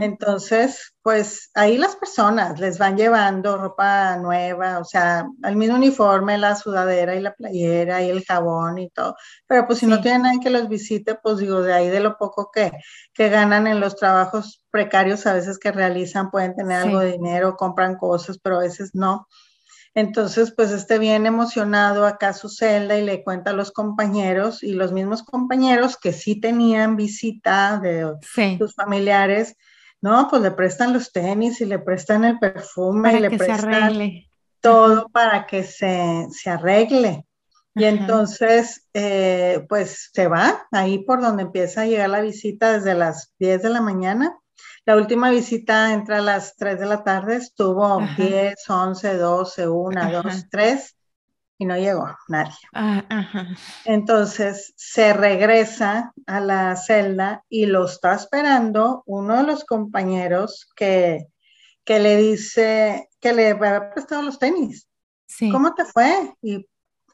Entonces, 0.00 0.94
pues 1.02 1.50
ahí 1.54 1.76
las 1.76 1.96
personas 1.96 2.58
les 2.58 2.78
van 2.78 2.96
llevando 2.96 3.58
ropa 3.58 4.16
nueva, 4.16 4.78
o 4.78 4.84
sea, 4.84 5.26
el 5.44 5.56
mismo 5.56 5.76
uniforme, 5.76 6.38
la 6.38 6.56
sudadera 6.56 7.14
y 7.14 7.20
la 7.20 7.34
playera 7.34 8.02
y 8.02 8.10
el 8.10 8.24
jabón 8.24 8.78
y 8.78 8.90
todo. 8.90 9.16
Pero 9.46 9.66
pues 9.66 9.80
si 9.80 9.86
no 9.86 10.00
tienen 10.00 10.22
nadie 10.22 10.40
que 10.40 10.50
los 10.50 10.68
visite, 10.68 11.16
pues 11.16 11.38
digo, 11.38 11.62
de 11.62 11.74
ahí 11.74 11.88
de 11.88 12.00
lo 12.00 12.16
poco 12.16 12.50
que, 12.52 12.72
que 13.12 13.28
ganan 13.28 13.66
en 13.66 13.80
los 13.80 13.96
trabajos 13.96 14.62
precarios 14.70 15.26
a 15.26 15.34
veces 15.34 15.58
que 15.58 15.72
realizan, 15.72 16.30
pueden 16.30 16.54
tener 16.54 16.82
algo 16.82 17.00
de 17.00 17.12
dinero, 17.12 17.56
compran 17.56 17.96
cosas, 17.96 18.38
pero 18.42 18.56
a 18.56 18.62
veces 18.62 18.94
no. 18.94 19.26
Entonces, 19.98 20.54
pues 20.56 20.70
este 20.70 21.00
bien 21.00 21.26
emocionado 21.26 22.06
acá 22.06 22.28
a 22.28 22.32
su 22.32 22.48
celda 22.48 22.96
y 22.96 23.04
le 23.04 23.24
cuenta 23.24 23.50
a 23.50 23.54
los 23.54 23.72
compañeros 23.72 24.62
y 24.62 24.74
los 24.74 24.92
mismos 24.92 25.24
compañeros 25.24 25.96
que 25.96 26.12
sí 26.12 26.40
tenían 26.40 26.94
visita 26.94 27.80
de 27.80 28.14
sus 28.58 28.76
familiares, 28.76 29.56
no, 30.00 30.28
pues 30.30 30.40
le 30.42 30.52
prestan 30.52 30.92
los 30.92 31.10
tenis 31.10 31.60
y 31.60 31.64
le 31.64 31.80
prestan 31.80 32.22
el 32.24 32.38
perfume 32.38 33.16
y 33.16 33.18
le 33.18 33.36
prestan 33.36 33.98
todo 34.60 35.08
para 35.08 35.46
que 35.46 35.64
se, 35.64 36.28
arregle. 36.46 37.26
Y 37.74 37.82
entonces, 37.82 38.88
eh, 38.94 39.66
pues 39.68 40.10
se 40.12 40.28
va 40.28 40.64
ahí 40.70 40.98
por 40.98 41.20
donde 41.20 41.42
empieza 41.42 41.80
a 41.80 41.86
llegar 41.86 42.10
la 42.10 42.20
visita 42.20 42.72
desde 42.72 42.94
las 42.94 43.34
10 43.40 43.62
de 43.62 43.70
la 43.70 43.80
mañana 43.80 44.38
la 44.88 44.96
última 44.96 45.28
visita 45.28 45.92
entra 45.92 46.16
a 46.16 46.22
las 46.22 46.56
3 46.56 46.80
de 46.80 46.86
la 46.86 47.04
tarde, 47.04 47.36
estuvo 47.36 48.00
10, 48.16 48.54
11, 48.70 49.18
12, 49.18 49.68
1, 49.68 50.12
2, 50.22 50.48
3 50.50 50.96
y 51.58 51.66
no 51.66 51.76
llegó 51.76 52.08
nadie. 52.28 52.54
Ah, 52.72 53.04
Entonces 53.84 54.72
se 54.76 55.12
regresa 55.12 56.14
a 56.26 56.40
la 56.40 56.74
celda 56.74 57.44
y 57.50 57.66
lo 57.66 57.84
está 57.84 58.14
esperando 58.14 59.02
uno 59.04 59.36
de 59.36 59.42
los 59.42 59.66
compañeros 59.66 60.66
que, 60.74 61.26
que 61.84 61.98
le 61.98 62.16
dice 62.16 63.10
que 63.20 63.34
le 63.34 63.50
había 63.50 63.90
prestado 63.92 64.22
los 64.22 64.38
tenis. 64.38 64.88
¿Cómo 65.52 65.74
te 65.74 65.84
fue? 65.84 66.32
Y 66.40 66.66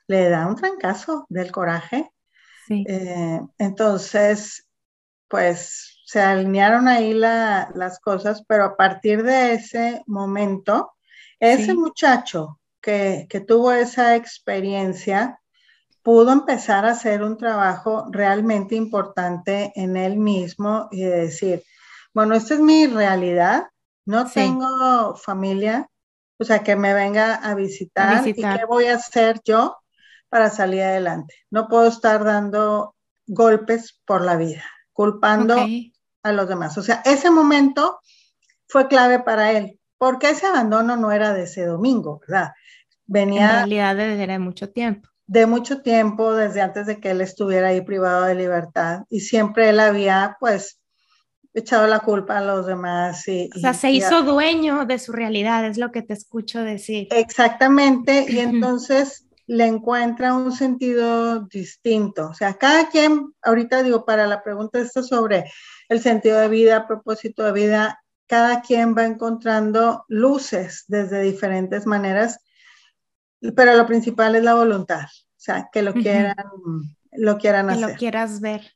le 0.07 0.29
da 0.29 0.47
un 0.47 0.55
trancazo 0.55 1.27
del 1.29 1.51
coraje. 1.51 2.09
Eh, 2.69 3.41
entonces, 3.59 4.65
pues 5.27 5.94
se 6.05 6.21
alinearon 6.21 6.87
ahí 6.87 7.15
las 7.15 7.99
cosas, 8.01 8.45
pero 8.47 8.65
a 8.65 8.77
partir 8.77 9.23
de 9.23 9.55
ese 9.55 10.03
momento, 10.07 10.93
ese 11.41 11.75
muchacho 11.75 12.61
que, 12.81 13.27
tuvo 13.47 13.73
esa 13.73 14.15
experiencia 14.15 15.41
pudo 16.03 16.33
empezar 16.33 16.85
a 16.85 16.91
hacer 16.91 17.23
un 17.23 17.39
trabajo 17.39 18.07
realmente 18.11 18.75
importante 18.75 19.73
en 19.75 19.97
él 19.97 20.19
mismo 20.19 20.89
y 20.91 21.03
decir, 21.03 21.63
bueno, 22.13 22.35
esta 22.35 22.55
es 22.55 22.61
mi 22.61 22.87
realidad, 22.87 23.69
no 24.05 24.31
tengo 24.31 25.17
familia, 25.17 25.89
o 26.39 26.45
sea, 26.45 26.63
que 26.63 26.77
me 26.77 26.93
venga 26.93 27.37
a 27.37 27.55
visitar, 27.55 28.29
y 28.29 28.35
qué 28.35 28.67
voy 28.69 28.87
a 28.87 28.97
hacer 28.97 29.41
yo 29.47 29.79
para 30.29 30.51
salir 30.51 30.83
adelante. 30.83 31.35
No 31.51 31.69
puedo 31.69 31.87
estar 31.87 32.23
dando 32.23 32.95
golpes 33.27 33.99
por 34.05 34.21
la 34.21 34.37
vida, 34.37 34.65
culpando 34.93 35.57
a 36.25 36.33
los 36.33 36.49
demás. 36.49 36.77
O 36.77 36.83
sea, 36.83 37.03
ese 37.05 37.31
momento 37.31 38.01
fue 38.67 38.89
clave 38.89 39.21
para 39.21 39.53
él, 39.53 39.79
porque 39.99 40.31
ese 40.31 40.47
abandono 40.47 40.97
no 40.97 41.13
era 41.13 41.33
de 41.33 41.45
ese 41.45 41.65
domingo, 41.65 42.21
¿verdad? 42.27 42.53
Venía... 43.07 43.45
En 43.45 43.57
realidad 43.57 43.97
desde 43.97 44.39
mucho 44.41 44.71
tiempo. 44.71 45.09
De 45.27 45.47
mucho 45.47 45.81
tiempo, 45.83 46.35
desde 46.35 46.61
antes 46.61 46.87
de 46.87 46.99
que 46.99 47.13
él 47.13 47.21
estuviera 47.21 47.69
ahí 47.69 47.81
privado 47.83 48.25
de 48.25 48.35
libertad. 48.35 49.05
Y 49.09 49.21
siempre 49.21 49.71
él 49.71 49.81
había, 49.81 50.37
pues, 50.41 50.81
echado 51.55 51.87
la 51.87 52.01
culpa 52.01 52.39
a 52.39 52.41
los 52.43 52.67
demás. 52.67 53.27
Y, 53.29 53.49
o 53.55 53.59
sea, 53.59 53.73
se 53.73 53.91
hizo 53.91 54.23
dueño 54.23 54.85
de 54.87 54.99
su 54.99 55.13
realidad, 55.13 55.65
es 55.67 55.79
lo 55.79 55.93
que 55.93 56.03
te 56.03 56.13
escucho 56.13 56.61
decir. 56.61 57.09
Exactamente, 57.11 58.27
y 58.29 58.41
entonces 58.41 59.27
le 59.47 59.67
encuentra 59.67 60.35
un 60.35 60.53
sentido 60.53 61.41
distinto. 61.47 62.29
O 62.29 62.35
sea, 62.35 62.55
cada 62.55 62.89
quien, 62.89 63.35
ahorita 63.43 63.83
digo, 63.83 64.05
para 64.05 64.27
la 64.27 64.43
pregunta 64.43 64.79
esta 64.79 65.03
sobre 65.03 65.51
el 65.89 66.01
sentido 66.01 66.39
de 66.39 66.49
vida, 66.49 66.87
propósito 66.87 67.45
de 67.45 67.53
vida, 67.53 68.05
cada 68.27 68.63
quien 68.63 68.97
va 68.97 69.05
encontrando 69.05 70.05
luces 70.09 70.85
desde 70.89 71.21
diferentes 71.21 71.87
maneras, 71.87 72.41
pero 73.55 73.75
lo 73.75 73.87
principal 73.87 74.35
es 74.35 74.43
la 74.43 74.55
voluntad, 74.55 75.05
o 75.05 75.37
sea, 75.37 75.69
que 75.71 75.83
lo 75.83 75.93
quieran, 75.93 76.35
lo 77.13 77.37
quieran 77.39 77.69
hacer. 77.69 77.87
Que 77.87 77.93
lo 77.93 77.99
quieras 77.99 78.41
ver. 78.41 78.73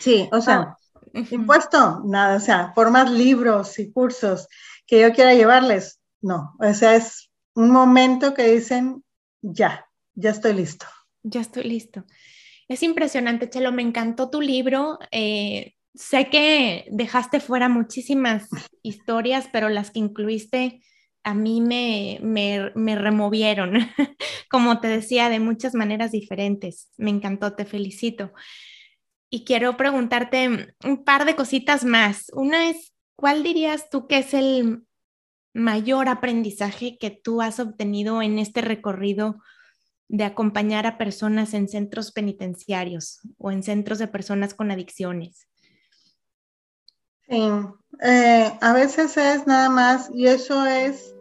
Sí, 0.00 0.28
o 0.32 0.40
sea, 0.40 0.76
impuesto, 1.12 2.02
nada, 2.04 2.36
o 2.36 2.40
sea, 2.40 2.72
por 2.74 2.90
más 2.90 3.10
libros 3.10 3.78
y 3.78 3.92
cursos 3.92 4.48
que 4.86 5.00
yo 5.00 5.12
quiera 5.12 5.34
llevarles, 5.34 6.00
no, 6.22 6.56
o 6.58 6.74
sea, 6.74 6.96
es 6.96 7.30
un 7.54 7.70
momento 7.70 8.34
que 8.34 8.48
dicen, 8.48 9.04
ya, 9.42 9.85
ya 10.16 10.30
estoy 10.30 10.54
listo. 10.54 10.86
Ya 11.22 11.40
estoy 11.40 11.64
listo. 11.64 12.04
Es 12.68 12.82
impresionante, 12.82 13.48
Chelo, 13.48 13.70
me 13.70 13.82
encantó 13.82 14.30
tu 14.30 14.40
libro. 14.40 14.98
Eh, 15.12 15.74
sé 15.94 16.28
que 16.30 16.86
dejaste 16.90 17.38
fuera 17.38 17.68
muchísimas 17.68 18.48
historias, 18.82 19.48
pero 19.52 19.68
las 19.68 19.90
que 19.90 20.00
incluiste 20.00 20.82
a 21.22 21.34
mí 21.34 21.60
me, 21.60 22.20
me, 22.22 22.96
removieron, 22.96 23.72
como 24.50 24.80
te 24.80 24.86
decía, 24.86 25.28
de 25.28 25.40
muchas 25.40 25.74
maneras 25.74 26.12
diferentes. 26.12 26.92
Me 26.96 27.10
encantó, 27.10 27.54
te 27.54 27.64
felicito. 27.64 28.32
Y 29.28 29.44
quiero 29.44 29.76
preguntarte 29.76 30.74
un 30.84 31.04
par 31.04 31.24
de 31.24 31.34
cositas 31.34 31.84
más. 31.84 32.30
Una 32.32 32.70
es, 32.70 32.94
¿cuál 33.16 33.42
dirías 33.42 33.90
tú 33.90 34.06
que 34.06 34.18
es 34.18 34.34
el 34.34 34.84
mayor 35.52 36.08
aprendizaje 36.08 36.96
que 36.96 37.10
tú 37.10 37.42
has 37.42 37.58
obtenido 37.58 38.22
en 38.22 38.38
este 38.38 38.60
recorrido 38.60 39.42
de 40.08 40.24
acompañar 40.24 40.86
a 40.86 40.98
personas 40.98 41.54
en 41.54 41.68
centros 41.68 42.12
penitenciarios 42.12 43.20
o 43.38 43.50
en 43.50 43.62
centros 43.62 43.98
de 43.98 44.08
personas 44.08 44.54
con 44.54 44.70
adicciones? 44.70 45.48
Sí, 47.28 47.42
eh, 48.02 48.52
a 48.60 48.72
veces 48.72 49.16
es 49.16 49.46
nada 49.46 49.68
más, 49.68 50.10
y 50.14 50.28
eso 50.28 50.64
es 50.64 51.15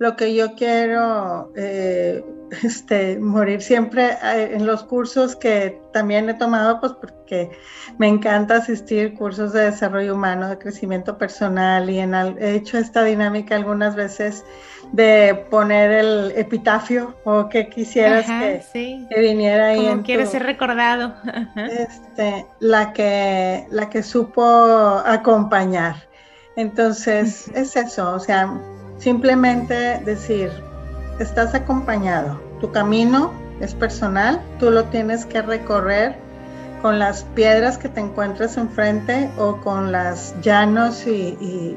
lo 0.00 0.16
que 0.16 0.34
yo 0.34 0.54
quiero 0.54 1.52
eh, 1.54 2.24
este, 2.64 3.18
morir 3.18 3.60
siempre 3.60 4.16
eh, 4.24 4.50
en 4.54 4.66
los 4.66 4.82
cursos 4.82 5.36
que 5.36 5.78
también 5.92 6.28
he 6.30 6.34
tomado, 6.34 6.80
pues 6.80 6.92
porque 6.94 7.50
me 7.98 8.08
encanta 8.08 8.56
asistir 8.56 9.14
cursos 9.14 9.52
de 9.52 9.66
desarrollo 9.66 10.14
humano, 10.14 10.48
de 10.48 10.58
crecimiento 10.58 11.18
personal 11.18 11.90
y 11.90 11.98
en, 11.98 12.14
he 12.14 12.54
hecho 12.54 12.78
esta 12.78 13.04
dinámica 13.04 13.54
algunas 13.54 13.94
veces 13.94 14.42
de 14.92 15.46
poner 15.50 15.90
el 15.90 16.32
epitafio 16.34 17.14
o 17.24 17.50
que 17.50 17.68
quisieras 17.68 18.24
que, 18.72 19.04
viniera 19.20 19.66
ahí. 19.66 19.86
Como 19.86 20.02
quieres 20.02 20.30
ser 20.30 20.44
recordado. 20.44 21.14
Este, 21.56 22.46
la, 22.58 22.94
que, 22.94 23.66
la 23.70 23.90
que 23.90 24.02
supo 24.02 24.42
acompañar. 25.04 25.96
Entonces, 26.56 27.48
es 27.54 27.76
eso, 27.76 28.12
o 28.12 28.18
sea, 28.18 28.58
simplemente 29.00 30.00
decir, 30.04 30.52
estás 31.18 31.54
acompañado, 31.54 32.38
tu 32.60 32.70
camino 32.70 33.32
es 33.60 33.74
personal, 33.74 34.40
tú 34.58 34.70
lo 34.70 34.84
tienes 34.84 35.26
que 35.26 35.42
recorrer 35.42 36.16
con 36.82 36.98
las 36.98 37.24
piedras 37.34 37.76
que 37.76 37.88
te 37.88 38.00
encuentres 38.00 38.56
enfrente 38.56 39.30
o 39.38 39.56
con 39.56 39.92
las 39.92 40.34
llanos 40.40 41.06
y, 41.06 41.76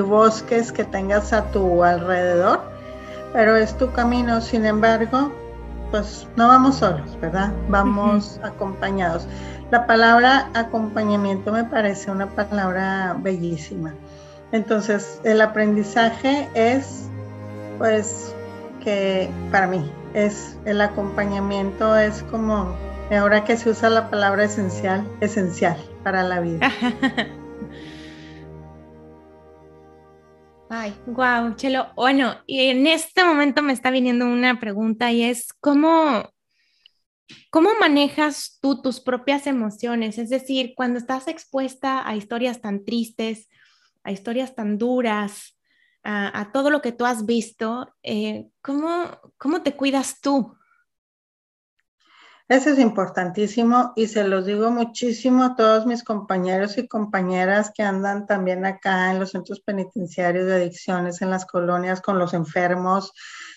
bosques 0.00 0.72
que 0.72 0.84
tengas 0.84 1.32
a 1.32 1.44
tu 1.50 1.82
alrededor, 1.82 2.60
pero 3.32 3.56
es 3.56 3.76
tu 3.76 3.90
camino, 3.92 4.40
sin 4.40 4.66
embargo, 4.66 5.32
pues 5.90 6.26
no 6.36 6.48
vamos 6.48 6.76
solos, 6.76 7.18
¿verdad? 7.20 7.52
Vamos 7.68 8.40
acompañados. 8.42 9.26
La 9.70 9.86
palabra 9.86 10.50
acompañamiento 10.54 11.52
me 11.52 11.64
parece 11.64 12.10
una 12.10 12.26
palabra 12.26 13.16
bellísima. 13.18 13.94
Entonces, 14.54 15.20
el 15.24 15.42
aprendizaje 15.42 16.48
es, 16.54 17.10
pues, 17.76 18.34
que 18.82 19.28
para 19.50 19.66
mí 19.66 19.84
es 20.14 20.56
el 20.64 20.80
acompañamiento, 20.80 21.96
es 21.98 22.22
como 22.30 22.74
Ahora 23.10 23.44
que 23.44 23.56
se 23.56 23.68
usa 23.68 23.90
la 23.90 24.10
palabra 24.10 24.44
esencial, 24.44 25.06
esencial 25.20 25.76
para 26.02 26.22
la 26.22 26.40
vida. 26.40 26.72
Ay, 30.70 30.94
wow, 31.06 31.54
Chelo. 31.54 31.88
Bueno, 31.94 32.34
y 32.46 32.68
en 32.68 32.86
este 32.86 33.22
momento 33.22 33.60
me 33.62 33.74
está 33.74 33.90
viniendo 33.90 34.24
una 34.24 34.58
pregunta 34.58 35.12
y 35.12 35.22
es 35.22 35.52
cómo, 35.60 36.30
cómo 37.50 37.70
manejas 37.78 38.58
tú 38.62 38.80
tus 38.80 39.00
propias 39.00 39.46
emociones. 39.46 40.16
Es 40.16 40.30
decir, 40.30 40.72
cuando 40.74 40.98
estás 40.98 41.28
expuesta 41.28 42.08
a 42.08 42.16
historias 42.16 42.62
tan 42.62 42.86
tristes, 42.86 43.50
a 44.04 44.12
historias 44.12 44.54
tan 44.54 44.78
duras, 44.78 45.58
a, 46.04 46.50
todo 46.52 46.68
lo 46.68 46.82
que 46.82 46.92
tú 46.92 47.06
has 47.06 47.24
visto, 47.24 47.92
eh, 48.02 48.48
¿cómo, 48.60 49.18
¿cómo 49.38 49.62
te 49.62 49.74
cuidas 49.74 50.20
tú? 50.20 50.54
Ese 52.46 52.72
es 52.72 52.78
importantísimo 52.78 53.94
y 53.96 54.06
se 54.06 54.28
los 54.28 54.44
digo 54.44 54.70
muchísimo 54.70 55.44
a 55.44 55.56
todos 55.56 55.86
mis 55.86 56.04
compañeros 56.04 56.76
y 56.76 56.86
compañeras 56.86 57.72
que 57.74 57.82
andan 57.82 58.26
también 58.26 58.66
acá 58.66 59.10
en 59.10 59.18
los 59.18 59.30
centros 59.30 59.60
penitenciarios 59.60 60.44
de 60.44 60.56
adicciones, 60.56 61.22
en 61.22 61.30
las 61.30 61.46
colonias, 61.46 62.02
con 62.02 62.18
los 62.18 62.34
enfermos, 62.34 63.12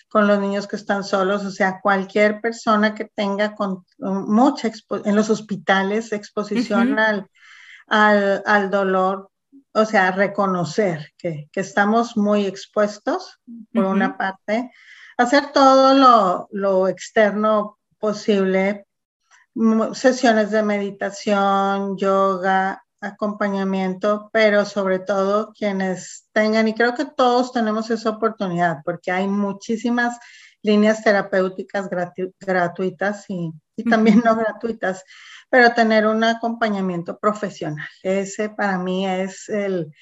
con 0.08 0.26
los 0.26 0.38
niños 0.38 0.66
que 0.66 0.76
están 0.76 1.04
solos, 1.04 1.44
o 1.44 1.50
sea, 1.50 1.80
cualquier 1.82 2.40
persona 2.40 2.94
que 2.94 3.04
tenga 3.04 3.54
con, 3.54 3.84
mucha 3.98 4.70
en 5.04 5.14
los 5.16 5.28
hospitales 5.28 6.12
exposición 6.12 6.98
al, 6.98 7.28
al, 7.88 8.70
dolor, 8.70 9.30
o 9.72 9.84
sea, 9.84 10.10
reconocer 10.10 11.12
que, 11.16 11.48
estamos 11.54 12.16
muy 12.16 12.46
expuestos, 12.46 13.38
por 13.72 13.84
una 13.84 14.16
parte, 14.16 14.70
hacer 15.16 15.52
todo 15.52 15.94
lo, 15.94 16.48
lo 16.52 16.88
externo 16.88 17.78
posible, 17.98 18.86
sesiones 19.92 20.50
de 20.50 20.62
meditación, 20.62 21.96
yoga, 21.96 22.82
acompañamiento, 23.00 24.28
pero 24.32 24.64
sobre 24.64 24.98
todo 24.98 25.52
quienes 25.52 26.28
tengan, 26.32 26.68
y 26.68 26.74
creo 26.74 26.94
que 26.94 27.04
todos 27.04 27.52
tenemos 27.52 27.90
esa 27.90 28.10
oportunidad, 28.10 28.78
porque 28.84 29.10
hay 29.10 29.28
muchísimas 29.28 30.18
líneas 30.62 31.02
terapéuticas 31.02 31.88
gratuitas 32.40 33.24
y, 33.28 33.52
también 33.88 34.22
no 34.24 34.34
gratuitas, 34.34 35.04
pero 35.48 35.72
tener 35.72 36.06
un 36.06 36.24
acompañamiento 36.24 37.18
profesional. 37.18 37.88
Ese 38.02 38.48
para 38.50 38.76
mí 38.78 39.06
es 39.06 39.48
el, 39.48 39.92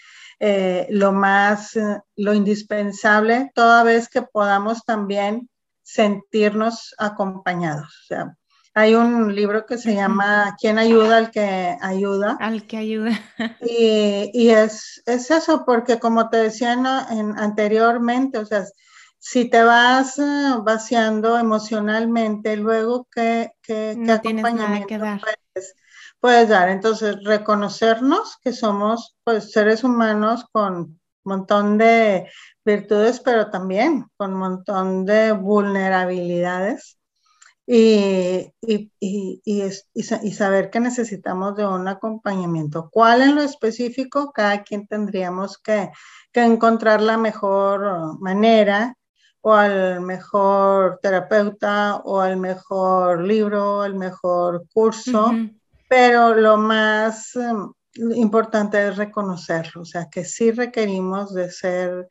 eh, 0.40 0.86
lo 0.90 1.12
más, 1.12 1.76
eh, 1.76 2.00
lo 2.16 2.32
indispensable, 2.32 3.50
toda 3.54 3.84
vez 3.84 4.08
que 4.08 4.22
podamos 4.22 4.82
también 4.84 5.48
sentirnos 5.82 6.94
acompañados. 6.98 7.86
O 8.02 8.06
sea, 8.06 8.36
hay 8.74 8.94
un 8.94 9.34
libro 9.34 9.64
que 9.64 9.78
se 9.78 9.94
llama 9.94 10.54
¿Quién 10.60 10.78
ayuda 10.78 11.16
al 11.16 11.30
que 11.30 11.78
ayuda? 11.80 12.36
Al 12.40 12.66
que 12.66 12.76
ayuda. 12.76 13.18
Y, 13.62 14.50
es, 14.50 15.02
es, 15.06 15.30
eso, 15.30 15.64
porque 15.64 15.98
como 15.98 16.28
te 16.28 16.36
decía 16.36 16.74
en, 16.74 16.84
anteriormente, 17.38 18.36
o 18.36 18.44
sea, 18.44 18.64
si 19.28 19.50
te 19.50 19.60
vas 19.60 20.20
eh, 20.20 20.54
vaciando 20.62 21.36
emocionalmente, 21.36 22.56
luego 22.56 23.08
¿qué, 23.10 23.50
qué, 23.60 23.96
acompañamiento 24.08 24.86
que 24.86 24.98
dar. 24.98 25.20
Puedes, 25.20 25.74
puedes, 26.20 26.48
dar? 26.48 26.68
Entonces, 26.68 27.16
reconocernos 27.24 28.38
que 28.40 28.52
somos 28.52 29.16
pues, 29.24 29.50
seres 29.50 29.82
humanos 29.82 30.46
con 30.52 30.74
un 30.76 31.00
montón 31.24 31.76
de 31.76 32.30
virtudes, 32.64 33.18
pero 33.18 33.50
también 33.50 34.06
con 34.16 34.34
un 34.34 34.38
montón 34.38 35.04
de 35.04 35.32
vulnerabilidades 35.32 36.96
y, 37.66 38.52
y, 38.60 38.92
y, 39.00 39.42
y, 39.44 40.32
saber 40.32 40.70
que 40.70 40.78
necesitamos 40.78 41.56
de 41.56 41.66
un 41.66 41.88
acompañamiento. 41.88 42.90
¿Cuál 42.92 43.22
en 43.22 43.34
lo 43.34 43.42
específico? 43.42 44.30
Cada 44.32 44.62
quien 44.62 44.86
tendríamos 44.86 45.58
que, 45.58 45.90
que 46.30 46.44
encontrar 46.44 47.02
la 47.02 47.16
mejor 47.16 48.20
manera 48.20 48.95
o 49.48 49.54
al 49.54 50.00
mejor 50.00 50.98
terapeuta 51.00 51.98
o 52.04 52.20
al 52.20 52.36
mejor 52.36 53.22
libro, 53.22 53.84
el 53.84 53.94
mejor 53.94 54.66
curso, 54.74 55.32
pero 55.88 56.34
lo 56.34 56.56
más 56.56 57.36
em, 57.36 57.72
importante 58.16 58.88
es 58.88 58.96
reconocerlo, 58.96 59.82
o 59.82 59.84
sea, 59.84 60.08
que 60.10 60.24
sí 60.24 60.50
requerimos 60.50 61.32
de 61.32 61.48
ser 61.52 62.08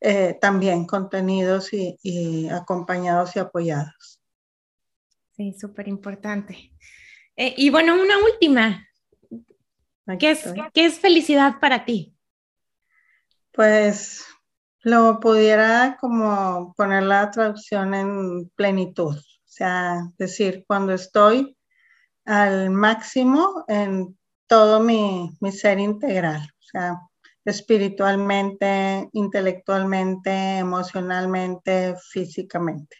eh, 0.00 0.38
también 0.40 0.86
contenidos 0.86 1.70
y 1.72 2.48
acompañados 2.50 3.34
y 3.34 3.40
apoyados. 3.40 4.20
Sí, 5.32 5.54
súper 5.54 5.88
importante. 5.88 6.70
Eh, 7.34 7.52
y 7.56 7.68
bueno, 7.68 8.00
una 8.00 8.16
última. 8.18 8.88
¿Qué 10.20 10.30
es, 10.30 10.44
¿Qué 10.72 10.86
es 10.86 11.00
felicidad 11.00 11.58
para 11.58 11.84
ti? 11.84 12.14
Pues 13.50 14.24
lo 14.86 15.18
pudiera 15.18 15.96
como 16.00 16.72
poner 16.76 17.02
la 17.02 17.28
traducción 17.32 17.92
en 17.92 18.48
plenitud, 18.50 19.16
o 19.16 19.44
sea, 19.44 20.12
decir, 20.16 20.64
cuando 20.68 20.92
estoy 20.92 21.56
al 22.24 22.70
máximo 22.70 23.64
en 23.66 24.16
todo 24.46 24.78
mi, 24.78 25.36
mi 25.40 25.50
ser 25.50 25.80
integral, 25.80 26.40
o 26.40 26.62
sea, 26.62 27.00
espiritualmente, 27.44 29.08
intelectualmente, 29.12 30.58
emocionalmente, 30.58 31.96
físicamente. 32.12 32.98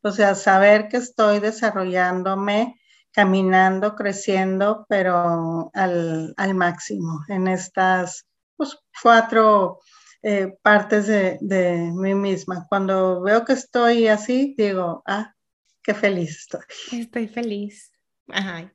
O 0.00 0.12
sea, 0.12 0.34
saber 0.34 0.88
que 0.88 0.96
estoy 0.96 1.40
desarrollándome, 1.40 2.80
caminando, 3.12 3.94
creciendo, 3.94 4.86
pero 4.88 5.70
al, 5.74 6.34
máximo 6.54 7.20
en 7.28 7.48
estas 7.48 8.26
pues, 8.56 8.78
cuatro 9.02 9.80
eh, 10.28 10.54
partes 10.62 11.06
de, 11.06 11.90
mí 11.94 12.14
misma. 12.14 12.66
Cuando 12.68 13.22
veo 13.22 13.44
que 13.44 13.52
estoy 13.52 14.08
así, 14.08 14.54
digo, 14.58 15.02
ah, 15.06 15.34
qué 15.82 15.94
feliz 15.94 16.38
estoy. 16.40 17.00
Estoy 17.00 17.28
feliz. 17.28 17.92
Ay. 18.28 18.68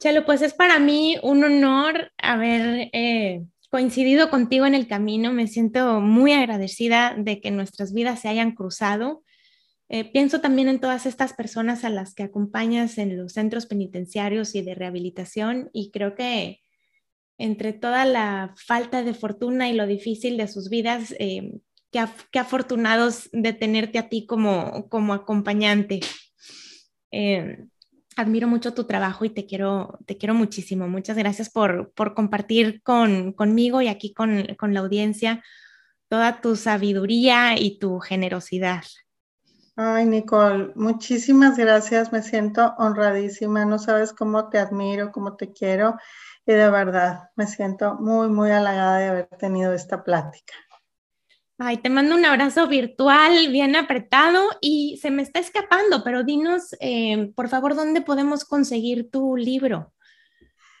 Chelo, 0.00 0.24
pues 0.26 0.42
es 0.42 0.54
para 0.54 0.78
mí 0.78 1.16
un 1.22 1.44
honor 1.44 2.12
haber 2.18 2.90
eh, 2.92 3.44
coincidido 3.70 4.30
contigo 4.30 4.66
en 4.66 4.74
el 4.74 4.88
camino. 4.88 5.32
Me 5.32 5.46
siento 5.46 6.00
muy 6.00 6.32
agradecida 6.32 7.14
de 7.16 7.40
que 7.40 7.50
nuestras 7.50 7.92
vidas 7.92 8.20
se 8.20 8.28
hayan 8.28 8.52
cruzado 8.52 9.22
eh, 9.90 10.04
pienso 10.04 10.40
también 10.42 10.68
en 10.68 10.80
todas 10.80 11.06
estas 11.06 11.32
personas 11.32 11.82
a 11.82 11.88
las 11.88 12.14
que 12.14 12.22
acompañas 12.22 12.98
en 12.98 13.16
los 13.16 13.32
centros 13.32 13.64
penitenciarios 13.64 14.54
y 14.54 14.60
de 14.60 14.74
rehabilitación 14.74 15.70
y 15.72 15.90
creo 15.90 16.14
que 16.14 16.60
entre 17.38 17.72
toda 17.72 18.04
la 18.04 18.54
falta 18.56 19.02
de 19.02 19.14
fortuna 19.14 19.68
y 19.68 19.74
lo 19.74 19.86
difícil 19.86 20.36
de 20.36 20.48
sus 20.48 20.68
vidas, 20.68 21.14
eh, 21.18 21.60
qué, 21.90 22.38
afortunados 22.38 23.30
de 23.32 23.52
tenerte 23.52 23.98
a 23.98 24.08
ti 24.08 24.26
como, 24.26 24.88
como 24.88 25.14
acompañante. 25.14 26.00
Eh, 27.10 27.64
admiro 28.16 28.48
mucho 28.48 28.74
tu 28.74 28.84
trabajo 28.84 29.24
y 29.24 29.30
te 29.30 29.46
quiero, 29.46 29.98
te 30.04 30.18
quiero 30.18 30.34
muchísimo. 30.34 30.88
Muchas 30.88 31.16
gracias 31.16 31.48
por, 31.48 31.92
por 31.92 32.14
compartir 32.14 32.82
con, 32.82 33.32
conmigo 33.32 33.80
y 33.80 33.88
aquí 33.88 34.12
con, 34.12 34.44
con 34.58 34.74
la 34.74 34.80
audiencia 34.80 35.42
toda 36.08 36.40
tu 36.40 36.56
sabiduría 36.56 37.58
y 37.58 37.78
tu 37.78 38.00
generosidad. 38.00 38.82
Ay, 39.76 40.06
Nicole, 40.06 40.72
muchísimas 40.74 41.56
gracias. 41.56 42.12
Me 42.12 42.22
siento 42.22 42.74
honradísima. 42.78 43.64
No 43.64 43.78
sabes 43.78 44.12
cómo 44.12 44.48
te 44.48 44.58
admiro, 44.58 45.12
cómo 45.12 45.36
te 45.36 45.52
quiero. 45.52 45.96
Y 46.48 46.54
de 46.54 46.70
verdad, 46.70 47.28
me 47.36 47.46
siento 47.46 47.96
muy, 47.96 48.28
muy 48.28 48.50
halagada 48.50 48.98
de 49.00 49.08
haber 49.08 49.26
tenido 49.38 49.74
esta 49.74 50.02
plática. 50.02 50.54
Ay, 51.58 51.76
te 51.76 51.90
mando 51.90 52.14
un 52.14 52.24
abrazo 52.24 52.66
virtual 52.66 53.48
bien 53.48 53.76
apretado 53.76 54.48
y 54.62 54.98
se 55.02 55.10
me 55.10 55.20
está 55.20 55.40
escapando, 55.40 56.02
pero 56.02 56.24
dinos, 56.24 56.74
eh, 56.80 57.34
por 57.36 57.50
favor, 57.50 57.74
¿dónde 57.74 58.00
podemos 58.00 58.46
conseguir 58.46 59.10
tu 59.10 59.36
libro? 59.36 59.92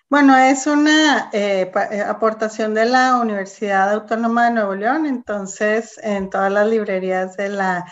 Bueno, 0.08 0.38
es 0.38 0.66
una 0.66 1.28
eh, 1.34 1.70
eh, 1.90 2.00
aportación 2.00 2.72
de 2.72 2.86
la 2.86 3.16
Universidad 3.16 3.92
Autónoma 3.92 4.46
de 4.46 4.52
Nuevo 4.52 4.74
León, 4.74 5.04
entonces 5.04 6.00
en 6.02 6.30
todas 6.30 6.50
las 6.50 6.66
librerías 6.66 7.36
de 7.36 7.50
la 7.50 7.84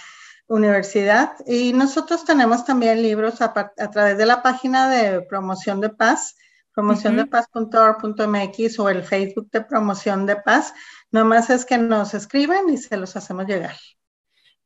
universidad. 0.47 1.33
Y 1.47 1.75
nosotros 1.75 2.25
tenemos 2.25 2.65
también 2.65 3.03
libros 3.03 3.43
a, 3.43 3.53
través 3.53 4.17
de 4.17 4.25
la 4.25 4.43
página 4.43 4.89
de 4.89 5.21
promoción 5.21 5.83
de 5.83 5.91
paz, 5.91 6.37
promoción-de-paz.org.mx 6.77 8.79
o 8.79 8.89
el 8.91 9.03
Facebook 9.03 9.51
de 9.51 9.63
promoción 9.63 10.27
de 10.27 10.37
paz. 10.37 10.73
Nomás 11.11 11.51
es 11.51 11.65
que 11.65 11.79
nos 11.79 12.15
escriben 12.15 12.69
y 12.69 12.77
se 12.77 12.99
los 12.99 13.17
hacemos 13.17 13.47
llegar. 13.47 13.75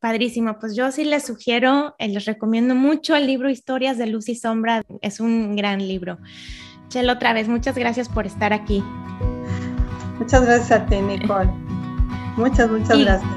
Padrísimo, 0.01 0.59
pues 0.59 0.75
yo 0.75 0.91
sí 0.91 1.05
les 1.05 1.27
sugiero, 1.27 1.95
eh, 1.99 2.09
les 2.09 2.25
recomiendo 2.25 2.75
mucho 2.75 3.15
el 3.15 3.27
libro 3.27 3.49
Historias 3.49 3.97
de 3.97 4.07
Luz 4.07 4.29
y 4.29 4.35
Sombra, 4.35 4.83
es 5.03 5.21
un 5.21 5.55
gran 5.57 5.87
libro. 5.87 6.19
Chelo, 6.89 7.13
otra 7.13 7.33
vez, 7.33 7.49
muchas 7.49 7.77
gracias 7.77 8.09
por 8.09 8.27
estar 8.27 8.53
aquí. 8.53 8.83
Muchas 10.19 10.45
gracias 10.45 10.73
a 10.73 10.87
ti, 10.87 11.01
Nicole. 11.01 11.51
Muchas, 12.37 12.69
muchas 12.71 12.99
gracias. 12.99 13.31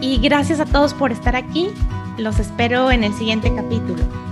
Y 0.00 0.18
gracias 0.18 0.60
a 0.60 0.64
todos 0.64 0.94
por 0.94 1.12
estar 1.12 1.36
aquí. 1.36 1.68
Los 2.16 2.38
espero 2.38 2.90
en 2.90 3.04
el 3.04 3.12
siguiente 3.12 3.54
capítulo. 3.54 4.31